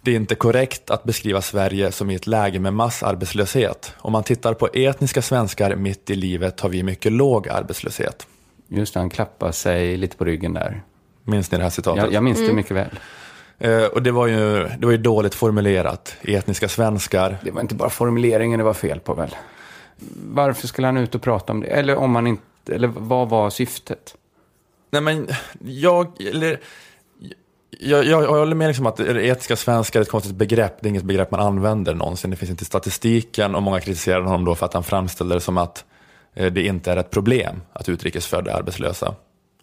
Det 0.00 0.10
är 0.10 0.16
inte 0.16 0.34
korrekt 0.34 0.90
att 0.90 1.04
beskriva 1.04 1.42
Sverige 1.42 1.92
som 1.92 2.10
i 2.10 2.14
ett 2.14 2.26
läge 2.26 2.58
med 2.58 2.74
massarbetslöshet. 2.74 3.94
Om 3.98 4.12
man 4.12 4.22
tittar 4.22 4.54
på 4.54 4.68
etniska 4.72 5.22
svenskar 5.22 5.76
mitt 5.76 6.10
i 6.10 6.14
livet 6.14 6.60
har 6.60 6.68
vi 6.68 6.82
mycket 6.82 7.12
låg 7.12 7.48
arbetslöshet. 7.48 8.26
Just 8.68 8.94
det, 8.94 9.00
han 9.00 9.10
klappar 9.10 9.52
sig 9.52 9.96
lite 9.96 10.16
på 10.16 10.24
ryggen 10.24 10.54
där. 10.54 10.82
Minns 11.24 11.50
ni 11.50 11.58
det 11.58 11.64
här 11.64 11.70
citatet? 11.70 12.04
Jag, 12.04 12.12
jag 12.12 12.24
minns 12.24 12.38
det 12.38 12.52
mycket 12.52 12.76
väl. 12.76 12.90
Eh, 13.58 13.84
och 13.84 14.02
det 14.02 14.10
var, 14.10 14.26
ju, 14.26 14.68
det 14.78 14.86
var 14.86 14.90
ju 14.90 14.98
dåligt 14.98 15.34
formulerat. 15.34 16.16
Etniska 16.22 16.68
svenskar. 16.68 17.38
Det 17.42 17.50
var 17.50 17.60
inte 17.60 17.74
bara 17.74 17.90
formuleringen 17.90 18.58
det 18.58 18.64
var 18.64 18.74
fel 18.74 19.00
på 19.00 19.14
väl? 19.14 19.36
Varför 20.16 20.66
skulle 20.66 20.86
han 20.86 20.96
ut 20.96 21.14
och 21.14 21.22
prata 21.22 21.52
om 21.52 21.60
det? 21.60 21.66
Eller 21.66 21.96
om 21.96 22.14
han 22.14 22.26
inte, 22.26 22.74
eller 22.74 22.88
vad 22.88 23.28
var 23.28 23.50
syftet? 23.50 24.14
Nej 24.90 25.02
men, 25.02 25.28
jag, 25.64 26.20
eller, 26.20 26.60
jag, 27.78 28.04
jag, 28.04 28.22
jag 28.22 28.28
håller 28.28 28.54
med 28.54 28.68
liksom 28.68 28.86
att 28.86 29.00
etiska 29.00 29.56
svenskar 29.56 30.00
är 30.00 30.02
ett 30.02 30.10
konstigt 30.10 30.34
begrepp. 30.34 30.76
Det 30.80 30.86
är 30.86 30.90
inget 30.90 31.02
begrepp 31.02 31.30
man 31.30 31.40
använder 31.40 31.94
någonsin. 31.94 32.30
Det 32.30 32.36
finns 32.36 32.50
inte 32.50 32.62
i 32.62 32.66
statistiken 32.66 33.54
och 33.54 33.62
många 33.62 33.80
kritiserar 33.80 34.20
honom 34.20 34.44
då 34.44 34.54
för 34.54 34.66
att 34.66 34.74
han 34.74 34.84
framställer 34.84 35.34
det 35.34 35.40
som 35.40 35.58
att 35.58 35.84
eh, 36.34 36.52
det 36.52 36.66
inte 36.66 36.92
är 36.92 36.96
ett 36.96 37.10
problem 37.10 37.62
att 37.72 37.88
utrikesfödda 37.88 38.50
är 38.50 38.56
arbetslösa. 38.56 39.14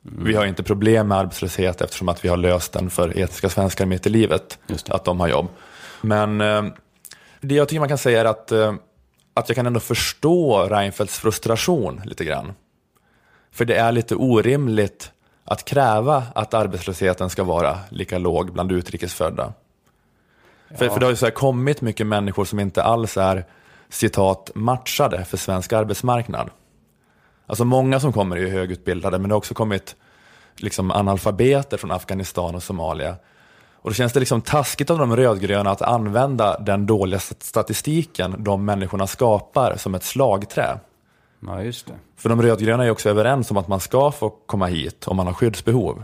Vi 0.01 0.35
har 0.35 0.45
inte 0.45 0.63
problem 0.63 1.07
med 1.07 1.17
arbetslöshet 1.17 1.81
eftersom 1.81 2.09
att 2.09 2.25
vi 2.25 2.29
har 2.29 2.37
löst 2.37 2.73
den 2.73 2.89
för 2.89 3.17
etiska 3.17 3.49
svenskar 3.49 3.85
mitt 3.85 4.07
i 4.07 4.09
livet, 4.09 4.59
att 4.89 5.05
de 5.05 5.19
har 5.19 5.27
jobb. 5.27 5.47
Men 6.01 6.41
eh, 6.41 6.63
det 7.41 7.55
jag 7.55 7.69
tycker 7.69 7.79
man 7.79 7.89
kan 7.89 7.97
säga 7.97 8.21
är 8.21 8.25
att, 8.25 8.51
eh, 8.51 8.73
att 9.33 9.49
jag 9.49 9.55
kan 9.55 9.65
ändå 9.65 9.79
förstå 9.79 10.67
Reinfeldts 10.69 11.19
frustration 11.19 12.01
lite 12.05 12.25
grann. 12.25 12.53
För 13.53 13.65
det 13.65 13.75
är 13.75 13.91
lite 13.91 14.15
orimligt 14.15 15.11
att 15.45 15.65
kräva 15.65 16.23
att 16.35 16.53
arbetslösheten 16.53 17.29
ska 17.29 17.43
vara 17.43 17.79
lika 17.89 18.17
låg 18.17 18.53
bland 18.53 18.71
utrikesfödda. 18.71 19.53
För, 20.77 20.89
för 20.89 20.99
det 20.99 21.05
har 21.05 21.11
ju 21.11 21.15
så 21.15 21.25
här 21.25 21.31
kommit 21.31 21.81
mycket 21.81 22.07
människor 22.07 22.45
som 22.45 22.59
inte 22.59 22.83
alls 22.83 23.17
är 23.17 23.45
citat 23.89 24.51
matchade 24.55 25.25
för 25.25 25.37
svensk 25.37 25.73
arbetsmarknad. 25.73 26.49
Alltså 27.47 27.65
många 27.65 27.99
som 27.99 28.13
kommer 28.13 28.35
är 28.35 28.41
ju 28.41 28.49
högutbildade 28.49 29.19
men 29.19 29.29
det 29.29 29.33
har 29.33 29.37
också 29.37 29.53
kommit 29.53 29.95
liksom 30.55 30.91
analfabeter 30.91 31.77
från 31.77 31.91
Afghanistan 31.91 32.55
och 32.55 32.63
Somalia. 32.63 33.15
Och 33.73 33.89
då 33.89 33.93
känns 33.93 34.13
det 34.13 34.19
liksom 34.19 34.41
taskigt 34.41 34.89
av 34.89 34.97
de 34.97 35.15
rödgröna 35.15 35.71
att 35.71 35.81
använda 35.81 36.59
den 36.59 36.85
dåliga 36.85 37.19
statistiken 37.19 38.43
de 38.43 38.65
människorna 38.65 39.07
skapar 39.07 39.75
som 39.77 39.95
ett 39.95 40.03
slagträ. 40.03 40.79
Ja, 41.47 41.63
just 41.63 41.87
det. 41.87 41.93
För 42.17 42.29
de 42.29 42.41
rödgröna 42.41 42.85
är 42.85 42.89
också 42.89 43.09
överens 43.09 43.51
om 43.51 43.57
att 43.57 43.67
man 43.67 43.79
ska 43.79 44.11
få 44.11 44.29
komma 44.29 44.65
hit 44.65 45.07
om 45.07 45.17
man 45.17 45.27
har 45.27 45.33
skyddsbehov. 45.33 46.03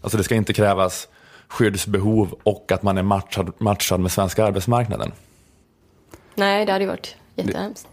Alltså 0.00 0.18
det 0.18 0.24
ska 0.24 0.34
inte 0.34 0.52
krävas 0.52 1.08
skyddsbehov 1.48 2.34
och 2.42 2.72
att 2.72 2.82
man 2.82 2.98
är 2.98 3.02
matchad, 3.02 3.52
matchad 3.58 4.00
med 4.00 4.12
svenska 4.12 4.44
arbetsmarknaden. 4.44 5.12
Nej, 6.34 6.66
det 6.66 6.72
hade 6.72 6.84
ju 6.84 6.90
varit 6.90 7.16
jättehemskt. 7.34 7.88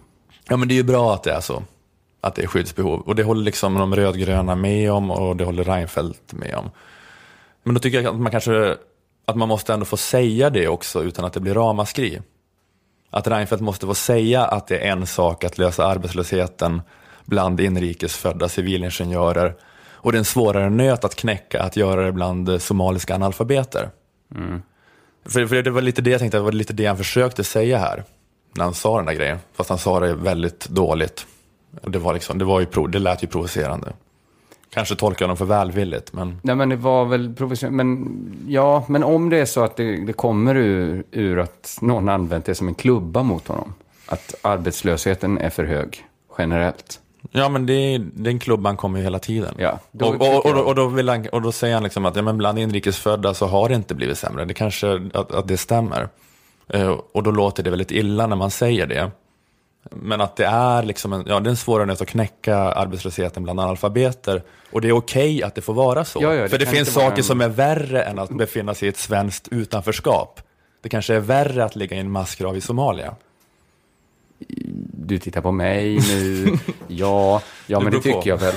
Ja 0.47 0.57
men 0.57 0.67
det 0.67 0.73
är 0.73 0.75
ju 0.75 0.83
bra 0.83 1.13
att 1.13 1.23
det 1.23 1.31
är 1.31 1.41
så. 1.41 1.63
Att 2.21 2.35
det 2.35 2.43
är 2.43 2.47
skyddsbehov. 2.47 3.01
Och 3.01 3.15
det 3.15 3.23
håller 3.23 3.43
liksom 3.43 3.73
de 3.73 3.95
rödgröna 3.95 4.55
med 4.55 4.91
om 4.91 5.11
och 5.11 5.35
det 5.35 5.43
håller 5.43 5.63
Reinfeldt 5.63 6.33
med 6.33 6.55
om. 6.55 6.69
Men 7.63 7.73
då 7.73 7.79
tycker 7.79 8.01
jag 8.01 8.13
att 8.13 8.21
man 8.21 8.31
kanske 8.31 8.77
att 9.25 9.35
man 9.35 9.47
måste 9.47 9.73
ändå 9.73 9.85
få 9.85 9.97
säga 9.97 10.49
det 10.49 10.67
också 10.67 11.03
utan 11.03 11.25
att 11.25 11.33
det 11.33 11.39
blir 11.39 11.53
ramaskri. 11.53 12.21
Att 13.13 13.27
Reinfeldt 13.27 13.63
måste 13.63 13.85
få 13.85 13.93
säga 13.93 14.45
att 14.45 14.67
det 14.67 14.77
är 14.77 14.91
en 14.91 15.07
sak 15.07 15.43
att 15.43 15.57
lösa 15.57 15.85
arbetslösheten 15.85 16.81
bland 17.25 17.59
inrikesfödda 17.59 18.49
civilingenjörer 18.49 19.55
och 19.93 20.11
det 20.11 20.15
är 20.15 20.19
en 20.19 20.25
svårare 20.25 20.69
nöt 20.69 21.05
att 21.05 21.15
knäcka 21.15 21.63
att 21.63 21.75
göra 21.75 22.05
det 22.05 22.11
bland 22.11 22.61
somaliska 22.61 23.15
analfabeter. 23.15 23.89
För, 25.25 25.47
för 25.47 25.61
det 25.61 25.71
var 25.71 25.81
lite 25.81 26.01
det 26.01 26.09
jag 26.09 26.19
tänkte, 26.19 26.37
det 26.37 26.41
var 26.41 26.51
lite 26.51 26.73
det 26.73 26.85
han 26.85 26.97
försökte 26.97 27.43
säga 27.43 27.77
här 27.77 28.03
när 28.55 28.63
han 28.63 28.73
sa 28.73 28.97
den 28.97 29.05
där 29.05 29.13
grejen. 29.13 29.37
Fast 29.53 29.69
han 29.69 29.79
sa 29.79 29.99
det 29.99 30.13
väldigt 30.13 30.69
dåligt. 30.69 31.27
Det, 31.81 31.99
var 31.99 32.13
liksom, 32.13 32.37
det, 32.37 32.45
var 32.45 32.59
ju, 32.59 32.87
det 32.87 32.99
lät 32.99 33.23
ju 33.23 33.27
provocerande. 33.27 33.93
Kanske 34.73 34.95
tolkar 34.95 35.27
dem 35.27 35.37
för 35.37 35.45
välvilligt, 35.45 36.13
men 36.13 36.39
Nej, 36.41 36.55
men 36.55 36.69
det 36.69 36.75
var 36.75 37.05
väl 37.05 37.33
provocerande. 37.33 37.83
Men, 37.83 38.45
ja, 38.47 38.85
men 38.87 39.03
om 39.03 39.29
det 39.29 39.37
är 39.37 39.45
så 39.45 39.63
att 39.63 39.75
det, 39.75 40.05
det 40.05 40.13
kommer 40.13 40.55
ur, 40.55 41.03
ur 41.11 41.39
att 41.39 41.77
någon 41.81 42.09
använt 42.09 42.45
det 42.45 42.55
som 42.55 42.67
en 42.67 42.75
klubba 42.75 43.23
mot 43.23 43.47
honom. 43.47 43.73
Att 44.05 44.35
arbetslösheten 44.41 45.37
är 45.37 45.49
för 45.49 45.63
hög, 45.63 46.05
generellt. 46.37 46.99
Ja, 47.31 47.49
men 47.49 47.65
det, 47.65 47.97
den 47.97 48.39
klubban 48.39 48.77
kommer 48.77 48.99
ju 48.99 49.03
hela 49.03 49.19
tiden. 49.19 49.55
Ja, 49.57 49.79
då 49.91 50.05
och, 50.05 50.15
och, 50.15 50.45
och, 50.45 50.53
då, 50.53 50.61
och, 50.61 50.75
då 50.75 50.87
vill 50.87 51.09
han, 51.09 51.27
och 51.27 51.41
då 51.41 51.51
säger 51.51 51.73
han 51.73 51.83
liksom 51.83 52.05
att 52.05 52.15
ja, 52.15 52.21
men 52.21 52.37
bland 52.37 52.59
inrikesfödda 52.59 53.33
så 53.33 53.45
har 53.45 53.69
det 53.69 53.75
inte 53.75 53.95
blivit 53.95 54.17
sämre. 54.17 54.45
Det 54.45 54.53
kanske 54.53 55.09
att, 55.13 55.31
att 55.31 55.47
det 55.47 55.57
stämmer. 55.57 56.09
Eh, 56.67 56.97
och 57.11 57.23
då 57.23 57.31
låter 57.31 57.63
det 57.63 57.69
väldigt 57.69 57.91
illa 57.91 58.27
när 58.27 58.35
man 58.35 58.51
säger 58.51 58.87
det. 58.87 59.11
Men 59.91 60.21
att 60.21 60.35
det 60.35 60.45
är, 60.45 60.83
liksom 60.83 61.13
en, 61.13 61.23
ja, 61.27 61.39
det 61.39 61.47
är 61.47 61.51
en 61.51 61.57
svårare 61.57 61.85
nöt 61.85 62.01
att 62.01 62.07
knäcka 62.07 62.55
arbetslösheten 62.57 63.43
bland 63.43 63.59
analfabeter. 63.59 64.43
Och 64.71 64.81
det 64.81 64.87
är 64.87 64.91
okej 64.91 65.43
att 65.43 65.55
det 65.55 65.61
får 65.61 65.73
vara 65.73 66.05
så. 66.05 66.19
Ja, 66.21 66.33
ja, 66.35 66.41
det 66.43 66.49
För 66.49 66.57
det 66.57 66.65
finns 66.65 66.93
saker 66.93 67.17
en- 67.17 67.23
som 67.23 67.41
är 67.41 67.49
värre 67.49 68.03
än 68.03 68.19
att 68.19 68.29
befinna 68.29 68.73
sig 68.73 68.85
i 68.85 68.89
ett 68.89 68.97
svenskt 68.97 69.47
utanförskap. 69.51 70.41
Det 70.81 70.89
kanske 70.89 71.15
är 71.15 71.19
värre 71.19 71.63
att 71.65 71.75
ligga 71.75 71.97
i 71.97 71.99
en 71.99 72.11
massgrav 72.11 72.57
i 72.57 72.61
Somalia. 72.61 73.15
Du 74.93 75.17
tittar 75.19 75.41
på 75.41 75.51
mig 75.51 75.99
nu. 76.09 76.57
Ja, 76.87 77.41
ja 77.67 77.79
men 77.79 77.91
det 77.93 77.99
beror 77.99 78.13
på. 78.13 78.19
tycker 78.21 78.29
jag 78.29 78.37
väl. 78.37 78.53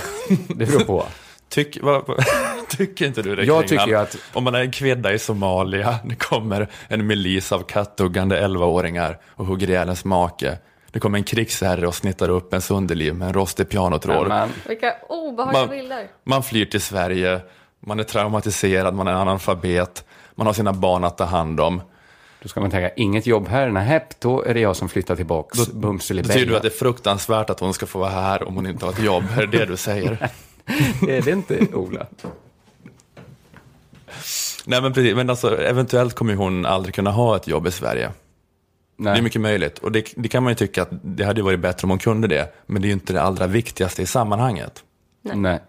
Det 0.49 0.67
beror 0.67 0.81
på. 0.85 1.05
Tyck, 1.49 1.79
vad, 1.83 2.07
vad, 2.07 2.17
tycker 2.69 3.07
inte 3.07 3.23
du 3.23 3.37
det? 3.37 3.45
Jag 3.45 3.69
tycker 3.69 3.87
ju 3.87 3.95
att- 3.95 4.17
Om 4.33 4.45
man 4.45 4.55
är 4.55 4.61
en 4.61 4.71
kvinna 4.73 5.13
i 5.13 5.19
Somalia, 5.19 5.99
det 6.05 6.15
kommer 6.17 6.69
en 6.89 7.07
milis 7.07 7.53
av 7.53 7.63
kattuggande 7.63 8.41
11-åringar 8.47 9.19
och 9.29 9.47
hugger 9.47 9.71
ihjäl 9.71 9.87
ens 9.89 10.05
make. 10.05 10.59
Det 10.95 11.01
kommer 11.01 11.19
en 11.19 11.25
krigsherre 11.25 11.87
och 11.87 11.95
snittar 11.95 12.29
upp 12.29 12.53
ens 12.53 12.71
underliv 12.71 13.15
med 13.15 13.29
en 13.29 13.35
rostig 13.35 13.69
pianotråd. 13.69 14.29
Men, 14.29 14.49
Vilka 14.69 14.95
obehagliga 15.09 15.61
Man, 15.61 15.71
bilder. 15.71 16.09
man 16.25 16.43
flyr 16.43 16.67
till 16.67 16.81
Sverige, 16.81 17.41
man 17.81 18.01
är 18.01 18.05
traumatiserad, 18.05 18.95
man 18.95 19.09
är 19.09 19.13
analfabet, 19.13 20.05
man 20.35 20.47
har 20.47 20.55
sina 20.55 20.73
barn 20.73 21.05
att 21.05 21.19
ta 21.19 21.25
hand 21.25 21.61
om. 21.61 21.83
då 22.43 22.49
ska 22.49 22.61
man 22.61 22.71
tänka, 22.71 22.95
inget 22.95 23.27
jobb 23.27 23.49
här, 23.49 23.69
nej, 23.69 24.07
då 24.19 24.43
är 24.45 24.55
det 24.55 24.61
jag 24.61 24.77
som 24.77 24.89
flyttar 24.89 25.17
tillbaks. 25.17 25.59
Då 25.59 25.79
Bums 25.79 26.11
eller 26.11 26.23
Betyder 26.23 26.47
du 26.47 26.57
att 26.57 26.63
det 26.63 26.69
är 26.69 26.71
fruktansvärt 26.71 27.51
att 27.51 27.61
hon 27.61 27.75
ska 27.75 27.87
få 27.87 27.99
vara 27.99 28.11
här 28.11 28.49
om 28.49 28.55
hon 28.55 28.67
inte 28.67 28.85
har 28.85 28.93
ett 28.93 29.03
jobb? 29.03 29.25
Är 29.37 29.47
det 29.47 29.59
det 29.59 29.67
du 29.67 29.77
säger? 29.77 30.13
Är 31.09 31.23
det 31.23 31.31
inte, 31.31 31.67
Ola? 31.73 32.07
Nej 34.67 34.83
men 34.83 34.93
precis, 34.93 35.15
men 35.15 35.31
alltså 35.31 35.61
eventuellt 35.61 36.15
kommer 36.15 36.35
hon 36.35 36.67
aldrig 36.67 36.95
kunna 36.95 37.11
ha 37.11 37.37
ett 37.37 37.47
jobb 37.47 37.67
i 37.67 37.71
Sverige. 37.71 38.11
Det 38.97 39.09
är 39.09 39.13
Nej. 39.13 39.23
mycket 39.23 39.41
möjligt. 39.41 39.79
Och 39.79 39.93
det, 39.93 40.13
det 40.17 40.29
kan 40.29 40.43
man 40.43 40.51
ju 40.51 40.55
tycka 40.55 40.83
att 40.83 40.89
det 41.03 41.25
hade 41.25 41.43
varit 41.43 41.61
bättre 41.61 41.87
om 41.87 41.91
hon 41.91 41.99
kunde 41.99 42.29
det. 42.29 42.55
Men 42.67 42.83
det 42.83 42.87
är 42.87 42.89
ju 42.89 42.95
inte 42.95 43.13
det 43.13 43.23
allra 43.23 43.47
viktigaste 43.47 44.03
i 44.03 44.07
sammanhanget. 44.07 44.85
Nej. 45.23 45.61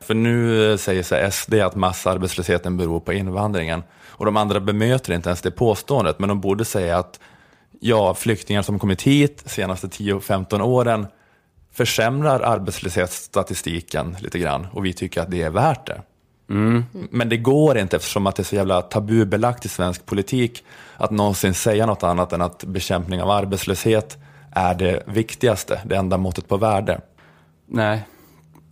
För 0.00 0.14
nu 0.14 0.70
eh, 0.72 0.76
säger 0.76 1.02
sig 1.02 1.32
SD 1.32 1.54
att 1.54 1.74
massarbetslösheten 1.74 2.76
beror 2.76 3.00
på 3.00 3.12
invandringen. 3.12 3.82
Och 4.08 4.24
de 4.24 4.36
andra 4.36 4.60
bemöter 4.60 5.12
inte 5.12 5.28
ens 5.28 5.42
det 5.42 5.50
påståendet. 5.50 6.18
Men 6.18 6.28
de 6.28 6.40
borde 6.40 6.64
säga 6.64 6.98
att 6.98 7.20
ja, 7.80 8.14
flyktingar 8.14 8.62
som 8.62 8.78
kommit 8.78 9.02
hit 9.02 9.40
de 9.44 9.50
senaste 9.50 9.86
10-15 9.86 10.60
åren 10.60 11.06
försämrar 11.72 12.40
arbetslöshetsstatistiken 12.40 14.16
lite 14.20 14.38
grann. 14.38 14.66
Och 14.72 14.84
vi 14.84 14.92
tycker 14.92 15.20
att 15.20 15.30
det 15.30 15.42
är 15.42 15.50
värt 15.50 15.86
det. 15.86 16.02
Men 17.10 17.28
det 17.28 17.36
går 17.36 17.78
inte 17.78 17.96
eftersom 17.96 18.26
att 18.26 18.36
det 18.36 18.42
är 18.42 18.44
så 18.44 18.56
jävla 18.56 18.82
tabubelagt 18.82 19.64
i 19.64 19.68
svensk 19.68 20.06
politik 20.06 20.64
att 20.96 21.10
någonsin 21.10 21.54
säga 21.54 21.86
något 21.86 22.02
annat 22.02 22.32
än 22.32 22.42
att 22.42 22.64
bekämpning 22.64 23.22
av 23.22 23.30
arbetslöshet 23.30 24.18
är 24.50 24.74
det 24.74 25.02
viktigaste, 25.06 25.80
det 25.84 25.96
enda 25.96 26.16
måttet 26.16 26.48
på 26.48 26.56
värde. 26.56 27.00
Nej. 27.66 28.06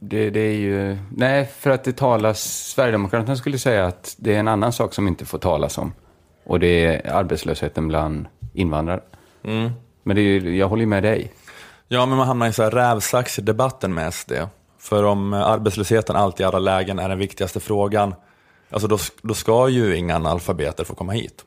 Det, 0.00 0.30
det 0.30 0.40
är 0.40 0.54
ju... 0.54 0.98
Nej, 1.16 1.46
för 1.58 1.70
att 1.70 1.84
det 1.84 1.92
talas... 1.92 2.42
Sverigedemokraterna 2.74 3.36
skulle 3.36 3.58
säga 3.58 3.86
att 3.86 4.14
det 4.18 4.34
är 4.34 4.38
en 4.38 4.48
annan 4.48 4.72
sak 4.72 4.94
som 4.94 5.08
inte 5.08 5.26
får 5.26 5.38
talas 5.38 5.78
om. 5.78 5.92
Och 6.46 6.60
det 6.60 6.84
är 6.84 7.12
arbetslösheten 7.12 7.88
bland 7.88 8.26
invandrare. 8.52 9.00
Men 10.02 10.16
det 10.16 10.22
är 10.22 10.40
jag 10.40 10.68
håller 10.68 10.82
ju 10.82 10.86
med 10.86 11.02
dig. 11.02 11.32
Ja, 11.88 12.06
men 12.06 12.18
man 12.18 12.26
hamnar 12.26 12.48
i 12.48 12.52
så 12.52 12.62
här 12.62 12.70
rävsax 12.70 13.38
i 13.38 13.42
debatten 13.42 13.94
med 13.94 14.14
SD. 14.14 14.32
För 14.78 15.04
om 15.04 15.32
arbetslösheten 15.32 16.16
alltid 16.16 16.44
i 16.44 16.46
alla 16.46 16.58
lägen 16.58 16.98
är 16.98 17.08
den 17.08 17.18
viktigaste 17.18 17.60
frågan, 17.60 18.14
alltså 18.70 18.88
då, 18.88 18.98
då 19.22 19.34
ska 19.34 19.68
ju 19.68 19.96
inga 19.96 20.16
analfabeter 20.16 20.84
få 20.84 20.94
komma 20.94 21.12
hit. 21.12 21.44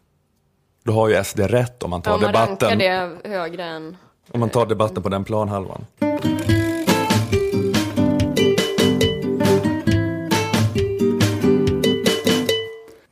Då 0.88 0.94
har 0.94 1.10
ju 1.10 1.24
SD 1.24 1.40
rätt 1.40 1.84
om 1.84 1.90
man 1.90 2.02
tar 2.02 2.12
Ja, 2.12 2.18
man 2.18 2.28
debatten, 2.28 2.80
det 2.80 3.12
högre 3.24 3.64
än... 3.64 3.98
om 4.32 4.40
man 4.40 4.50
tar 4.50 4.66
debatten 4.66 5.04
på 5.04 5.10
den 5.10 5.24
planhalvan. 5.24 5.86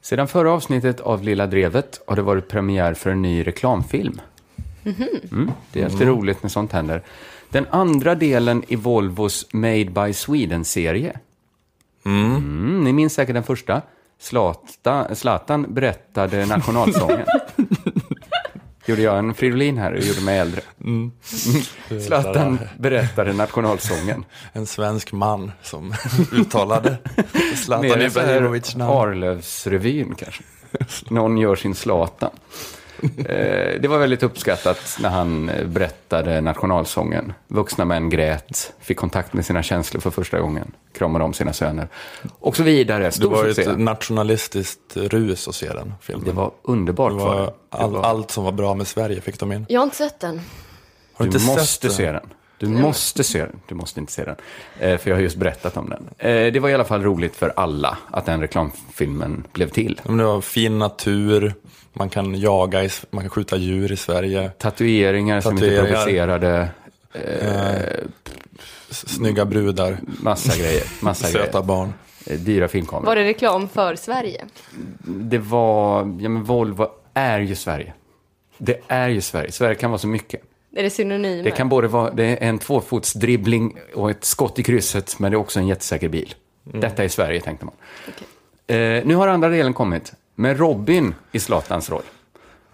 Sedan 0.02 0.28
förra 0.28 0.52
avsnittet 0.52 1.00
av 1.00 1.24
Lilla 1.24 1.48
Drevet 1.48 2.02
har 2.08 2.16
det 2.16 2.22
varit 2.22 2.48
premiär 2.48 2.94
för 2.94 3.10
en 3.10 3.22
ny 3.22 3.48
reklamfilm. 3.48 4.22
Mm, 5.32 5.52
det 5.72 5.82
är 5.82 5.86
alltid 5.86 6.08
roligt 6.08 6.44
när 6.44 6.50
sånt 6.50 6.72
händer. 6.72 7.04
Den 7.50 7.66
andra 7.70 8.16
delen 8.16 8.64
i 8.68 8.76
Volvos 8.76 9.54
Made 9.54 9.86
by 9.86 10.14
Sweden-serie. 10.14 11.20
Mm, 12.06 12.84
ni 12.84 12.94
minns 12.94 13.14
säkert 13.14 13.36
den 13.36 13.44
första. 13.44 13.82
Zlatan, 14.20 15.16
Zlatan 15.16 15.74
berättade 15.74 16.46
nationalsången. 16.46 17.26
Gjorde 18.86 19.02
jag 19.02 19.20
en 19.20 19.34
Fridolin 19.34 19.78
här 19.78 19.94
och 19.94 20.00
gjorde 20.00 20.22
mig 20.22 20.40
äldre. 20.40 20.62
Mm. 20.84 21.12
Zlatan 22.06 22.60
berättade 22.78 23.34
nationalsången. 23.34 24.26
En 24.54 24.66
svensk 24.66 25.12
man 25.12 25.52
som 25.64 25.94
uttalade 26.32 26.98
Zlatan 27.56 28.02
Ibrahimovic 28.02 28.76
namn. 28.76 28.92
Arlövsrevyn 28.94 30.16
kanske. 30.16 30.44
Någon 31.10 31.38
gör 31.38 31.56
sin 31.56 31.76
Zlatan. 31.76 32.32
Eh, 33.18 33.82
det 33.82 33.88
var 33.88 33.98
väldigt 33.98 34.24
uppskattat 34.24 34.98
när 35.02 35.10
han 35.10 35.50
eh, 35.50 35.68
berättade 35.68 36.42
nationalsången. 36.42 37.34
Vuxna 37.48 37.86
män 37.86 38.10
grät, 38.10 38.74
fick 38.80 38.98
kontakt 38.98 39.34
med 39.34 39.46
sina 39.46 39.64
känslor 39.64 40.02
för 40.02 40.10
första 40.12 40.40
gången, 40.40 40.72
kramade 40.98 41.26
om 41.26 41.34
sina 41.34 41.54
söner 41.54 41.88
och 42.40 42.56
så 42.58 42.64
vidare. 42.64 43.04
Det 43.04 43.12
Stor 43.12 43.32
var 43.32 43.46
ju 43.46 43.54
succé. 43.54 43.72
ett 43.72 43.80
nationalistiskt 43.80 44.98
rus 44.98 45.48
att 45.48 45.56
se 45.56 45.68
den 45.74 45.94
filmen. 46.02 46.26
Det 46.26 46.32
var 46.32 46.52
underbart. 46.62 47.12
Det 47.12 47.18
var 47.18 47.36
var 47.36 47.42
det. 47.46 47.52
all, 47.70 47.92
Det 47.92 47.98
var- 47.98 48.04
Allt 48.06 48.32
som 48.32 48.44
var 48.44 48.52
bra 48.52 48.74
med 48.76 48.88
Sverige 48.88 49.22
fick 49.22 49.40
de 49.40 49.52
in. 49.52 49.66
Jag 49.70 49.80
har 49.80 49.84
inte 49.86 49.96
sett 49.98 50.20
den. 50.20 50.42
Har 51.14 51.26
Du 51.26 51.30
inte 51.30 51.40
sett 51.40 51.58
måste 51.58 51.88
den? 51.88 51.96
se 51.96 52.12
den. 52.12 52.26
Du 52.58 52.68
måste 52.68 53.24
se 53.24 53.40
den. 53.40 53.60
Du 53.68 53.76
måste 53.76 54.00
inte 54.00 54.12
se 54.14 54.24
den. 54.24 54.36
Eh, 54.80 54.98
för 54.98 55.10
jag 55.10 55.18
har 55.18 55.22
just 55.22 55.38
berättat 55.38 55.78
om 55.78 55.90
den. 55.90 56.08
Eh, 56.18 56.52
det 56.54 56.60
var 56.60 56.70
i 56.70 56.74
alla 56.74 56.84
fall 56.86 57.04
roligt 57.04 57.36
för 57.36 57.54
alla 57.56 57.98
att 58.12 58.26
den 58.26 58.42
reklamfilmen 58.42 59.44
blev 59.54 59.70
till. 59.70 60.02
Men 60.06 60.18
det 60.18 60.24
var 60.24 60.42
fin 60.42 60.80
natur, 60.80 61.54
man 61.96 62.10
kan 62.10 62.36
jaga, 62.40 62.84
i, 62.84 62.90
man 63.10 63.22
kan 63.24 63.30
skjuta 63.30 63.58
djur 63.58 63.92
i 63.92 63.98
Sverige. 63.98 64.50
Tatueringar, 64.58 65.42
som 65.42 65.52
inte 65.52 65.66
Tatueringar. 65.66 65.92
provocerade. 65.96 66.70
S- 68.90 69.10
Snygga 69.16 69.46
brudar, 69.46 69.98
Massa 70.22 70.58
grejer. 70.60 70.84
Massa 71.02 71.28
söta 71.28 71.52
grejer. 71.52 71.64
barn. 71.64 71.94
Eh, 72.26 72.40
Dyra 72.40 72.68
filmkameror. 72.68 73.06
Var 73.06 73.16
det 73.16 73.24
reklam 73.24 73.68
för 73.70 73.96
Sverige? 73.96 74.46
Det 75.06 75.38
var, 75.38 76.00
ja 76.20 76.30
men 76.30 76.44
Volvo 76.44 76.88
är 77.14 77.40
ju 77.40 77.56
Sverige. 77.56 77.94
Det 78.58 78.82
är 78.88 79.10
ju 79.10 79.22
Sverige. 79.22 79.52
Sverige 79.52 79.76
kan 79.76 79.92
vara 79.92 80.00
så 80.00 80.08
mycket. 80.08 80.42
Är 80.76 80.84
det 80.84 80.90
synonymer? 80.90 81.44
Det 81.44 81.52
kan 81.52 81.70
både 81.70 81.88
vara 81.88 82.12
det 82.12 82.24
är 82.26 82.38
en 82.50 82.60
tvåfotsdribbling 82.60 83.78
och 83.94 84.12
ett 84.12 84.24
skott 84.26 84.60
i 84.60 84.64
krysset, 84.64 85.20
men 85.20 85.32
det 85.32 85.36
är 85.36 85.40
också 85.40 85.60
en 85.60 85.68
jättesäker 85.68 86.10
bil. 86.10 86.34
Detta 86.64 87.04
är 87.04 87.08
Sverige, 87.08 87.42
tänkte 87.42 87.66
man. 87.66 87.74
Eh, 88.68 89.06
nu 89.06 89.16
har 89.16 89.28
andra 89.28 89.50
delen 89.50 89.74
kommit, 89.74 90.14
med 90.36 90.60
Robin 90.60 91.16
i 91.32 91.40
Zlatans 91.40 91.90
roll. 91.90 92.04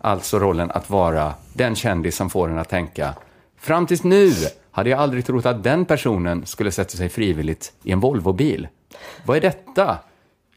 Alltså 0.01 0.39
rollen 0.39 0.71
att 0.71 0.89
vara 0.89 1.33
den 1.53 1.75
kändis 1.75 2.15
som 2.15 2.29
får 2.29 2.49
en 2.49 2.57
att 2.57 2.69
tänka, 2.69 3.13
fram 3.57 3.87
tills 3.87 4.03
nu 4.03 4.31
hade 4.71 4.89
jag 4.89 4.99
aldrig 4.99 5.25
trott 5.25 5.45
att 5.45 5.63
den 5.63 5.85
personen 5.85 6.45
skulle 6.45 6.71
sätta 6.71 6.97
sig 6.97 7.09
frivilligt 7.09 7.73
i 7.83 7.91
en 7.91 7.99
Volvobil. 7.99 8.67
Vad 9.25 9.37
är 9.37 9.41
detta? 9.41 9.97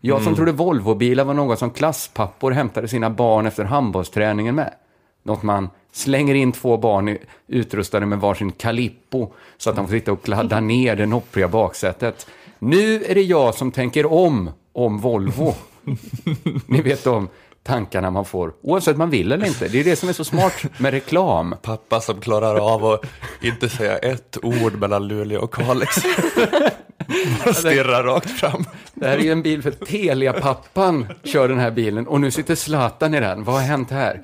Jag 0.00 0.22
som 0.22 0.34
trodde 0.34 0.52
Volvobilar 0.52 1.24
var 1.24 1.34
något 1.34 1.58
som 1.58 1.70
klasspappor 1.70 2.50
hämtade 2.50 2.88
sina 2.88 3.10
barn 3.10 3.46
efter 3.46 3.64
handbollsträningen 3.64 4.54
med. 4.54 4.74
Något 5.22 5.42
man 5.42 5.70
slänger 5.92 6.34
in 6.34 6.52
två 6.52 6.76
barn 6.76 7.18
utrustade 7.46 8.06
med 8.06 8.20
varsin 8.20 8.52
Calippo 8.52 9.32
så 9.56 9.70
att 9.70 9.76
de 9.76 9.86
får 9.86 9.94
sitta 9.94 10.12
och 10.12 10.22
kladda 10.22 10.60
ner 10.60 10.96
det 10.96 11.06
noppriga 11.06 11.48
baksätet. 11.48 12.26
Nu 12.58 13.04
är 13.04 13.14
det 13.14 13.22
jag 13.22 13.54
som 13.54 13.72
tänker 13.72 14.12
om, 14.12 14.50
om 14.72 14.98
Volvo. 14.98 15.54
Ni 16.66 16.82
vet 16.82 17.04
de 17.04 17.28
tankarna 17.62 18.10
man 18.10 18.24
får, 18.24 18.52
oavsett 18.62 18.96
man 18.96 19.10
vill 19.10 19.32
eller 19.32 19.46
inte. 19.46 19.68
Det 19.68 19.80
är 19.80 19.84
det 19.84 19.96
som 19.96 20.08
är 20.08 20.12
så 20.12 20.24
smart 20.24 20.64
med 20.78 20.90
reklam. 20.90 21.54
Pappa 21.62 22.00
som 22.00 22.20
klarar 22.20 22.74
av 22.74 22.84
att 22.84 23.04
inte 23.42 23.68
säga 23.68 23.98
ett 23.98 24.38
ord 24.42 24.74
mellan 24.74 25.08
Luleå 25.08 25.40
och 25.40 25.54
Kalix. 25.54 25.96
Bara 27.44 27.54
stirrar 27.54 28.02
rakt 28.02 28.30
fram. 28.30 28.64
Det 28.94 29.06
här 29.06 29.18
är 29.18 29.22
ju 29.22 29.32
en 29.32 29.42
bil 29.42 29.62
för 29.62 29.70
Telia-pappan 29.70 31.06
kör 31.24 31.48
den 31.48 31.58
här 31.58 31.70
bilen 31.70 32.06
och 32.06 32.20
nu 32.20 32.30
sitter 32.30 32.54
Zlatan 32.54 33.14
i 33.14 33.20
den. 33.20 33.44
Vad 33.44 33.54
har 33.54 33.62
hänt 33.62 33.90
här? 33.90 34.22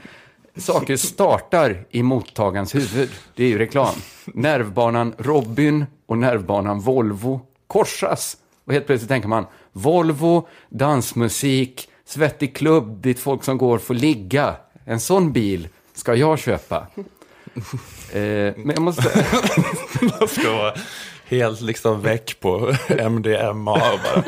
Saker 0.57 0.97
startar 0.97 1.87
i 1.91 2.03
mottagarens 2.03 2.75
huvud. 2.75 3.11
Det 3.35 3.45
är 3.45 3.49
ju 3.49 3.59
reklam. 3.59 3.95
Nervbanan 4.25 5.15
Robin 5.19 5.87
och 6.07 6.19
nervbanan 6.19 6.81
Volvo 6.81 7.41
korsas. 7.67 8.37
Och 8.67 8.73
helt 8.73 8.87
plötsligt 8.87 9.09
tänker 9.09 9.29
man 9.29 9.47
Volvo, 9.73 10.49
dansmusik, 10.69 11.89
svettig 12.05 12.57
klubb 12.57 13.03
dit 13.03 13.19
folk 13.19 13.45
som 13.45 13.59
går 13.59 13.79
får 13.79 13.95
ligga. 13.95 14.57
En 14.85 15.01
sån 15.01 15.33
bil 15.33 15.69
ska 15.95 16.15
jag 16.15 16.39
köpa. 16.39 16.87
Eh, 18.13 18.55
men 18.57 18.71
jag 18.71 18.81
måste. 18.83 19.03
Man 20.21 20.29
ska 20.29 20.53
vara 20.57 20.75
helt 21.27 21.61
liksom 21.61 22.01
väck 22.03 22.41
på 22.41 22.75
MDMA 23.11 23.73
och 23.73 23.99
bara 24.05 24.25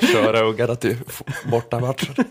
köra 0.12 0.40
ungarna 0.40 0.74
till 0.74 0.96
bortamatcher. 1.50 2.24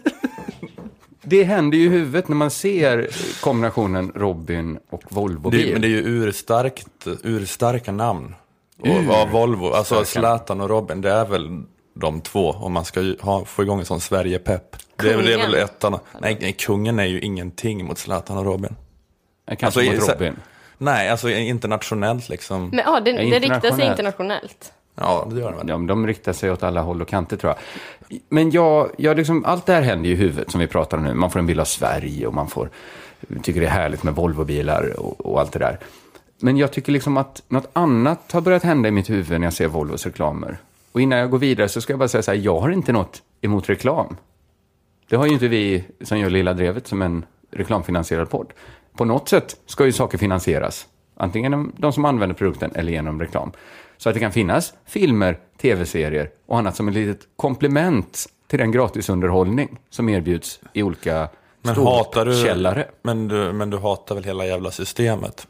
Det 1.22 1.44
händer 1.44 1.78
ju 1.78 1.86
i 1.86 1.90
huvudet 1.90 2.28
när 2.28 2.36
man 2.36 2.52
ser 2.52 3.08
kombinationen 3.42 4.12
Robin 4.16 4.80
och 4.90 5.04
Volvo-bil. 5.10 5.66
Det, 5.68 5.74
men 5.74 5.82
det 5.82 5.88
är 5.88 5.90
ju 5.90 6.02
urstarkt, 6.06 7.08
urstarka 7.24 7.92
namn. 7.92 8.36
Och 8.80 8.88
Ur- 8.88 9.08
vad 9.08 9.30
Volvo, 9.30 9.72
alltså. 9.72 10.06
Zlatan 10.06 10.62
och 10.62 10.70
Robin, 10.70 11.02
det 11.02 11.12
är 11.12 11.26
väl 11.26 11.64
de 11.94 12.22
två 12.22 12.50
om 12.52 12.74
man 12.74 12.86
ska 12.86 13.16
ha, 13.20 13.46
få 13.46 13.64
igång 13.64 13.80
en 13.80 13.86
sån 13.86 14.02
Sverige-pepp. 14.02 14.76
Det 14.96 15.10
är, 15.10 15.18
väl- 15.18 15.26
det 15.26 15.34
är 15.34 15.38
väl 15.38 15.46
Kungen. 15.46 15.64
ettan. 15.66 16.00
Nej, 16.22 16.38
nej, 16.42 16.54
kungen 16.54 17.00
är 17.00 17.06
ju 17.06 17.20
ingenting 17.22 17.86
mot 17.86 17.98
Zlatan 17.98 18.38
och 18.38 18.46
Robin. 18.46 18.76
Kanske 19.48 19.66
Alltså, 19.66 19.82
mot 19.82 20.10
Robin. 20.10 20.36
Nej, 20.78 21.10
alltså 21.10 21.30
internationellt 21.30 22.30
liksom. 22.30 22.70
Men 22.70 22.80
ja, 22.86 23.00
det, 23.00 23.12
Ja, 23.12 23.18
det 23.40 23.40
riktar 23.40 23.72
sig 23.72 23.86
internationellt. 23.88 24.74
Ja, 24.96 25.28
det 25.32 25.40
gör 25.40 25.52
det. 25.52 25.64
De, 25.72 25.88
de 25.88 26.08
riktar 26.08 26.34
sig 26.34 26.52
åt 26.52 26.64
alla 26.64 26.82
håll 26.82 27.02
och 27.02 27.08
kanter 27.08 27.38
tror 27.38 27.54
jag. 28.10 28.20
Men 28.30 28.52
jag, 28.52 28.90
jag 28.98 29.18
liksom, 29.18 29.46
allt 29.46 29.66
det 29.66 29.74
här 29.74 29.82
händer 29.82 30.10
ju 30.10 30.16
i 30.16 30.18
huvudet 30.18 30.52
som 30.52 30.60
vi 30.60 30.68
pratar 30.68 30.98
om 30.98 31.04
nu. 31.04 31.14
Man 31.14 31.32
får 31.32 31.40
en 31.40 31.46
bild 31.46 31.60
av 31.60 31.66
Sverige 31.66 32.28
och 32.28 32.34
man 32.34 32.48
får, 32.48 32.70
tycker 33.44 33.60
det 33.62 33.66
är 33.68 33.72
härligt 33.72 34.04
med 34.04 34.16
Volvobilar 34.16 35.00
och, 35.00 35.26
och 35.26 35.40
allt 35.40 35.52
det 35.52 35.60
där. 35.60 35.80
Men 36.40 36.58
jag 36.58 36.72
tycker 36.72 36.92
liksom 36.92 37.18
att 37.18 37.44
något 37.48 37.70
annat 37.74 38.32
har 38.32 38.42
börjat 38.42 38.64
hända 38.64 38.90
i 38.90 38.92
mitt 38.92 39.10
huvud 39.10 39.40
när 39.40 39.48
jag 39.48 39.54
ser 39.54 39.68
Volvos 39.68 40.06
reklamer. 40.06 40.58
Och 40.92 41.02
innan 41.02 41.20
jag 41.20 41.30
går 41.30 41.38
vidare 41.38 41.70
så 41.70 41.82
ska 41.82 41.94
jag 41.94 42.00
bara 42.00 42.08
säga 42.08 42.22
så 42.22 42.32
här, 42.32 42.38
jag 42.38 42.60
har 42.60 42.70
inte 42.70 42.92
något 42.92 43.22
emot 43.42 43.70
reklam. 43.70 44.18
Det 45.10 45.16
har 45.16 45.26
ju 45.26 45.34
inte 45.34 45.48
vi 45.48 45.84
som 46.02 46.20
gör 46.20 46.30
Lilla 46.30 46.54
Drevet 46.54 46.88
som 46.88 47.02
en 47.02 47.26
reklamfinansierad 47.52 48.30
podd. 48.30 48.54
På 48.98 49.06
något 49.06 49.30
sätt 49.30 49.56
ska 49.66 49.86
ju 49.86 49.92
saker 49.92 50.18
finansieras. 50.18 50.88
Antingen 51.18 51.52
genom 51.52 51.74
de 51.78 51.94
som 51.94 52.06
använder 52.06 52.36
produkten 52.36 52.72
eller 52.76 52.92
genom 52.92 53.20
reklam. 53.20 53.52
Så 53.98 54.10
att 54.10 54.16
det 54.16 54.20
kan 54.20 54.32
finnas 54.32 54.74
filmer, 54.86 55.40
tv-serier 55.62 56.30
och 56.46 56.58
annat 56.58 56.76
som 56.76 56.88
ett 56.88 56.94
litet 56.94 57.28
komplement 57.36 58.26
till 58.48 58.60
den 58.60 58.72
gratisunderhållning 58.72 59.80
som 59.90 60.10
erbjuds 60.10 60.60
i 60.74 60.84
olika 60.84 61.30
Men 61.62 61.76
hatar 61.76 62.26
du, 62.26 62.34
källare. 62.44 62.88
men, 63.02 63.28
du, 63.28 63.54
men 63.54 63.70
du 63.70 63.78
hatar 63.78 64.16
väl 64.16 64.24
hela 64.24 64.46
jävla 64.46 64.72
systemet? 64.72 65.48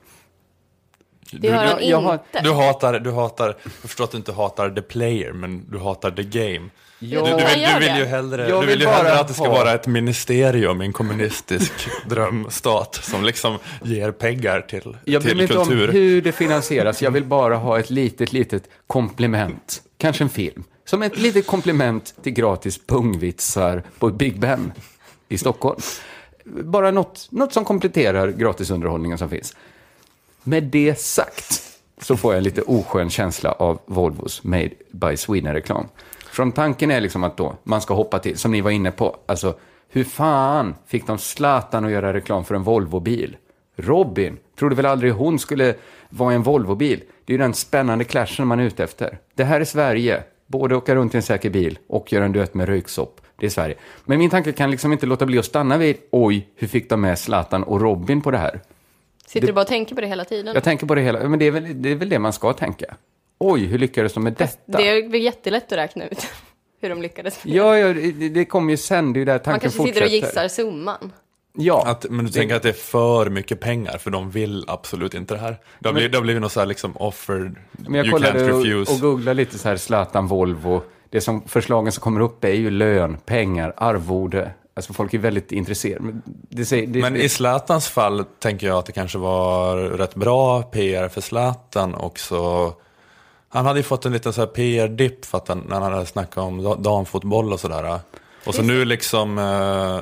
Det 1.31 1.47
gör 1.47 1.55
han 1.55 1.65
jag- 1.67 1.83
jag 1.83 2.01
har- 2.01 2.13
inte. 2.13 2.41
Du 2.43 2.51
hatar, 2.53 2.99
du 2.99 3.11
hatar, 3.11 3.47
jag 3.63 3.71
förstår 3.71 4.03
att 4.03 4.11
du 4.11 4.17
inte 4.17 4.31
hatar 4.33 4.69
the 4.69 4.81
player, 4.81 5.33
men 5.33 5.65
du 5.71 5.77
hatar 5.79 6.11
the 6.11 6.23
game. 6.23 6.69
Ja, 7.03 7.19
Du, 7.25 7.29
du, 7.31 7.35
vill, 7.35 7.67
du 7.73 7.79
vill 7.79 7.97
ju 7.97 8.05
hellre, 8.05 8.49
Jag 8.49 8.63
du 8.63 8.67
vill 8.67 8.81
ju 8.81 8.87
hellre 8.87 9.19
att 9.19 9.27
det 9.27 9.33
ska 9.33 9.43
ha- 9.43 9.51
vara 9.51 9.73
ett 9.73 9.87
ministerium 9.87 10.81
i 10.81 10.85
en 10.85 10.93
kommunistisk 10.93 11.71
drömstat 12.09 12.95
som 13.03 13.23
liksom 13.23 13.57
ger 13.83 14.11
pengar 14.11 14.61
till, 14.61 14.97
Jag 15.05 15.21
bryr 15.23 15.35
mig 15.35 15.41
inte 15.43 15.57
om 15.57 15.65
kultur. 15.67 15.91
hur 15.91 16.21
det 16.21 16.31
finansieras. 16.31 17.01
Jag 17.01 17.11
vill 17.11 17.23
bara 17.25 17.55
ha 17.55 17.79
ett 17.79 17.89
litet, 17.89 18.33
litet 18.33 18.63
komplement. 18.87 19.81
Kanske 19.97 20.23
en 20.23 20.29
film. 20.29 20.63
Som 20.85 21.03
ett 21.03 21.17
litet 21.17 21.47
komplement 21.47 22.15
till 22.23 22.33
gratis 22.33 22.85
pungvitsar 22.87 23.83
på 23.99 24.09
Big 24.09 24.39
Ben 24.39 24.71
i 25.29 25.37
Stockholm. 25.37 25.79
Bara 26.45 26.91
något, 26.91 27.27
något 27.31 27.53
som 27.53 27.65
kompletterar 27.65 28.27
gratisunderhållningen 28.27 29.17
som 29.17 29.29
finns. 29.29 29.55
Med 30.43 30.63
det 30.63 30.99
sagt 30.99 31.61
så 32.01 32.17
får 32.17 32.33
jag 32.33 32.37
en 32.37 32.43
lite 32.43 32.61
oskön 32.61 33.09
känsla 33.09 33.51
av 33.51 33.79
Volvos 33.85 34.43
Made 34.43 34.69
by 34.91 35.17
Sweden-reklam. 35.17 35.87
Från 36.25 36.51
tanken 36.51 36.91
är 36.91 37.01
liksom 37.01 37.23
att 37.23 37.37
då 37.37 37.55
man 37.63 37.81
ska 37.81 37.93
hoppa 37.93 38.19
till, 38.19 38.37
som 38.37 38.51
ni 38.51 38.61
var 38.61 38.71
inne 38.71 38.91
på, 38.91 39.17
alltså 39.25 39.55
hur 39.89 40.03
fan 40.03 40.75
fick 40.87 41.07
de 41.07 41.17
Zlatan 41.17 41.85
att 41.85 41.91
göra 41.91 42.13
reklam 42.13 42.45
för 42.45 42.55
en 42.55 42.63
Volvo-bil? 42.63 43.37
Robin 43.75 44.37
trodde 44.59 44.75
väl 44.75 44.85
aldrig 44.85 45.13
hon 45.13 45.39
skulle 45.39 45.75
vara 46.09 46.33
en 46.33 46.43
Volvo-bil. 46.43 47.03
Det 47.25 47.33
är 47.33 47.37
ju 47.37 47.43
den 47.43 47.53
spännande 47.53 48.03
clashen 48.03 48.47
man 48.47 48.59
är 48.59 48.63
ute 48.63 48.83
efter. 48.83 49.19
Det 49.35 49.43
här 49.43 49.61
är 49.61 49.65
Sverige. 49.65 50.23
Både 50.47 50.75
åka 50.75 50.95
runt 50.95 51.13
i 51.13 51.17
en 51.17 51.23
säker 51.23 51.49
bil 51.49 51.79
och 51.87 52.13
göra 52.13 52.25
en 52.25 52.31
duett 52.31 52.53
med 52.53 52.67
röyksopp. 52.67 53.21
Det 53.35 53.45
är 53.45 53.49
Sverige. 53.49 53.75
Men 54.05 54.19
min 54.19 54.29
tanke 54.29 54.51
kan 54.51 54.71
liksom 54.71 54.91
inte 54.91 55.05
låta 55.05 55.25
bli 55.25 55.39
att 55.39 55.45
stanna 55.45 55.77
vid, 55.77 55.97
oj, 56.11 56.47
hur 56.55 56.67
fick 56.67 56.89
de 56.89 57.01
med 57.01 57.19
Zlatan 57.19 57.63
och 57.63 57.81
Robin 57.81 58.21
på 58.21 58.31
det 58.31 58.37
här? 58.37 58.61
Sitter 59.31 59.47
du 59.47 59.53
bara 59.53 59.61
och 59.61 59.67
tänker 59.67 59.95
på 59.95 60.01
det 60.01 60.07
hela 60.07 60.25
tiden? 60.25 60.53
Jag 60.53 60.63
tänker 60.63 60.85
på 60.87 60.95
det 60.95 61.01
hela, 61.01 61.29
men 61.29 61.39
det 61.39 61.45
är 61.45 61.51
väl 61.51 61.81
det, 61.81 61.89
är 61.89 61.95
väl 61.95 62.09
det 62.09 62.19
man 62.19 62.33
ska 62.33 62.53
tänka. 62.53 62.95
Oj, 63.39 63.65
hur 63.65 63.77
lyckades 63.77 64.13
de 64.13 64.23
med 64.23 64.33
detta? 64.33 64.77
Det 64.77 64.89
är 64.89 65.09
väl 65.09 65.21
jättelätt 65.21 65.71
att 65.71 65.77
räkna 65.77 66.07
ut. 66.07 66.27
hur 66.81 66.89
de 66.89 67.01
lyckades 67.01 67.45
med 67.45 67.55
Ja, 67.55 67.77
ja 67.77 67.93
det, 67.93 68.29
det 68.29 68.45
kommer 68.45 68.71
ju 68.71 68.77
sen, 68.77 69.13
det 69.13 69.17
är 69.17 69.19
ju 69.19 69.25
där 69.25 69.33
Man 69.33 69.43
tanken 69.43 69.59
kanske 69.61 69.77
fortsätter. 69.77 70.07
sitter 70.07 70.25
och 70.25 70.29
gissar 70.29 70.47
summan. 70.47 71.11
Ja, 71.53 71.83
Att, 71.87 72.05
men 72.09 72.25
du 72.25 72.31
tänker 72.31 72.55
att 72.55 72.63
det 72.63 72.69
är 72.69 72.73
för 72.73 73.29
mycket 73.29 73.59
pengar, 73.59 73.97
för 73.97 74.11
de 74.11 74.31
vill 74.31 74.65
absolut 74.67 75.13
inte 75.13 75.33
det 75.33 75.39
här. 75.39 75.57
Det 75.79 75.87
har 75.87 75.93
blivit, 75.93 76.11
det 76.11 76.17
har 76.17 76.23
blivit 76.23 76.41
något 76.41 76.51
så 76.51 76.59
här 76.59 76.67
liksom 76.67 76.97
offer, 76.97 77.51
men 77.71 77.93
jag 77.93 78.05
you 78.05 78.11
kollade 78.11 78.53
och, 78.53 78.93
och 78.93 78.99
googlade 78.99 79.33
lite 79.33 79.57
så 79.57 79.69
här 79.69 79.77
Zlatan, 79.77 80.27
Volvo. 80.27 80.81
Det 81.09 81.21
som 81.21 81.41
förslagen 81.47 81.91
som 81.91 82.01
kommer 82.01 82.19
upp 82.21 82.43
är 82.43 82.53
ju 82.53 82.69
lön, 82.69 83.17
pengar, 83.25 83.73
arvode. 83.77 84.51
Alltså 84.73 84.93
folk 84.93 85.13
är 85.13 85.17
väldigt 85.17 85.51
intresserade. 85.51 86.01
Men, 86.05 86.21
det, 86.49 86.65
säger- 86.65 86.87
det, 86.87 87.01
Men 87.01 87.15
i 87.15 87.29
Zlatans 87.29 87.87
fall 87.87 88.25
tänker 88.39 88.67
jag 88.67 88.77
att 88.77 88.85
det 88.85 88.91
kanske 88.91 89.17
var 89.17 89.77
rätt 89.77 90.15
bra 90.15 90.61
PR 90.63 91.07
för 91.07 91.21
Zlatan 91.21 91.95
också. 91.95 92.73
Han 93.49 93.65
hade 93.65 93.79
ju 93.79 93.83
fått 93.83 94.05
en 94.05 94.13
liten 94.13 94.33
så 94.33 94.41
här 94.41 94.47
PR-dipp 94.47 95.25
för 95.25 95.37
att 95.37 95.47
han, 95.47 95.65
när 95.69 95.79
han 95.81 95.93
hade 95.93 96.05
snackat 96.05 96.37
om 96.37 96.63
da- 96.63 96.75
damfotboll 96.75 97.53
och 97.53 97.59
sådär. 97.59 97.99
Och 98.45 98.55
så 98.55 98.61
nu 98.61 98.85
liksom 98.85 99.37
eh, 99.37 99.99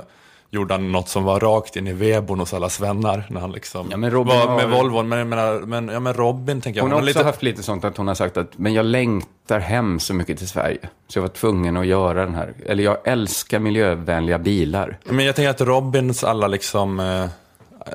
gjorde 0.51 0.73
han 0.73 0.91
något 0.91 1.09
som 1.09 1.23
var 1.23 1.39
rakt 1.39 1.75
in 1.75 1.87
i 1.87 1.93
vedboden 1.93 2.39
hos 2.39 2.53
alla 2.53 2.69
svennar. 2.69 3.23
När 3.29 3.41
han 3.41 3.51
liksom 3.51 3.87
Ja, 3.91 3.97
men 3.97 4.11
Robin 4.11 4.35
var 4.35 4.47
har- 4.47 4.55
med 4.55 4.69
Volvon. 4.69 5.07
Men, 5.09 5.29
menar, 5.29 5.59
men, 5.59 5.87
ja, 5.87 5.99
men 5.99 6.13
Robin 6.13 6.61
tänker 6.61 6.77
jag. 6.77 6.83
Hon 6.83 6.91
har 6.91 6.99
han 6.99 7.07
också 7.09 7.19
lite, 7.19 7.25
haft 7.27 7.43
lite 7.43 7.63
sånt 7.63 7.83
att 7.85 7.97
hon 7.97 8.07
har 8.07 8.15
sagt 8.15 8.37
att 8.37 8.57
men 8.57 8.73
jag 8.73 8.85
längtar 8.85 9.59
hem 9.59 9.99
så 9.99 10.13
mycket 10.13 10.37
till 10.37 10.47
Sverige. 10.47 10.79
Så 11.07 11.17
jag 11.17 11.21
var 11.21 11.29
tvungen 11.29 11.77
att 11.77 11.85
göra 11.85 12.25
den 12.25 12.35
här. 12.35 12.53
Eller 12.65 12.83
jag 12.83 12.97
älskar 13.03 13.59
miljövänliga 13.59 14.39
bilar. 14.39 14.97
Men 15.03 15.25
jag 15.25 15.35
tänker 15.35 15.49
att 15.49 15.61
Robins 15.61 16.23
alla 16.23 16.47
liksom, 16.47 16.99
eh, 16.99 17.25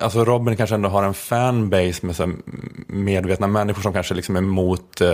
alltså 0.01 0.25
Robin 0.25 0.57
kanske 0.57 0.75
ändå 0.75 0.89
har 0.89 1.03
en 1.03 1.15
fanbase 1.15 2.07
med 2.07 2.17
så 2.17 2.33
medvetna 2.87 3.47
människor 3.47 3.83
som 3.83 3.93
kanske 3.93 4.15
liksom 4.15 4.37
är 4.37 4.41
emot 4.41 5.01
eh, 5.01 5.09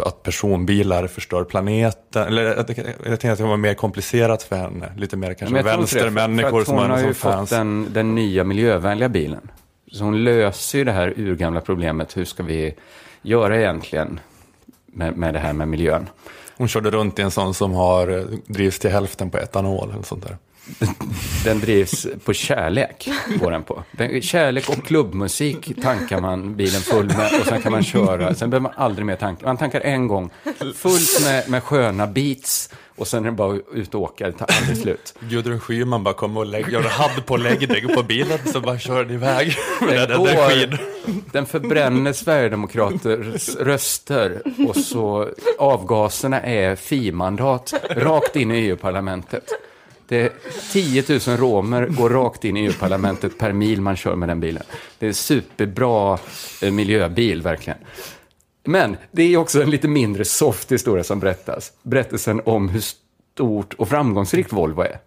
att 0.00 0.22
personbilar 0.22 1.06
förstör 1.06 1.44
planeten. 1.44 2.26
Eller 2.26 2.42
jag, 2.42 2.56
jag 2.58 2.66
tänker 2.66 3.30
att 3.30 3.38
det 3.38 3.44
vara 3.44 3.56
mer 3.56 3.74
komplicerat 3.74 4.42
för 4.42 4.56
henne. 4.56 4.92
Lite 4.96 5.16
mer 5.16 5.34
kanske 5.34 5.56
det, 5.56 5.62
vänstermänniskor 5.62 6.64
som 6.64 6.74
att 6.74 6.82
hon 6.82 6.90
har 6.90 6.98
har 6.98 7.06
ju 7.06 7.14
fått 7.14 7.50
den, 7.50 7.92
den 7.92 8.14
nya 8.14 8.44
miljövänliga 8.44 9.08
bilen. 9.08 9.50
Så 9.92 10.04
hon 10.04 10.24
löser 10.24 10.78
ju 10.78 10.84
det 10.84 10.92
här 10.92 11.14
urgamla 11.16 11.60
problemet. 11.60 12.16
Hur 12.16 12.24
ska 12.24 12.42
vi 12.42 12.74
göra 13.22 13.58
egentligen 13.58 14.20
med, 14.86 15.16
med 15.16 15.34
det 15.34 15.40
här 15.40 15.52
med 15.52 15.68
miljön? 15.68 16.08
Hon 16.56 16.68
körde 16.68 16.90
runt 16.90 17.18
i 17.18 17.22
en 17.22 17.30
sån 17.30 17.54
som 17.54 17.72
har 17.72 18.08
eh, 18.08 18.24
drivs 18.46 18.78
till 18.78 18.90
hälften 18.90 19.30
på 19.30 19.38
etanol 19.38 19.90
eller 19.90 20.02
sånt 20.02 20.22
där. 20.22 20.36
Den 21.44 21.60
drivs 21.60 22.06
på 22.24 22.32
kärlek, 22.32 23.08
går 23.40 23.50
den 23.50 23.62
på. 23.62 23.84
Den, 23.92 24.22
kärlek 24.22 24.68
och 24.68 24.84
klubbmusik 24.84 25.82
tankar 25.82 26.20
man 26.20 26.56
bilen 26.56 26.80
full 26.80 27.06
med 27.06 27.40
och 27.40 27.46
sen 27.46 27.62
kan 27.62 27.72
man 27.72 27.84
köra. 27.84 28.34
Sen 28.34 28.50
behöver 28.50 28.62
man 28.62 28.72
aldrig 28.76 29.06
mer 29.06 29.16
tanka. 29.16 29.46
Man 29.46 29.56
tankar 29.56 29.80
en 29.80 30.08
gång, 30.08 30.30
fullt 30.74 31.20
med, 31.22 31.48
med 31.48 31.62
sköna 31.62 32.06
beats 32.06 32.70
och 32.96 33.08
sen 33.08 33.24
är 33.24 33.30
det 33.30 33.36
bara 33.36 33.58
ut 33.72 33.94
och 33.94 34.02
åka, 34.02 34.26
det 34.26 34.32
tar 34.32 34.48
aldrig 34.60 34.76
slut. 34.76 35.14
Gudrun 35.20 35.60
Schyman 35.60 36.04
bara 36.04 36.14
kom 36.14 36.36
och 36.36 36.46
lägg, 36.46 36.68
gjorde 36.68 36.88
hadd 36.88 37.26
på 37.26 38.02
bilen 38.02 38.38
så 38.52 38.60
bara 38.60 38.78
iväg. 39.12 39.56
Den, 39.80 39.88
med 39.88 40.08
den 40.08 40.26
energin. 40.26 40.78
den 41.32 41.46
förbränner 41.46 42.12
Sverigedemokraters 42.12 43.56
röster 43.56 44.42
och 44.68 44.76
så 44.76 45.28
avgaserna 45.58 46.40
är 46.40 46.76
FI-mandat 46.76 47.74
rakt 47.90 48.36
in 48.36 48.50
i 48.50 48.58
EU-parlamentet. 48.58 49.44
Det 50.08 50.20
är 50.20 50.32
10 50.72 51.04
000 51.08 51.36
romer 51.36 51.86
går 51.86 52.10
rakt 52.10 52.44
in 52.44 52.56
i 52.56 52.64
EU-parlamentet 52.64 53.38
per 53.38 53.52
mil 53.52 53.80
man 53.80 53.96
kör 53.96 54.16
med 54.16 54.28
den 54.28 54.40
bilen. 54.40 54.62
Det 54.98 55.06
är 55.06 55.08
en 55.08 55.14
superbra 55.14 56.18
eh, 56.62 56.70
miljöbil, 56.70 57.42
verkligen. 57.42 57.78
Men 58.64 58.96
det 59.10 59.22
är 59.22 59.36
också 59.36 59.62
en 59.62 59.70
lite 59.70 59.88
mindre 59.88 60.24
soft 60.24 60.72
historia 60.72 61.04
som 61.04 61.20
berättas. 61.20 61.72
Berättelsen 61.82 62.40
om 62.44 62.68
hur 62.68 62.80
stort 62.80 63.74
och 63.74 63.88
framgångsrikt 63.88 64.52
Volvo 64.52 64.82
är. 64.82 64.98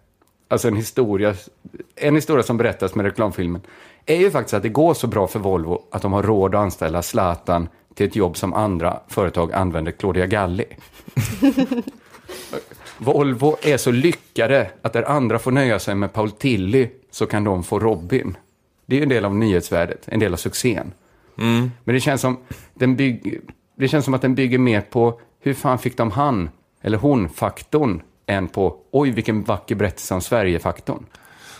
Alltså 0.48 0.68
en 0.68 0.76
historia, 0.76 1.34
en 1.96 2.14
historia 2.14 2.42
som 2.42 2.56
berättas 2.56 2.94
med 2.94 3.04
reklamfilmen 3.04 3.60
är 4.06 4.16
ju 4.16 4.30
faktiskt 4.30 4.54
att 4.54 4.62
det 4.62 4.68
går 4.68 4.94
så 4.94 5.06
bra 5.06 5.26
för 5.26 5.38
Volvo 5.38 5.82
att 5.90 6.02
de 6.02 6.12
har 6.12 6.22
råd 6.22 6.54
att 6.54 6.60
anställa 6.60 7.02
Zlatan 7.02 7.68
till 7.94 8.06
ett 8.06 8.16
jobb 8.16 8.36
som 8.36 8.54
andra 8.54 9.00
företag 9.08 9.52
använder 9.52 9.92
Claudia 9.92 10.26
Galli. 10.26 10.64
Volvo 12.98 13.56
är 13.62 13.76
så 13.76 13.90
lyckade 13.90 14.70
att 14.82 14.92
där 14.92 15.10
andra 15.10 15.38
får 15.38 15.50
nöja 15.50 15.78
sig 15.78 15.94
med 15.94 16.12
Paul 16.12 16.30
Tilly 16.30 16.88
så 17.10 17.26
kan 17.26 17.44
de 17.44 17.64
få 17.64 17.78
Robin. 17.78 18.36
Det 18.86 18.94
är 18.94 18.98
ju 18.98 19.02
en 19.02 19.08
del 19.08 19.24
av 19.24 19.36
nyhetsvärdet, 19.36 20.08
en 20.08 20.20
del 20.20 20.32
av 20.32 20.36
succén. 20.36 20.92
Men 21.84 21.94
det 21.94 22.00
känns, 22.00 22.20
som, 22.20 22.38
den 22.74 22.96
bygg, 22.96 23.40
det 23.76 23.88
känns 23.88 24.04
som 24.04 24.14
att 24.14 24.22
den 24.22 24.34
bygger 24.34 24.58
mer 24.58 24.80
på 24.80 25.20
hur 25.40 25.54
fan 25.54 25.78
fick 25.78 25.96
de 25.96 26.10
han 26.10 26.50
eller 26.82 26.98
hon-faktorn 26.98 28.02
än 28.26 28.48
på 28.48 28.76
oj 28.90 29.10
vilken 29.10 29.42
vacker 29.44 29.74
berättelse 29.74 30.14
om 30.14 30.20
Sverige-faktorn. 30.20 31.06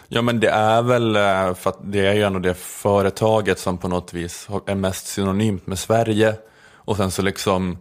Ja 0.09 0.22
men 0.22 0.41
det 0.41 0.49
är 0.49 0.82
väl 0.82 1.16
eh, 1.16 1.55
för 1.55 1.70
att 1.70 1.78
det 1.82 2.07
är 2.07 2.14
ju 2.14 2.22
ändå 2.22 2.39
det 2.39 2.55
företaget 2.55 3.59
som 3.59 3.78
på 3.78 3.89
något 3.89 4.14
vis 4.14 4.49
är 4.66 4.74
mest 4.74 5.07
synonymt 5.07 5.66
med 5.66 5.78
Sverige. 5.78 6.34
Och 6.72 6.97
sen 6.97 7.11
så 7.11 7.22
liksom 7.22 7.78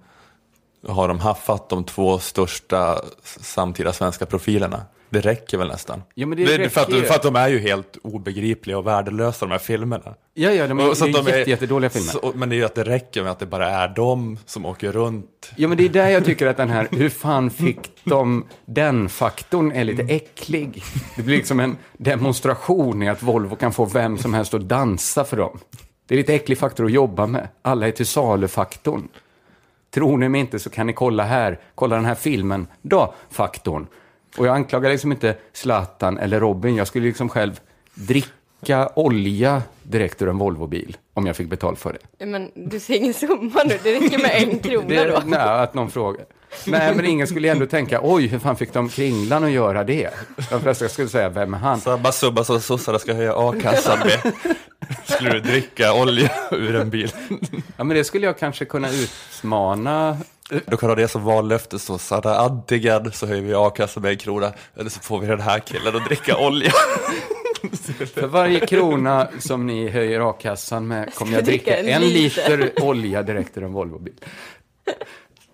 har 0.87 1.07
de 1.07 1.19
haffat 1.19 1.69
de 1.69 1.83
två 1.83 2.19
största 2.19 3.01
samtida 3.23 3.93
svenska 3.93 4.25
profilerna. 4.25 4.81
Det 5.09 5.21
räcker 5.21 5.57
väl 5.57 5.67
nästan. 5.67 6.03
Ja, 6.13 6.27
men 6.27 6.37
det 6.37 6.53
är 6.53 6.69
för, 6.69 6.81
att, 6.81 7.07
för 7.07 7.15
att 7.15 7.23
de 7.23 7.35
är 7.35 7.47
ju 7.47 7.59
helt 7.59 7.97
obegripliga 8.03 8.77
och 8.77 8.87
värdelösa 8.87 9.45
de 9.45 9.51
här 9.51 9.59
filmerna. 9.59 10.13
Ja, 10.33 10.51
ja, 10.51 10.67
de 10.67 10.79
är, 10.79 10.93
så 10.93 11.05
det 11.05 11.11
är 11.11 11.23
de 11.23 11.37
jätte, 11.37 11.49
jättedåliga 11.49 11.89
filmer. 11.89 12.11
Så, 12.11 12.31
men 12.35 12.49
det 12.49 12.55
är 12.55 12.57
ju 12.57 12.65
att 12.65 12.75
det 12.75 12.83
räcker 12.83 13.23
med 13.23 13.31
att 13.31 13.39
det 13.39 13.45
bara 13.45 13.69
är 13.69 13.87
de 13.87 14.37
som 14.45 14.65
åker 14.65 14.91
runt. 14.91 15.51
Ja, 15.55 15.67
men 15.67 15.77
det 15.77 15.85
är 15.85 15.89
där 15.89 16.09
jag 16.09 16.25
tycker 16.25 16.47
att 16.47 16.57
den 16.57 16.69
här, 16.69 16.87
hur 16.91 17.09
fan 17.09 17.49
fick 17.49 17.79
de 18.03 18.45
den 18.65 19.09
faktorn 19.09 19.71
är 19.71 19.83
lite 19.83 20.03
äcklig. 20.03 20.83
Det 21.15 21.21
blir 21.21 21.37
liksom 21.37 21.59
en 21.59 21.77
demonstration 21.97 23.03
i 23.03 23.09
att 23.09 23.23
Volvo 23.23 23.55
kan 23.55 23.73
få 23.73 23.85
vem 23.85 24.17
som 24.17 24.33
helst 24.33 24.53
att 24.53 24.69
dansa 24.69 25.23
för 25.23 25.37
dem. 25.37 25.59
Det 26.07 26.15
är 26.15 26.17
lite 26.17 26.33
äcklig 26.33 26.57
faktor 26.57 26.85
att 26.85 26.91
jobba 26.91 27.27
med. 27.27 27.47
Alla 27.61 27.87
är 27.87 27.91
till 27.91 28.05
salu-faktorn. 28.05 29.07
Tror 29.91 30.17
ni 30.17 30.29
mig 30.29 30.41
inte 30.41 30.59
så 30.59 30.69
kan 30.69 30.87
ni 30.87 30.93
kolla 30.93 31.23
här, 31.23 31.59
kolla 31.75 31.95
den 31.95 32.05
här 32.05 32.15
filmen, 32.15 32.67
då, 32.81 33.13
faktorn. 33.29 33.87
Och 34.37 34.47
jag 34.47 34.55
anklagar 34.55 34.89
liksom 34.89 35.11
inte 35.11 35.35
Zlatan 35.53 36.17
eller 36.17 36.39
Robin, 36.39 36.75
jag 36.75 36.87
skulle 36.87 37.05
liksom 37.05 37.29
själv 37.29 37.59
dricka 37.93 38.89
olja 38.95 39.61
direkt 39.83 40.21
ur 40.21 40.29
en 40.29 40.37
Volvobil 40.37 40.97
om 41.13 41.25
jag 41.25 41.35
fick 41.35 41.47
betalt 41.49 41.79
för 41.79 41.97
det. 42.17 42.25
Men 42.25 42.51
du 42.55 42.79
säger 42.79 42.99
ingen 42.99 43.13
summa 43.13 43.61
nu, 43.65 43.79
det 43.83 43.95
räcker 43.95 44.17
med 44.17 44.43
en 44.43 44.59
krona 44.63 45.03
då. 45.03 45.21
nej, 45.25 45.39
att 45.39 45.73
någon 45.73 45.91
frågar. 45.91 46.25
Nej, 46.65 46.95
men 46.95 47.05
ingen 47.05 47.27
skulle 47.27 47.51
ändå 47.51 47.65
tänka, 47.65 47.99
oj, 48.03 48.27
hur 48.27 48.39
fan 48.39 48.55
fick 48.55 48.73
de 48.73 48.89
Kringlan 48.89 49.43
att 49.43 49.51
göra 49.51 49.83
det? 49.83 50.09
De 50.49 50.61
flesta 50.61 50.89
skulle 50.89 51.07
säga, 51.07 51.29
vem 51.29 51.53
är 51.53 51.57
han? 51.57 51.81
Sabba 51.81 52.11
subba 52.11 52.43
så 52.43 52.59
sossarna 52.59 52.99
ska 52.99 53.13
höja 53.13 53.33
a-kassan 53.35 53.99
med. 53.99 54.33
Skulle 55.05 55.29
du 55.29 55.39
dricka 55.39 55.93
olja 55.93 56.31
ur 56.51 56.75
en 56.75 56.89
bil? 56.89 57.11
Ja, 57.77 57.83
men 57.83 57.97
det 57.97 58.03
skulle 58.03 58.25
jag 58.25 58.39
kanske 58.39 58.65
kunna 58.65 58.89
utmana. 58.89 60.17
Då 60.65 60.77
kan 60.77 60.89
du 60.89 60.95
ha 60.95 60.95
det 60.95 61.07
som 61.07 61.23
vallöfte, 61.23 61.79
så 61.79 61.97
Sada 61.97 62.37
Antigan 62.37 63.11
så 63.11 63.25
höjer 63.25 63.41
vi 63.41 63.53
a-kassan 63.53 64.03
med 64.03 64.11
en 64.11 64.17
krona. 64.17 64.53
Eller 64.77 64.89
så 64.89 64.99
får 64.99 65.19
vi 65.19 65.27
den 65.27 65.41
här 65.41 65.59
killen 65.59 65.95
att 65.95 66.05
dricka 66.05 66.37
olja. 66.37 66.71
För 68.13 68.27
varje 68.27 68.59
krona 68.59 69.27
som 69.39 69.67
ni 69.67 69.89
höjer 69.89 70.29
a-kassan 70.29 70.87
med 70.87 71.13
kommer 71.15 71.33
jag 71.33 71.43
dricka 71.43 71.77
en 71.77 72.01
liter 72.01 72.71
olja 72.81 73.23
direkt 73.23 73.57
ur 73.57 73.63
en 73.63 73.73
Volvobil. 73.73 74.13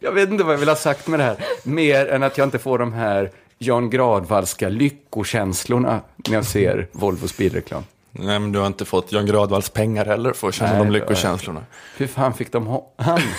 Jag 0.04 0.12
vet 0.12 0.30
inte 0.30 0.44
vad 0.44 0.54
jag 0.54 0.60
vill 0.60 0.70
ha 0.70 0.76
sagt 0.76 1.08
med 1.08 1.20
det 1.20 1.24
här. 1.24 1.38
Mer 1.64 2.08
än 2.08 2.24
att 2.24 2.38
jag 2.38 2.48
inte 2.48 2.60
får 2.60 2.78
de 2.80 2.94
här 2.94 3.32
Jan 3.58 3.90
Gradvallska 3.90 4.70
lyckokänslorna 4.70 6.02
när 6.28 6.36
jag 6.36 6.46
ser 6.46 6.88
Volvos 6.92 7.38
bilreklam. 7.38 7.84
Nej, 8.12 8.40
men 8.40 8.52
du 8.52 8.60
har 8.60 8.68
inte 8.68 8.86
fått 8.86 9.12
Jan 9.12 9.26
Gradvalls 9.26 9.70
pengar 9.70 10.06
heller 10.06 10.34
för 10.34 10.48
att 10.48 10.54
känna 10.54 10.72
Nej, 10.72 10.80
de 10.80 10.92
lyckokänslorna. 10.92 11.64
Hur 11.98 12.08
fan 12.08 12.34
fick 12.34 12.52
de 12.52 12.68
ha 12.68 12.88
han? 12.98 13.20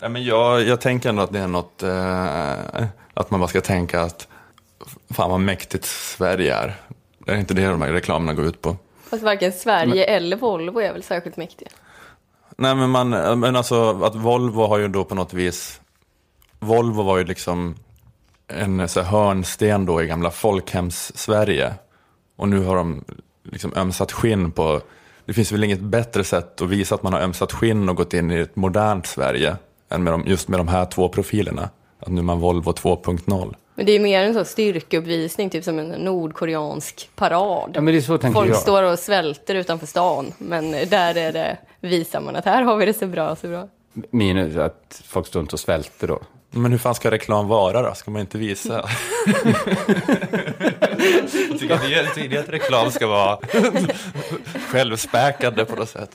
Nej, 0.00 0.10
men 0.10 0.24
jag, 0.24 0.62
jag 0.62 0.80
tänker 0.80 1.08
ändå 1.08 1.22
att 1.22 1.32
det 1.32 1.38
är 1.38 1.48
något, 1.48 1.82
eh, 1.82 2.86
att 3.14 3.30
man 3.30 3.40
bara 3.40 3.48
ska 3.48 3.60
tänka 3.60 4.00
att 4.00 4.28
fan 5.10 5.30
vad 5.30 5.40
mäktigt 5.40 5.84
Sverige 5.84 6.54
är. 6.54 6.74
Det 7.18 7.32
är 7.32 7.36
inte 7.36 7.54
det 7.54 7.66
de 7.66 7.82
här 7.82 7.92
reklamerna 7.92 8.34
går 8.34 8.46
ut 8.46 8.62
på. 8.62 8.76
Fast 9.10 9.22
varken 9.22 9.52
Sverige 9.52 10.04
eller 10.04 10.36
Volvo 10.36 10.80
är 10.80 10.92
väl 10.92 11.02
särskilt 11.02 11.36
mäktiga. 11.36 11.68
Nej 12.56 12.74
men 12.74 12.90
man, 12.90 13.10
men 13.40 13.56
alltså 13.56 14.02
att 14.04 14.14
Volvo 14.14 14.66
har 14.66 14.78
ju 14.78 14.88
då 14.88 15.04
på 15.04 15.14
något 15.14 15.34
vis, 15.34 15.80
Volvo 16.60 17.02
var 17.02 17.18
ju 17.18 17.24
liksom 17.24 17.74
en 18.48 18.88
så 18.88 19.00
här, 19.00 19.10
hörnsten 19.10 19.86
då 19.86 20.02
i 20.02 20.06
gamla 20.06 20.30
folkhems-Sverige. 20.30 21.74
Och 22.36 22.48
nu 22.48 22.64
har 22.64 22.76
de 22.76 23.04
liksom 23.42 23.72
ömsat 23.76 24.12
skinn 24.12 24.50
på, 24.50 24.80
det 25.24 25.32
finns 25.32 25.52
väl 25.52 25.64
inget 25.64 25.80
bättre 25.80 26.24
sätt 26.24 26.60
att 26.60 26.68
visa 26.68 26.94
att 26.94 27.02
man 27.02 27.12
har 27.12 27.20
ömsat 27.20 27.52
skinn 27.52 27.88
och 27.88 27.96
gått 27.96 28.14
in 28.14 28.30
i 28.30 28.38
ett 28.38 28.56
modernt 28.56 29.06
Sverige 29.06 29.56
än 29.90 30.04
med 30.04 30.12
de, 30.12 30.24
just 30.26 30.48
med 30.48 30.60
de 30.60 30.68
här 30.68 30.84
två 30.84 31.08
profilerna. 31.08 31.68
Att 31.98 32.08
nu 32.08 32.18
är 32.18 32.22
man 32.22 32.40
Volvo 32.40 32.70
2.0. 32.72 33.54
Men 33.74 33.86
det 33.86 33.92
är 33.92 34.00
mer 34.00 34.22
en 34.22 34.34
sån 34.34 34.44
styrkeuppvisning, 34.44 35.50
typ 35.50 35.64
som 35.64 35.78
en 35.78 35.88
nordkoreansk 35.88 37.10
parad. 37.14 37.70
Ja, 37.74 37.80
men 37.80 37.94
det 37.94 37.98
är 37.98 38.00
så 38.00 38.18
tänker 38.18 38.40
Folk 38.40 38.50
jag. 38.50 38.56
står 38.56 38.82
och 38.82 38.98
svälter 38.98 39.54
utanför 39.54 39.86
stan, 39.86 40.32
men 40.38 40.70
där 40.70 41.16
är 41.16 41.32
det, 41.32 41.58
visar 41.82 42.20
man 42.20 42.36
att 42.36 42.44
här 42.44 42.62
har 42.62 42.76
vi 42.76 42.86
det 42.86 42.94
så 42.94 43.06
bra, 43.06 43.36
så 43.36 43.48
bra. 43.48 43.68
Minus 44.10 44.56
att 44.56 45.02
folk 45.04 45.26
står 45.26 45.42
inte 45.42 45.52
och 45.52 45.60
svälter 45.60 46.08
då. 46.08 46.20
Men 46.50 46.72
hur 46.72 46.78
fan 46.78 46.94
ska 46.94 47.10
reklam 47.10 47.48
vara 47.48 47.82
då? 47.82 47.94
Ska 47.94 48.10
man 48.10 48.20
inte 48.20 48.38
visa? 48.38 48.88
Tycker 51.58 52.28
ni 52.28 52.36
att 52.36 52.48
reklam 52.48 52.90
ska 52.90 53.06
vara 53.06 53.38
självspäkande 54.68 55.64
på 55.64 55.76
något 55.76 55.88
sätt? 55.88 56.10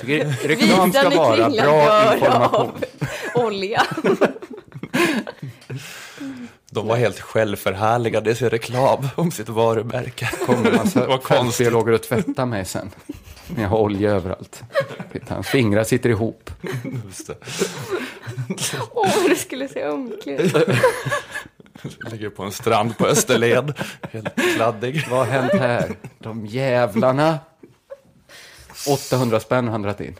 Tycker 0.00 0.48
reklam 0.48 0.92
ska 0.92 1.10
vara 1.10 1.50
bra 1.50 2.14
information. 2.14 2.70
av 3.34 3.44
olja. 3.44 3.82
De 6.70 6.86
var 6.86 6.96
helt 6.96 7.20
självförhärligade 7.20 8.30
i 8.30 8.34
sin 8.34 8.50
reklam 8.50 9.08
om 9.16 9.30
sitt 9.30 9.48
varumärke. 9.48 10.30
kommer 10.46 10.72
massa 10.72 11.06
Vad 11.06 11.22
konstigt. 11.22 11.56
fältbiologer 11.56 11.92
att 11.92 12.02
tvätta 12.02 12.46
mig 12.46 12.64
sen. 12.64 12.90
Jag 13.58 13.68
har 13.68 13.78
olja 13.78 14.10
överallt. 14.10 14.62
Hans 15.28 15.48
fingrar 15.48 15.84
sitter 15.84 16.10
ihop. 16.10 16.50
Just 17.06 17.26
det. 17.26 17.34
Åh, 18.92 19.08
det 19.28 19.36
skulle 19.36 19.68
se 19.68 19.82
ömkligt. 19.82 20.54
Ligger 22.10 22.30
på 22.30 22.42
en 22.42 22.52
strand 22.52 22.98
på 22.98 23.06
Österlen, 23.06 23.74
helt 24.12 24.54
kladdig. 24.56 25.06
Vad 25.10 25.18
har 25.18 25.26
hänt 25.26 25.52
här? 25.52 25.90
De 26.18 26.46
jävlarna. 26.46 27.38
800 28.88 29.40
spänn 29.40 29.64
har 29.64 29.72
han 29.72 29.82
dragit 29.82 30.00
in. 30.00 30.16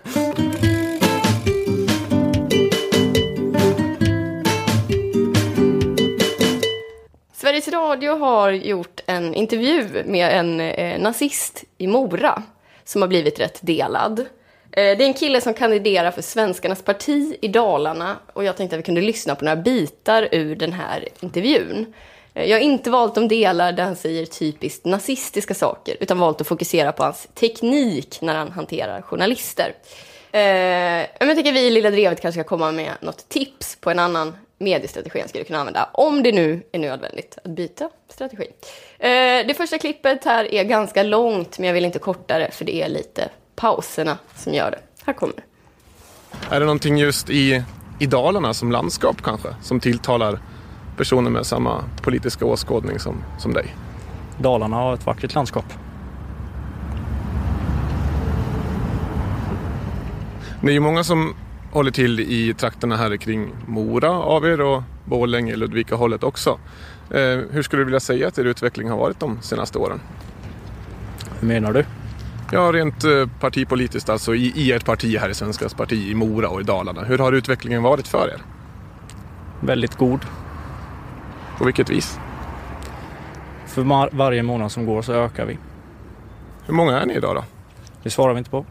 Sveriges 7.40 7.68
Radio 7.68 8.16
har 8.16 8.50
gjort 8.50 9.00
en 9.06 9.34
intervju 9.34 10.04
med 10.04 10.38
en 10.38 10.60
eh, 10.60 11.00
nazist 11.00 11.64
i 11.78 11.86
Mora 11.86 12.42
som 12.84 13.02
har 13.02 13.08
blivit 13.08 13.40
rätt 13.40 13.58
delad. 13.62 14.18
Eh, 14.20 14.26
det 14.72 14.80
är 14.80 15.00
en 15.02 15.14
kille 15.14 15.40
som 15.40 15.54
kandiderar 15.54 16.10
för 16.10 16.22
Svenskarnas 16.22 16.82
parti 16.82 17.36
i 17.42 17.48
Dalarna 17.48 18.16
och 18.32 18.44
jag 18.44 18.56
tänkte 18.56 18.76
att 18.76 18.78
vi 18.78 18.82
kunde 18.82 19.00
lyssna 19.00 19.34
på 19.34 19.44
några 19.44 19.56
bitar 19.56 20.28
ur 20.32 20.56
den 20.56 20.72
här 20.72 21.08
intervjun. 21.20 21.94
Eh, 22.34 22.44
jag 22.44 22.56
har 22.56 22.62
inte 22.62 22.90
valt 22.90 23.14
de 23.14 23.28
delar 23.28 23.72
där 23.72 23.84
han 23.84 23.96
säger 23.96 24.26
typiskt 24.26 24.84
nazistiska 24.84 25.54
saker 25.54 25.96
utan 26.00 26.18
valt 26.18 26.40
att 26.40 26.46
fokusera 26.46 26.92
på 26.92 27.02
hans 27.02 27.28
teknik 27.34 28.18
när 28.20 28.34
han 28.34 28.50
hanterar 28.50 29.02
journalister. 29.02 29.74
Eh, 30.32 30.40
men 31.18 31.28
jag 31.28 31.36
tycker 31.36 31.52
vi 31.52 31.66
i 31.66 31.70
Lilla 31.70 31.90
Drevet 31.90 32.20
kanske 32.20 32.40
ska 32.40 32.48
komma 32.48 32.72
med 32.72 32.92
något 33.00 33.28
tips 33.28 33.76
på 33.80 33.90
en 33.90 33.98
annan 33.98 34.36
mediestrategi 34.58 35.22
skulle 35.28 35.44
kunna 35.44 35.58
använda 35.58 35.88
om 35.92 36.22
det 36.22 36.32
nu 36.32 36.62
är 36.72 36.78
nödvändigt 36.78 37.38
att 37.44 37.50
byta 37.50 37.90
strategi. 38.08 38.46
Eh, 38.98 39.08
det 39.46 39.56
första 39.56 39.78
klippet 39.78 40.24
här 40.24 40.54
är 40.54 40.64
ganska 40.64 41.02
långt 41.02 41.58
men 41.58 41.66
jag 41.66 41.74
vill 41.74 41.84
inte 41.84 41.98
korta 41.98 42.38
det 42.38 42.50
för 42.50 42.64
det 42.64 42.82
är 42.82 42.88
lite 42.88 43.28
pauserna 43.56 44.18
som 44.36 44.54
gör 44.54 44.70
det. 44.70 44.78
Här 45.04 45.12
kommer 45.12 45.34
det. 45.36 45.42
Är 46.54 46.60
det 46.60 46.66
någonting 46.66 46.98
just 46.98 47.30
i, 47.30 47.62
i 48.00 48.06
Dalarna 48.06 48.54
som 48.54 48.72
landskap 48.72 49.22
kanske 49.22 49.48
som 49.62 49.80
tilltalar 49.80 50.38
personer 50.96 51.30
med 51.30 51.46
samma 51.46 51.84
politiska 52.02 52.44
åskådning 52.44 52.98
som, 52.98 53.24
som 53.38 53.54
dig? 53.54 53.74
Dalarna 54.38 54.76
har 54.76 54.94
ett 54.94 55.06
vackert 55.06 55.34
landskap. 55.34 55.64
Det 60.62 60.68
är 60.68 60.72
ju 60.72 60.80
många 60.80 61.04
som 61.04 61.34
håller 61.72 61.90
till 61.90 62.20
i 62.20 62.54
trakterna 62.54 62.96
här 62.96 63.16
kring 63.16 63.52
Mora 63.66 64.10
av 64.10 64.46
er 64.46 64.60
och 64.60 64.82
Borlänge, 65.04 65.56
Ludvika 65.56 65.94
hållet 65.96 66.22
också. 66.24 66.58
Eh, 67.10 67.20
hur 67.50 67.62
skulle 67.62 67.80
du 67.80 67.84
vilja 67.84 68.00
säga 68.00 68.28
att 68.28 68.38
er 68.38 68.44
utveckling 68.44 68.90
har 68.90 68.96
varit 68.96 69.20
de 69.20 69.42
senaste 69.42 69.78
åren? 69.78 70.00
Hur 71.40 71.48
menar 71.48 71.72
du? 71.72 71.84
Ja, 72.52 72.60
rent 72.72 73.04
eh, 73.04 73.26
partipolitiskt 73.40 74.08
alltså 74.08 74.34
i, 74.34 74.52
i 74.56 74.72
ert 74.72 74.84
parti 74.84 75.18
här 75.18 75.28
i 75.28 75.34
Svenskarnas 75.34 75.74
parti 75.74 76.08
i 76.10 76.14
Mora 76.14 76.48
och 76.48 76.60
i 76.60 76.64
Dalarna. 76.64 77.02
Hur 77.04 77.18
har 77.18 77.32
utvecklingen 77.32 77.82
varit 77.82 78.08
för 78.08 78.28
er? 78.28 78.42
Väldigt 79.60 79.96
god. 79.96 80.20
På 81.58 81.64
vilket 81.64 81.90
vis? 81.90 82.18
För 83.66 83.82
mar- 83.82 84.08
varje 84.12 84.42
månad 84.42 84.72
som 84.72 84.86
går 84.86 85.02
så 85.02 85.12
ökar 85.12 85.46
vi. 85.46 85.58
Hur 86.66 86.74
många 86.74 87.00
är 87.00 87.06
ni 87.06 87.14
idag 87.14 87.36
då? 87.36 87.44
Det 88.02 88.10
svarar 88.10 88.34
vi 88.34 88.38
inte 88.38 88.50
på. 88.50 88.66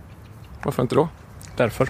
Varför 0.63 0.81
inte 0.81 0.95
då? 0.95 1.09
Därför. 1.59 1.89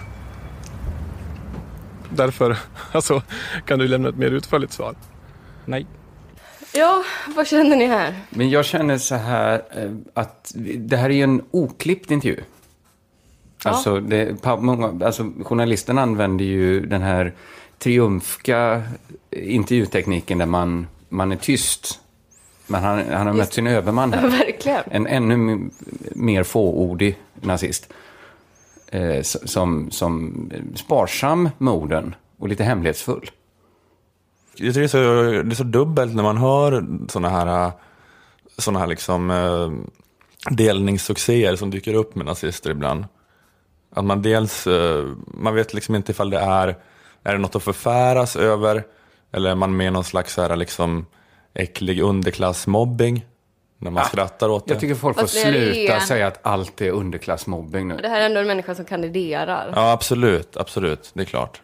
Därför, 2.10 2.56
alltså, 2.92 3.22
kan 3.66 3.78
du 3.78 3.88
lämna 3.88 4.08
ett 4.08 4.16
mer 4.16 4.30
utförligt 4.30 4.72
svar? 4.72 4.94
Nej. 5.64 5.86
Ja, 6.72 7.04
vad 7.36 7.46
känner 7.46 7.76
ni 7.76 7.86
här? 7.86 8.14
Men 8.30 8.50
jag 8.50 8.64
känner 8.64 8.98
så 8.98 9.14
här 9.14 9.62
eh, 9.70 9.90
att 10.14 10.52
det 10.76 10.96
här 10.96 11.10
är 11.10 11.14
ju 11.14 11.22
en 11.22 11.42
oklippt 11.50 12.10
intervju. 12.10 12.40
Alltså, 13.64 14.00
det, 14.00 14.44
många, 14.58 15.06
alltså, 15.06 15.32
journalisten 15.42 15.98
använder 15.98 16.44
ju 16.44 16.86
den 16.86 17.02
här 17.02 17.32
triumfka 17.78 18.82
intervjutekniken 19.30 20.38
där 20.38 20.46
man, 20.46 20.86
man 21.08 21.32
är 21.32 21.36
tyst. 21.36 22.00
Men 22.66 22.82
han, 22.82 23.02
han 23.12 23.26
har 23.26 23.34
mött 23.34 23.52
sin 23.52 23.66
överman 23.66 24.12
här. 24.12 24.28
Verkligen. 24.28 24.82
En 24.90 25.06
ännu 25.06 25.70
mer 26.14 26.42
fåordig 26.42 27.18
nazist. 27.40 27.92
Eh, 28.92 29.22
som, 29.22 29.90
som 29.90 30.50
sparsam 30.74 31.48
med 31.58 31.74
orden 31.74 32.14
och 32.38 32.48
lite 32.48 32.64
hemlighetsfull. 32.64 33.30
Jag 34.56 34.74
tycker 34.74 34.80
det 34.80 34.86
är, 34.86 34.88
så, 34.88 35.42
det 35.42 35.52
är 35.52 35.54
så 35.54 35.64
dubbelt 35.64 36.14
när 36.14 36.22
man 36.22 36.36
hör 36.36 36.86
sådana 37.08 37.28
här, 37.28 37.72
såna 38.58 38.78
här 38.78 38.86
liksom, 38.86 39.30
eh, 39.30 39.70
delningssuccéer 40.54 41.56
som 41.56 41.70
dyker 41.70 41.94
upp 41.94 42.14
med 42.14 42.26
nazister 42.26 42.70
ibland. 42.70 43.04
Att 43.92 44.04
man 44.04 44.22
dels, 44.22 44.66
eh, 44.66 45.08
man 45.26 45.54
vet 45.54 45.74
liksom 45.74 45.94
inte 45.94 46.12
ifall 46.12 46.30
det 46.30 46.40
är, 46.40 46.76
är 47.22 47.32
det 47.32 47.38
något 47.38 47.56
att 47.56 47.62
förfäras 47.62 48.36
över 48.36 48.84
eller 49.32 49.50
är 49.50 49.54
man 49.54 49.76
med 49.76 49.86
i 49.86 49.90
någon 49.90 50.04
slags 50.04 50.34
så 50.34 50.42
här, 50.42 50.56
liksom, 50.56 51.06
äcklig 51.54 52.00
underklassmobbing 52.00 53.26
när 53.80 53.90
man 53.90 54.04
skrattar 54.04 54.48
åt 54.48 54.66
det. 54.66 54.72
Jag 54.74 54.80
tycker 54.80 54.94
folk 54.94 55.16
får 55.16 55.22
Fast 55.22 55.40
sluta 55.40 55.94
en- 55.94 56.00
säga 56.00 56.26
att 56.26 56.38
allt 56.42 56.80
är 56.80 56.90
underklassmobbing 56.90 57.88
nu. 57.88 57.96
Det 57.96 58.08
här 58.08 58.20
är 58.20 58.26
ändå 58.26 58.40
en 58.40 58.46
människa 58.46 58.74
som 58.74 58.84
kandiderar. 58.84 59.72
Ja, 59.76 59.92
absolut, 59.92 60.56
absolut, 60.56 61.10
det 61.14 61.20
är 61.20 61.24
klart. 61.26 61.62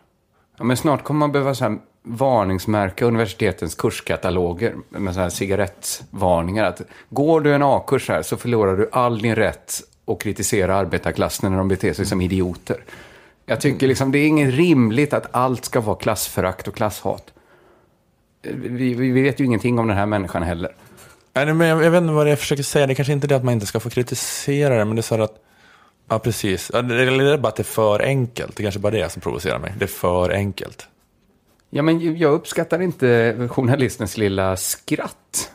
Ja, 0.59 0.65
men 0.65 0.77
snart 0.77 1.05
kommer 1.05 1.19
man 1.19 1.33
behöva 1.33 1.55
så 1.55 1.65
här 1.65 1.79
varningsmärka 2.03 3.05
universitetens 3.07 3.75
kurskataloger 3.75 4.75
med 4.89 5.15
så 5.15 5.21
här 5.21 5.29
cigarettvarningar. 5.29 6.65
Att 6.65 6.83
går 7.11 7.41
du 7.41 7.55
en 7.55 7.63
A-kurs 7.63 8.09
här 8.09 8.23
så 8.23 8.37
förlorar 8.37 8.77
du 8.77 8.89
all 8.93 9.19
din 9.19 9.35
rätt 9.37 9.73
att 10.07 10.23
kritisera 10.23 10.77
arbetarklassen 10.77 11.51
när 11.51 11.59
de 11.59 11.69
beter 11.69 11.93
sig 11.93 12.07
som 12.07 12.21
idioter. 12.21 12.85
Jag 13.47 13.61
tycker 13.61 13.87
liksom 13.89 14.13
det 14.13 14.19
är 14.19 14.27
inget 14.27 14.55
rimligt 14.55 15.13
att 15.13 15.27
allt 15.31 15.65
ska 15.65 15.81
vara 15.81 15.97
klassförakt 15.97 16.69
och 16.69 16.75
klasshat. 16.75 17.33
Vi, 18.43 18.95
vi 18.95 19.11
vet 19.23 19.41
ju 19.41 19.45
ingenting 19.45 19.79
om 19.79 19.89
den 19.89 19.97
här 19.97 20.07
människan 20.07 20.43
heller. 20.43 20.75
Nej, 21.45 21.55
men 21.55 21.69
jag, 21.69 21.85
jag 21.85 21.91
vet 21.91 22.03
inte 22.03 22.13
vad 22.15 22.27
det 22.27 22.29
är 22.29 22.33
jag 22.33 22.39
försöker 22.39 22.63
säga. 22.63 22.87
Det 22.87 22.93
är 22.93 22.95
kanske 22.95 23.13
inte 23.13 23.27
är 23.27 23.29
det 23.29 23.37
att 23.37 23.45
man 23.45 23.55
inte 23.55 23.67
ska 23.67 23.81
få 23.81 23.91
kritisera 23.91 24.79
det, 24.79 24.85
men 24.85 24.97
det 24.97 25.01
är 25.01 25.03
så 25.03 25.23
att 25.23 25.43
Ja, 26.09 26.19
precis. 26.19 26.69
Det 26.69 26.79
eller 26.79 27.25
det 27.25 27.33
är 27.33 27.39
bara 27.39 27.49
att 27.49 27.57
det 27.57 27.63
är 27.63 27.65
för 27.65 28.03
enkelt. 28.03 28.57
Det 28.57 28.63
är 28.63 28.65
kanske 28.65 28.81
bara 28.81 28.93
det 28.93 29.13
som 29.13 29.23
provocerar 29.23 29.59
mig. 29.59 29.75
Det 29.79 29.85
är 29.85 29.89
för 29.89 30.31
enkelt. 30.31 30.89
Ja, 31.71 31.83
men 31.83 32.19
jag 32.19 32.33
uppskattar 32.33 32.83
inte 32.83 33.37
journalistens 33.51 34.17
lilla 34.17 34.57
skratt. 34.57 35.51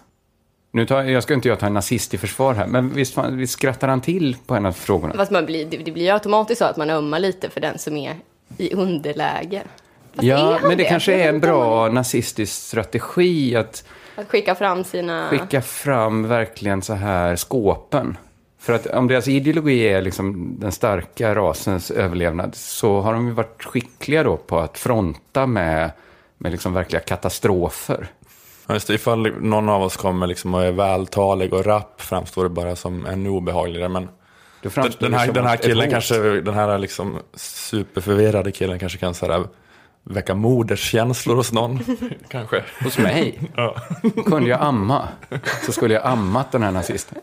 Nu 0.71 0.85
tar, 0.85 1.03
jag 1.03 1.23
ska 1.23 1.33
inte 1.33 1.47
jag 1.47 1.59
ta 1.59 1.65
en 1.65 1.73
nazist 1.73 2.13
i 2.13 2.17
försvar 2.17 2.53
här, 2.53 2.67
men 2.67 2.89
visst, 2.93 3.13
fan, 3.13 3.37
visst 3.37 3.53
skrattar 3.53 3.87
han 3.87 4.01
till 4.01 4.35
på 4.45 4.55
en 4.55 4.65
av 4.65 4.71
frågorna? 4.71 5.13
Fast 5.13 5.31
man 5.31 5.45
blir, 5.45 5.65
det, 5.65 5.77
det 5.77 5.91
blir 5.91 6.03
ju 6.03 6.09
automatiskt 6.09 6.59
så 6.59 6.65
att 6.65 6.77
man 6.77 6.89
ömmar 6.89 7.19
lite 7.19 7.49
för 7.49 7.61
den 7.61 7.79
som 7.79 7.97
är 7.97 8.15
i 8.57 8.73
underläge. 8.73 9.63
Fast 10.15 10.23
är 10.23 10.27
Ja, 10.27 10.59
men 10.61 10.69
det 10.69 10.75
det? 10.75 10.83
kanske 10.83 11.13
är 11.13 11.29
en 11.29 11.39
bra 11.39 11.87
nazistisk 11.87 12.53
strategi 12.53 13.55
att 13.55 13.83
Att 14.15 14.29
skicka 14.29 14.55
fram 14.55 14.83
sina... 14.83 15.29
skicka 15.29 15.61
fram 15.61 16.27
verkligen 16.27 16.81
så 16.81 16.93
här 16.93 17.35
skåpen. 17.35 18.17
För 18.59 18.73
att 18.73 18.85
om 18.85 19.07
deras 19.07 19.27
ideologi 19.27 19.87
är 19.87 20.01
liksom 20.01 20.55
den 20.59 20.71
starka 20.71 21.35
rasens 21.35 21.91
överlevnad 21.91 22.55
så 22.55 23.01
har 23.01 23.13
de 23.13 23.27
ju 23.27 23.33
varit 23.33 23.63
skickliga 23.63 24.23
då 24.23 24.37
på 24.37 24.59
att 24.59 24.77
fronta 24.77 25.47
med, 25.47 25.91
med 26.37 26.51
liksom 26.51 26.73
verkliga 26.73 26.99
katastrofer. 26.99 28.07
Ja, 28.67 28.73
just 28.73 28.87
det, 28.87 28.93
ifall 28.93 29.31
någon 29.39 29.69
av 29.69 29.81
oss 29.81 29.97
kommer 29.97 30.27
liksom 30.27 30.53
och 30.53 30.63
är 30.63 30.71
vältalig 30.71 31.53
och 31.53 31.65
rapp 31.65 32.01
framstår 32.01 32.43
det 32.43 32.49
bara 32.49 32.75
som 32.75 33.05
ännu 33.05 33.29
obehagligare. 33.29 33.89
Men 33.89 34.07
den 34.99 35.13
här, 35.13 35.31
den 35.31 35.45
här 35.45 35.57
killen 35.57 35.89
kanske, 35.89 36.15
den 36.41 36.53
här 36.53 36.77
liksom 36.77 37.19
superförvirrade 37.33 38.51
killen 38.51 38.79
kanske 38.79 38.97
kan 38.97 39.13
så 39.13 39.31
här, 39.31 39.43
väcka 40.03 40.35
moderskänslor 40.35 41.35
hos 41.35 41.51
någon. 41.51 41.79
kanske. 42.27 42.63
Hos 42.83 42.97
mig? 42.97 43.39
Ja. 43.55 43.75
Kunde 44.25 44.49
jag 44.49 44.61
amma 44.61 45.07
så 45.65 45.71
skulle 45.71 45.93
jag 45.93 46.05
ammat 46.05 46.51
den 46.51 46.63
här 46.63 46.71
nazisten. 46.71 47.17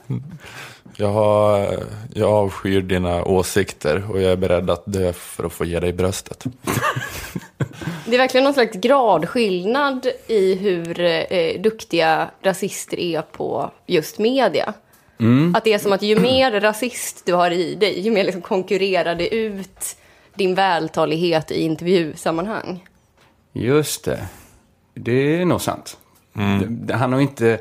Jag, 0.96 1.08
har, 1.08 1.68
jag 2.14 2.30
avskyr 2.30 2.80
dina 2.80 3.24
åsikter 3.24 4.10
och 4.10 4.22
jag 4.22 4.32
är 4.32 4.36
beredd 4.36 4.70
att 4.70 4.82
dö 4.86 5.12
för 5.12 5.44
att 5.44 5.52
få 5.52 5.64
ge 5.64 5.80
dig 5.80 5.92
bröstet. 5.92 6.44
Det 8.06 8.14
är 8.14 8.18
verkligen 8.18 8.44
någon 8.44 8.54
slags 8.54 8.76
gradskillnad 8.76 10.06
i 10.26 10.54
hur 10.54 11.00
eh, 11.00 11.60
duktiga 11.60 12.30
rasister 12.42 12.98
är 13.00 13.22
på 13.22 13.70
just 13.86 14.18
media. 14.18 14.74
Mm. 15.20 15.54
Att 15.54 15.64
det 15.64 15.72
är 15.72 15.78
som 15.78 15.92
att 15.92 16.02
ju 16.02 16.20
mer 16.20 16.60
rasist 16.60 17.26
du 17.26 17.34
har 17.34 17.50
i 17.50 17.74
dig, 17.74 18.00
ju 18.00 18.10
mer 18.10 18.24
liksom 18.24 18.42
konkurrerar 18.42 19.14
det 19.14 19.34
ut 19.34 19.96
din 20.38 20.54
vältalighet 20.54 21.50
i 21.50 21.60
intervjusammanhang. 21.62 22.84
Just 23.52 24.04
det. 24.04 24.26
Det 24.94 25.40
är 25.40 25.44
nog 25.44 25.60
sant. 25.60 25.96
Mm. 26.36 26.88
Han 26.94 27.12
har 27.12 27.20
inte, 27.20 27.58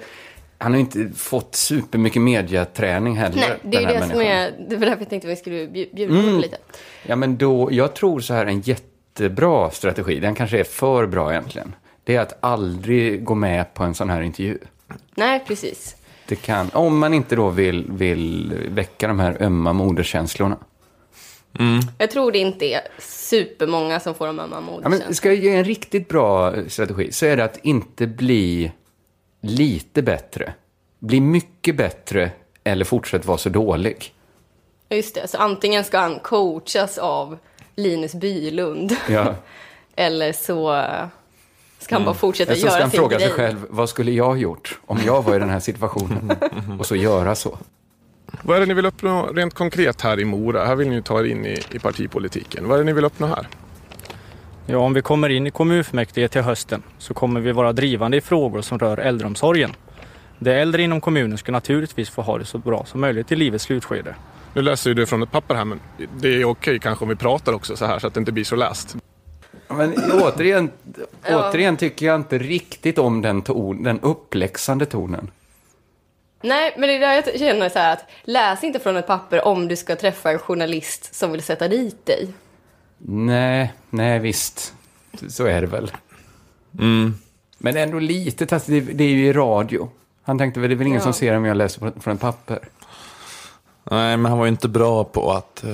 han 0.57 0.71
har 0.73 0.79
inte 0.79 1.09
fått 1.15 1.55
supermycket 1.55 2.21
mediaträning 2.21 3.15
heller. 3.17 3.37
Nej, 3.37 3.57
det 3.63 3.77
är 3.77 3.81
ju 3.81 3.87
det 3.87 4.07
som 4.09 4.21
är... 4.21 4.51
Det 4.69 4.75
var 4.75 4.85
därför 4.85 5.01
jag 5.01 5.09
tänkte 5.09 5.27
att 5.27 5.31
vi 5.31 5.35
skulle 5.35 5.55
bju- 5.65 5.95
bjuda 5.95 6.13
Mm. 6.19 6.35
på 6.35 6.41
lite. 6.41 6.57
Ja, 7.05 7.15
men 7.15 7.37
då, 7.37 7.69
jag 7.71 7.93
tror 7.93 8.19
så 8.19 8.33
här 8.33 8.45
en 8.45 8.61
jättebra 8.61 9.69
strategi, 9.71 10.19
den 10.19 10.35
kanske 10.35 10.59
är 10.59 10.63
för 10.63 11.05
bra 11.05 11.31
egentligen. 11.31 11.75
Det 12.03 12.15
är 12.15 12.19
att 12.21 12.37
aldrig 12.39 13.23
gå 13.23 13.35
med 13.35 13.73
på 13.73 13.83
en 13.83 13.93
sån 13.93 14.09
här 14.09 14.21
intervju. 14.21 14.57
Nej, 15.15 15.43
precis. 15.47 15.95
Det 16.27 16.35
kan, 16.35 16.69
om 16.73 16.99
man 16.99 17.13
inte 17.13 17.35
då 17.35 17.49
vill, 17.49 17.85
vill 17.91 18.53
väcka 18.69 19.07
de 19.07 19.19
här 19.19 19.37
ömma 19.43 19.73
moderskänslorna. 21.53 21.93
Jag 21.97 22.11
tror 22.11 22.31
det 22.31 22.39
inte 22.39 22.65
är 22.65 22.81
supermånga 22.99 23.99
som 23.99 24.15
får 24.15 24.27
de 24.27 24.39
här 24.39 24.47
Ja, 24.51 24.61
moderkänslorna. 24.61 25.05
men 25.05 25.15
ska 25.15 25.27
jag 25.29 25.37
ge 25.43 25.55
en 25.55 25.63
riktigt 25.63 26.07
bra 26.07 26.53
strategi 26.67 27.11
så 27.11 27.25
är 27.25 27.37
det 27.37 27.43
att 27.43 27.57
inte 27.65 28.07
bli 28.07 28.71
lite 29.41 30.01
bättre. 30.01 30.53
Bli 30.99 31.21
mycket 31.21 31.75
bättre 31.75 32.31
eller 32.63 32.85
fortsätt 32.85 33.25
vara 33.25 33.37
så 33.37 33.49
dålig. 33.49 34.13
Just 34.89 35.15
det, 35.15 35.27
så 35.27 35.37
antingen 35.37 35.83
ska 35.83 35.99
han 35.99 36.19
coachas 36.19 36.97
av 36.97 37.37
Linus 37.75 38.15
Bylund. 38.15 38.95
Ja. 39.09 39.35
Eller 39.99 40.33
så 40.33 40.85
ska 41.79 41.95
han 41.95 42.05
bara 42.05 42.15
fortsätta 42.15 42.51
Eller 42.51 42.61
så 42.61 42.67
ska 42.67 42.75
göra 42.75 42.83
han 42.83 42.91
sin 42.91 42.99
fråga 42.99 43.17
grej. 43.17 43.27
sig 43.27 43.35
själv, 43.35 43.65
vad 43.69 43.89
skulle 43.89 44.11
jag 44.11 44.25
ha 44.25 44.35
gjort 44.35 44.79
om 44.85 44.99
jag 45.05 45.21
var 45.23 45.35
i 45.35 45.39
den 45.39 45.49
här 45.49 45.59
situationen? 45.59 46.31
Och 46.79 46.85
så 46.85 46.95
göra 46.95 47.35
så. 47.35 47.57
Vad 48.41 48.55
är 48.55 48.59
det 48.59 48.65
ni 48.65 48.73
vill 48.73 48.85
uppnå 48.85 49.27
rent 49.27 49.53
konkret 49.53 50.01
här 50.01 50.19
i 50.19 50.25
Mora? 50.25 50.65
Här 50.65 50.75
vill 50.75 50.89
ni 50.89 50.95
ju 50.95 51.01
ta 51.01 51.19
er 51.19 51.23
in 51.23 51.45
i, 51.45 51.59
i 51.71 51.79
partipolitiken. 51.79 52.67
Vad 52.67 52.75
är 52.75 52.79
det 52.79 52.85
ni 52.85 52.93
vill 52.93 53.05
uppnå 53.05 53.27
här? 53.27 53.47
Ja, 54.65 54.77
om 54.77 54.93
vi 54.93 55.01
kommer 55.01 55.29
in 55.29 55.47
i 55.47 55.51
kommunfullmäktige 55.51 56.27
till 56.27 56.41
hösten 56.41 56.83
så 56.97 57.13
kommer 57.13 57.39
vi 57.39 57.51
vara 57.51 57.73
drivande 57.73 58.17
i 58.17 58.21
frågor 58.21 58.61
som 58.61 58.79
rör 58.79 58.97
äldreomsorgen. 58.97 59.71
De 60.39 60.51
äldre 60.51 60.81
inom 60.81 61.01
kommunen 61.01 61.37
ska 61.37 61.51
naturligtvis 61.51 62.09
få 62.09 62.21
ha 62.21 62.37
det 62.37 62.45
så 62.45 62.57
bra 62.57 62.85
som 62.85 63.01
möjligt 63.01 63.31
i 63.31 63.35
livets 63.35 63.63
slutskede. 63.63 64.15
Nu 64.53 64.61
läser 64.61 64.89
ju 64.89 64.93
du 64.93 65.05
från 65.05 65.23
ett 65.23 65.31
papper 65.31 65.55
här, 65.55 65.65
men 65.65 65.79
det 66.21 66.27
är 66.27 66.45
okej 66.45 66.79
kanske 66.79 67.05
om 67.05 67.09
vi 67.09 67.15
pratar 67.15 67.53
också 67.53 67.75
så 67.75 67.85
här 67.85 67.99
så 67.99 68.07
att 68.07 68.13
det 68.13 68.19
inte 68.19 68.31
blir 68.31 68.43
så 68.43 68.55
läst. 68.55 68.95
Men 69.67 69.93
återigen, 70.13 70.69
återigen 71.29 71.77
tycker 71.77 72.05
jag 72.05 72.15
inte 72.15 72.37
riktigt 72.37 72.97
om 72.97 73.21
den, 73.21 73.41
ton, 73.41 73.83
den 73.83 73.99
uppläxande 73.99 74.85
tonen. 74.85 75.31
Nej, 76.41 76.73
men 76.77 76.89
det 76.89 76.95
är 76.95 76.99
där 76.99 77.13
jag 77.13 77.39
känner 77.39 77.69
så 77.69 77.79
här 77.79 77.93
att 77.93 78.05
läs 78.23 78.63
inte 78.63 78.79
från 78.79 78.97
ett 78.97 79.07
papper 79.07 79.47
om 79.47 79.67
du 79.67 79.75
ska 79.75 79.95
träffa 79.95 80.31
en 80.31 80.39
journalist 80.39 81.15
som 81.15 81.31
vill 81.31 81.43
sätta 81.43 81.67
dit 81.67 82.05
dig. 82.05 82.27
Nej, 82.97 83.73
nej 83.89 84.19
visst. 84.19 84.73
Så 85.29 85.45
är 85.45 85.61
det 85.61 85.67
väl. 85.67 85.91
Mm. 86.79 87.13
Men 87.57 87.77
ändå 87.77 87.99
lite 87.99 88.45
taskigt. 88.45 88.87
Det, 88.87 88.93
det 88.93 89.03
är 89.03 89.07
ju 89.09 89.27
i 89.27 89.33
radio. 89.33 89.89
Han 90.23 90.37
tänkte 90.37 90.59
väl, 90.59 90.69
det 90.69 90.73
är 90.73 90.77
väl 90.77 90.87
ingen 90.87 90.97
Ja. 90.99 91.03
som 91.03 91.13
ser 91.13 91.37
om 91.37 91.45
jag 91.45 91.57
läser 91.57 91.91
från 91.99 92.13
ett 92.15 92.21
papper. 92.21 92.59
Nej, 93.91 94.17
men 94.17 94.25
han 94.25 94.37
var 94.37 94.45
ju 94.45 94.51
inte 94.51 94.67
bra 94.67 95.03
på 95.03 95.31
att 95.31 95.63
eh, 95.63 95.69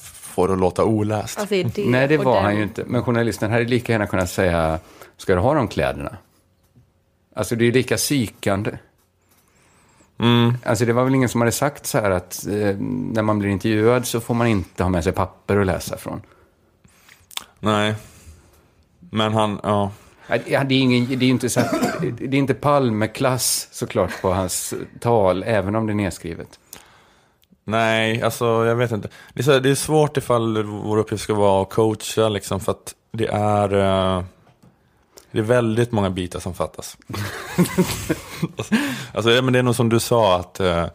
få 0.00 0.46
det 0.46 0.52
att 0.52 0.58
låta 0.58 0.84
oläst. 0.84 1.38
Alltså, 1.38 1.54
det 1.54 1.84
Nej, 1.86 2.08
det 2.08 2.16
var 2.18 2.34
den- 2.34 2.44
han 2.44 2.56
ju 2.56 2.62
inte. 2.62 2.84
Men 2.86 3.02
journalisten 3.04 3.50
hade 3.50 3.64
lika 3.64 3.92
gärna 3.92 4.06
kunnat 4.06 4.30
säga, 4.30 4.78
ska 5.16 5.34
du 5.34 5.40
ha 5.40 5.54
de 5.54 5.68
kläderna? 5.68 6.16
Alltså 7.34 7.56
det 7.56 7.62
är 7.64 7.66
ju 7.66 7.72
lika 7.72 7.96
psykande. 7.96 8.70
Mm. 10.20 10.54
Alltså 10.64 10.84
det 10.84 10.92
var 10.92 11.04
väl 11.04 11.14
ingen 11.14 11.28
som 11.28 11.40
hade 11.40 11.52
sagt 11.52 11.86
så 11.86 11.98
här 11.98 12.10
att 12.10 12.46
eh, 12.46 12.76
när 12.78 13.22
man 13.22 13.38
blir 13.38 13.50
intervjuad 13.50 14.06
så 14.06 14.20
får 14.20 14.34
man 14.34 14.46
inte 14.46 14.82
ha 14.82 14.90
med 14.90 15.04
sig 15.04 15.12
papper 15.12 15.56
att 15.56 15.66
läsa 15.66 15.96
från. 15.96 16.22
Nej. 17.60 17.94
Men 19.10 19.32
han, 19.32 19.60
ja. 19.62 19.90
Ja, 20.46 20.64
det 20.64 20.74
är 20.74 20.80
ingen, 20.80 21.18
det 21.18 21.24
är 21.24 21.30
inte 21.30 21.48
så 21.50 21.60
att, 21.60 21.74
det 22.00 22.24
är 22.24 22.34
inte 22.34 22.54
Palmeklass 22.54 23.68
såklart 23.72 24.22
på 24.22 24.32
hans 24.32 24.74
tal, 25.00 25.42
även 25.46 25.74
om 25.74 25.86
det 25.86 25.92
är 25.92 25.94
nedskrivet. 25.94 26.58
Nej, 27.64 28.22
alltså 28.22 28.44
jag 28.44 28.76
vet 28.76 28.92
inte. 28.92 29.08
Det 29.34 29.40
är, 29.40 29.44
så, 29.44 29.58
det 29.58 29.70
är 29.70 29.74
svårt 29.74 30.16
ifall 30.16 30.62
vår 30.62 30.98
uppgift 30.98 31.22
ska 31.22 31.34
vara 31.34 31.62
att 31.62 31.70
coacha 31.70 32.28
liksom 32.28 32.60
för 32.60 32.72
att 32.72 32.94
det 33.12 33.26
är 33.26 33.74
eh, 33.74 34.24
det 35.32 35.38
är 35.38 35.42
väldigt 35.42 35.92
många 35.92 36.10
bitar 36.10 36.40
som 36.40 36.54
fattas. 36.54 36.96
alltså, 39.14 39.30
ja, 39.30 39.42
men 39.42 39.52
det 39.52 39.58
är 39.58 39.62
nog 39.62 39.76
som 39.76 39.88
du 39.88 40.00
sa 40.00 40.36
att 40.36 40.60
eh, 40.60 40.86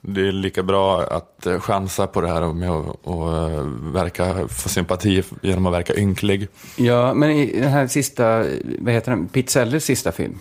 det 0.00 0.28
är 0.28 0.32
lika 0.32 0.62
bra 0.62 1.02
att 1.02 1.46
eh, 1.46 1.60
chansa 1.60 2.06
på 2.06 2.20
det 2.20 2.28
här 2.28 2.52
med 2.52 2.70
att 2.70 2.96
och, 3.02 3.36
eh, 3.36 3.64
verka, 3.92 4.48
få 4.48 4.68
sympati 4.68 5.22
genom 5.42 5.66
att 5.66 5.72
verka 5.72 5.94
ynklig. 5.96 6.48
Ja, 6.76 7.14
men 7.14 7.30
i 7.30 7.60
den 7.60 7.70
här 7.70 7.86
sista, 7.86 8.44
vad 8.78 8.94
heter 8.94 9.10
den, 9.10 9.28
Pizzellers 9.28 9.82
sista 9.82 10.12
film, 10.12 10.38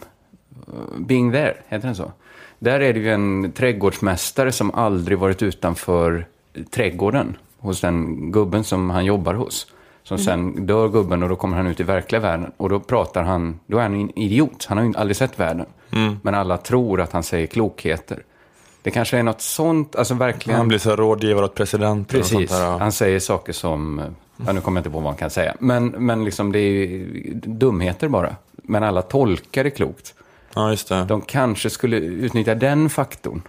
Being 0.97 1.31
There, 1.31 1.57
heter 1.67 1.87
den 1.87 1.95
så? 1.95 2.11
Där 2.59 2.79
är 2.79 2.93
det 2.93 2.99
ju 2.99 3.13
en 3.13 3.51
trädgårdsmästare 3.51 4.51
som 4.51 4.71
aldrig 4.71 5.17
varit 5.17 5.41
utanför 5.41 6.25
trädgården 6.71 7.37
hos 7.57 7.81
den 7.81 8.31
gubben 8.31 8.63
som 8.63 8.89
han 8.89 9.05
jobbar 9.05 9.33
hos. 9.33 9.67
Som 10.03 10.17
sen 10.17 10.65
dör 10.65 10.89
gubben 10.89 11.23
och 11.23 11.29
då 11.29 11.35
kommer 11.35 11.57
han 11.57 11.67
ut 11.67 11.79
i 11.79 11.83
verkliga 11.83 12.21
världen. 12.21 12.51
Och 12.57 12.69
då 12.69 12.79
pratar 12.79 13.23
han, 13.23 13.59
då 13.67 13.77
är 13.77 13.81
han 13.81 13.93
en 13.93 14.19
idiot. 14.19 14.65
Han 14.69 14.77
har 14.77 14.85
ju 14.85 14.93
aldrig 14.95 15.15
sett 15.17 15.39
världen. 15.39 15.65
Men 16.21 16.35
alla 16.35 16.57
tror 16.57 17.01
att 17.01 17.11
han 17.11 17.23
säger 17.23 17.47
klokheter. 17.47 18.23
Det 18.81 18.91
kanske 18.91 19.17
är 19.17 19.23
något 19.23 19.41
sånt, 19.41 19.95
alltså 19.95 20.13
verkligen. 20.13 20.57
Han 20.57 20.67
blir 20.67 20.77
så 20.77 20.95
rådgivare 20.95 21.45
åt 21.45 21.55
presidenten 21.55 22.19
och 22.19 22.25
sånt 22.25 22.39
Precis, 22.41 22.57
där. 22.57 22.65
ja. 22.65 22.77
han 22.77 22.91
säger 22.91 23.19
saker 23.19 23.53
som, 23.53 24.01
ja, 24.45 24.51
nu 24.51 24.61
kommer 24.61 24.77
jag 24.77 24.81
inte 24.81 24.89
på 24.89 24.99
vad 24.99 25.07
han 25.07 25.17
kan 25.17 25.29
säga, 25.29 25.55
men, 25.59 25.87
men 25.87 26.25
liksom 26.25 26.51
det 26.51 26.59
är 26.59 26.61
ju 26.87 27.31
dumheter 27.33 28.07
bara. 28.07 28.35
Men 28.55 28.83
alla 28.83 29.01
tolkar 29.01 29.63
det 29.63 29.69
klokt. 29.69 30.13
Ja, 30.55 30.69
just 30.69 30.89
det. 30.89 31.05
De 31.05 31.21
kanske 31.21 31.69
skulle 31.69 31.97
utnyttja 31.97 32.55
den 32.55 32.89
faktorn. 32.89 33.41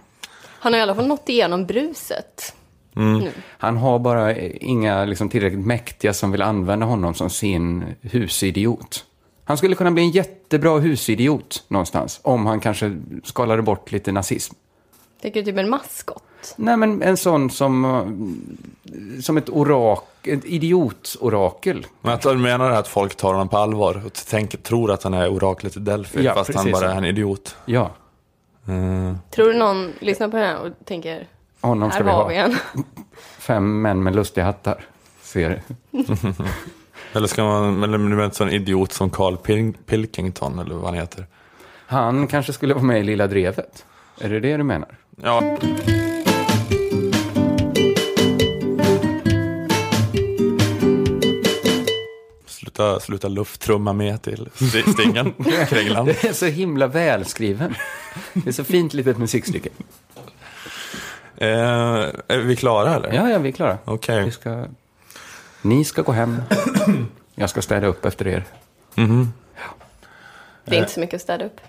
Han 0.59 0.73
har 0.73 0.79
i 0.79 0.81
alla 0.81 0.95
fall 0.95 1.07
nått 1.07 1.29
igenom 1.29 1.65
bruset. 1.65 2.53
Nu. 2.95 3.31
Han 3.57 3.77
har 3.77 3.99
bara 3.99 4.35
inga 4.45 5.05
liksom, 5.05 5.29
tillräckligt 5.29 5.65
mäktiga 5.65 6.13
som 6.13 6.31
vill 6.31 6.41
använda 6.41 6.85
honom 6.85 7.13
som 7.13 7.29
sin 7.29 7.83
husidiot. 8.01 9.05
Han 9.43 9.57
skulle 9.57 9.75
kunna 9.75 9.91
bli 9.91 10.03
en 10.03 10.11
jättebra 10.11 10.79
husidiot 10.79 11.63
någonstans, 11.67 12.19
om 12.23 12.45
han 12.45 12.59
kanske 12.59 13.01
skalade 13.23 13.61
bort 13.61 13.91
lite 13.91 14.11
nazism. 14.11 14.55
Tänker 15.21 15.39
du 15.39 15.45
typ 15.51 15.57
en 15.59 15.69
maskot? 15.69 16.23
Nej, 16.55 16.77
men 16.77 17.01
en 17.01 17.17
sån 17.17 17.49
som, 17.49 18.39
som 19.21 19.37
ett 19.37 19.49
orak, 19.49 20.27
ett 20.27 20.45
idiotorakel. 20.45 21.87
Men 22.01 22.13
att 22.13 22.21
du 22.21 22.35
menar 22.37 22.71
att 22.71 22.87
folk 22.87 23.15
tar 23.15 23.31
honom 23.33 23.49
på 23.49 23.57
allvar 23.57 24.01
och 24.05 24.13
tänker, 24.13 24.57
tror 24.57 24.91
att 24.91 25.03
han 25.03 25.13
är 25.13 25.29
oraklet 25.29 25.77
i 25.77 25.79
Delphi 25.79 26.23
Ja, 26.23 26.33
fast 26.33 26.53
han 26.55 26.65
precis. 26.65 26.81
bara 26.81 26.91
är 26.93 26.97
en 26.97 27.05
idiot. 27.05 27.55
Ja, 27.65 27.91
Mm. 28.67 29.17
Tror 29.31 29.47
du 29.47 29.53
någon 29.59 29.91
lyssnar 29.99 30.29
på 30.29 30.37
det 30.37 30.43
här 30.43 30.59
och 30.61 30.85
tänker, 30.85 31.27
honom 31.65 31.91
ska 31.91 31.97
här 31.97 32.03
vi 32.05 32.11
har 32.11 32.21
ha. 32.23 32.27
vi 32.27 32.35
en. 32.35 32.57
Fem 33.39 33.81
män 33.81 34.03
med 34.03 34.15
lustiga 34.15 34.45
hattar. 34.45 34.85
Ser. 35.21 35.61
Eller 37.13 37.27
ska 37.27 37.43
man, 37.43 37.83
eller 37.83 37.97
du 37.97 38.03
menar 38.03 38.23
en 38.23 38.31
sån 38.31 38.49
idiot 38.49 38.91
som 38.91 39.09
Carl 39.09 39.35
Pil- 39.35 39.73
Pilkington 39.85 40.59
eller 40.59 40.75
vad 40.75 40.85
han 40.85 40.93
heter? 40.93 41.25
Han 41.87 42.27
kanske 42.27 42.53
skulle 42.53 42.73
vara 42.73 42.83
med 42.83 42.99
i 42.99 43.03
Lilla 43.03 43.27
Drevet. 43.27 43.85
Är 44.21 44.29
det 44.29 44.39
det 44.39 44.57
du 44.57 44.63
menar? 44.63 44.97
Ja. 45.21 45.57
Sluta, 52.45 52.99
sluta 52.99 53.27
lufttrumma 53.27 53.93
med 53.93 54.21
till 54.21 54.49
st- 54.61 54.91
stingen, 54.91 55.33
Kringlan. 55.69 56.05
Det 56.05 56.23
är 56.23 56.33
så 56.33 56.45
himla 56.45 56.87
välskriven. 56.87 57.75
Det 58.33 58.47
är 58.49 58.53
så 58.53 58.63
fint 58.63 58.93
litet 58.93 59.17
musikstycke. 59.17 59.69
Eh, 61.51 62.09
är 62.27 62.37
vi 62.37 62.55
klara 62.55 62.95
eller? 62.95 63.13
Ja, 63.13 63.29
ja, 63.29 63.37
vi 63.37 63.49
är 63.49 63.53
klara. 63.53 63.77
Okej. 63.85 64.23
Vi 64.25 64.31
ska... 64.31 64.65
Ni 65.61 65.85
ska 65.85 66.01
gå 66.01 66.11
hem. 66.11 66.41
Jag 67.35 67.49
ska 67.49 67.61
städa 67.61 67.87
upp 67.87 68.05
efter 68.05 68.27
er. 68.27 68.43
Mhm. 68.95 69.33
Det 70.65 70.75
är 70.75 70.79
inte 70.79 70.91
så 70.91 70.99
mycket 70.99 71.15
att 71.15 71.21
städa 71.21 71.45
upp. 71.45 71.61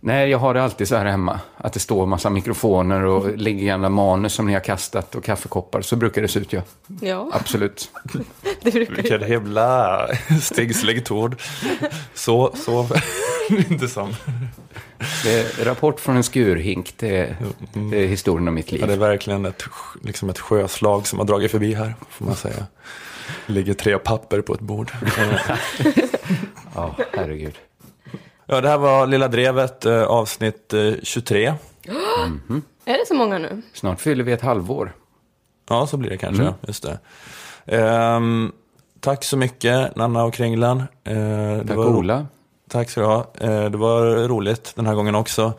Nej, 0.00 0.30
jag 0.30 0.38
har 0.38 0.54
det 0.54 0.62
alltid 0.62 0.88
så 0.88 0.96
här 0.96 1.04
hemma. 1.04 1.40
Att 1.56 1.72
det 1.72 1.80
står 1.80 2.06
massa 2.06 2.30
mikrofoner 2.30 3.04
och 3.04 3.36
ligger 3.38 3.66
gamla 3.66 3.88
manus 3.88 4.32
som 4.34 4.46
ni 4.46 4.52
har 4.52 4.60
kastat 4.60 5.14
och 5.14 5.24
kaffekoppar. 5.24 5.80
Så 5.82 5.96
brukar 5.96 6.22
det 6.22 6.28
se 6.28 6.40
ut, 6.40 6.52
ja. 6.52 6.62
Ja, 7.00 7.30
Absolut. 7.32 7.90
det 8.62 8.70
brukar 8.70 8.94
Vilken 8.94 9.22
himla 9.22 10.00
stingsligt 10.42 11.10
ord. 11.10 11.36
Så, 12.14 12.52
så, 12.56 12.86
inte 13.70 13.88
som. 13.88 14.14
Det 15.24 15.60
är 15.60 15.64
rapport 15.64 16.00
från 16.00 16.16
en 16.16 16.22
skurhink. 16.24 16.94
Det 16.96 17.16
är, 17.18 17.36
det 17.90 17.96
är 18.04 18.06
historien 18.06 18.48
om 18.48 18.54
mitt 18.54 18.72
liv. 18.72 18.80
Ja, 18.80 18.86
det 18.86 18.92
är 18.92 18.96
verkligen 18.98 19.46
ett, 19.46 19.62
liksom 20.02 20.30
ett 20.30 20.38
sjöslag 20.38 21.06
som 21.06 21.18
har 21.18 21.26
dragit 21.26 21.50
förbi 21.50 21.74
här, 21.74 21.94
får 22.10 22.24
man 22.26 22.34
säga. 22.36 22.66
Det 23.46 23.52
ligger 23.52 23.74
tre 23.74 23.98
papper 23.98 24.40
på 24.40 24.54
ett 24.54 24.60
bord. 24.60 24.90
Ja, 26.74 26.94
herregud. 27.12 27.54
Ja, 28.46 28.60
det 28.60 28.68
här 28.68 28.78
var 28.78 29.06
Lilla 29.06 29.28
Drevet, 29.28 29.84
eh, 29.86 30.02
avsnitt 30.02 30.72
eh, 30.72 30.92
23. 31.02 31.54
Är 32.84 32.92
det 32.98 33.04
så 33.08 33.14
många 33.14 33.38
nu? 33.38 33.62
Snart 33.72 34.00
fyller 34.00 34.24
vi 34.24 34.32
ett 34.32 34.40
halvår. 34.42 34.92
Ja, 35.68 35.86
så 35.86 35.96
blir 35.96 36.10
det 36.10 36.16
kanske. 36.16 36.42
Mm. 36.42 36.54
Just 36.66 36.82
det. 36.86 36.98
Ehm, 37.76 38.52
tack 39.00 39.24
så 39.24 39.36
mycket, 39.36 39.96
Nanna 39.96 40.24
och 40.24 40.34
Kringlan. 40.34 40.78
Eh, 41.04 41.14
det 41.14 41.64
Tack 41.68 41.76
var- 41.76 41.86
Ola. 41.86 42.26
Tack 42.74 42.90
ska 42.90 43.00
du 43.00 43.06
ha. 43.06 43.26
Eh, 43.40 43.64
Det 43.70 43.76
var 43.78 44.28
roligt 44.28 44.72
den 44.76 44.86
här 44.86 44.94
gången 44.94 45.14
också. 45.14 45.52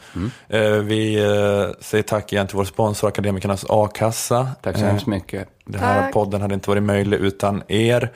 Eh, 0.49 0.61
Vi 0.61 1.15
eh, 1.15 1.83
säger 1.83 2.03
tack 2.03 2.33
igen 2.33 2.47
till 2.47 2.57
vår 2.57 2.65
sponsor 2.65 3.07
Akademikernas 3.07 3.65
A-kassa. 3.69 4.47
Tack 4.61 4.77
så 4.77 4.85
hemskt 4.85 5.05
mycket. 5.07 5.47
Den 5.65 5.81
här 5.81 6.01
Tack. 6.01 6.13
podden 6.13 6.41
hade 6.41 6.53
inte 6.53 6.69
varit 6.69 6.83
möjlig 6.83 7.17
utan 7.17 7.63
er. 7.67 8.11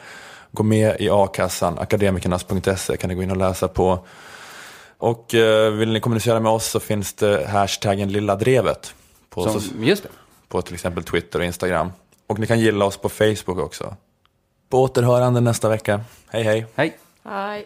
Gå 0.51 0.63
med 0.63 0.95
i 0.99 1.09
a-kassan, 1.09 1.79
akademikernas.se 1.79 2.97
kan 2.97 3.07
ni 3.09 3.15
gå 3.15 3.23
in 3.23 3.31
och 3.31 3.37
läsa 3.37 3.67
på. 3.67 3.99
Och 4.97 5.25
vill 5.73 5.91
ni 5.93 5.99
kommunicera 5.99 6.39
med 6.39 6.51
oss 6.51 6.65
så 6.65 6.79
finns 6.79 7.13
det 7.13 7.47
hashtaggen 7.49 8.11
lilla 8.11 8.35
drevet. 8.35 8.93
På, 9.29 9.43
Som, 9.43 9.61
så- 9.61 9.71
just 9.79 10.03
det. 10.03 10.09
på 10.47 10.61
till 10.61 10.73
exempel 10.73 11.03
Twitter 11.03 11.39
och 11.39 11.45
Instagram. 11.45 11.91
Och 12.27 12.39
ni 12.39 12.47
kan 12.47 12.59
gilla 12.59 12.85
oss 12.85 12.97
på 12.97 13.09
Facebook 13.09 13.57
också. 13.59 13.95
På 14.69 14.81
återhörande 14.83 15.41
nästa 15.41 15.69
vecka. 15.69 16.01
Hej 16.29 16.43
hej! 16.43 16.65
Hej. 16.75 16.97
Hej. 17.23 17.65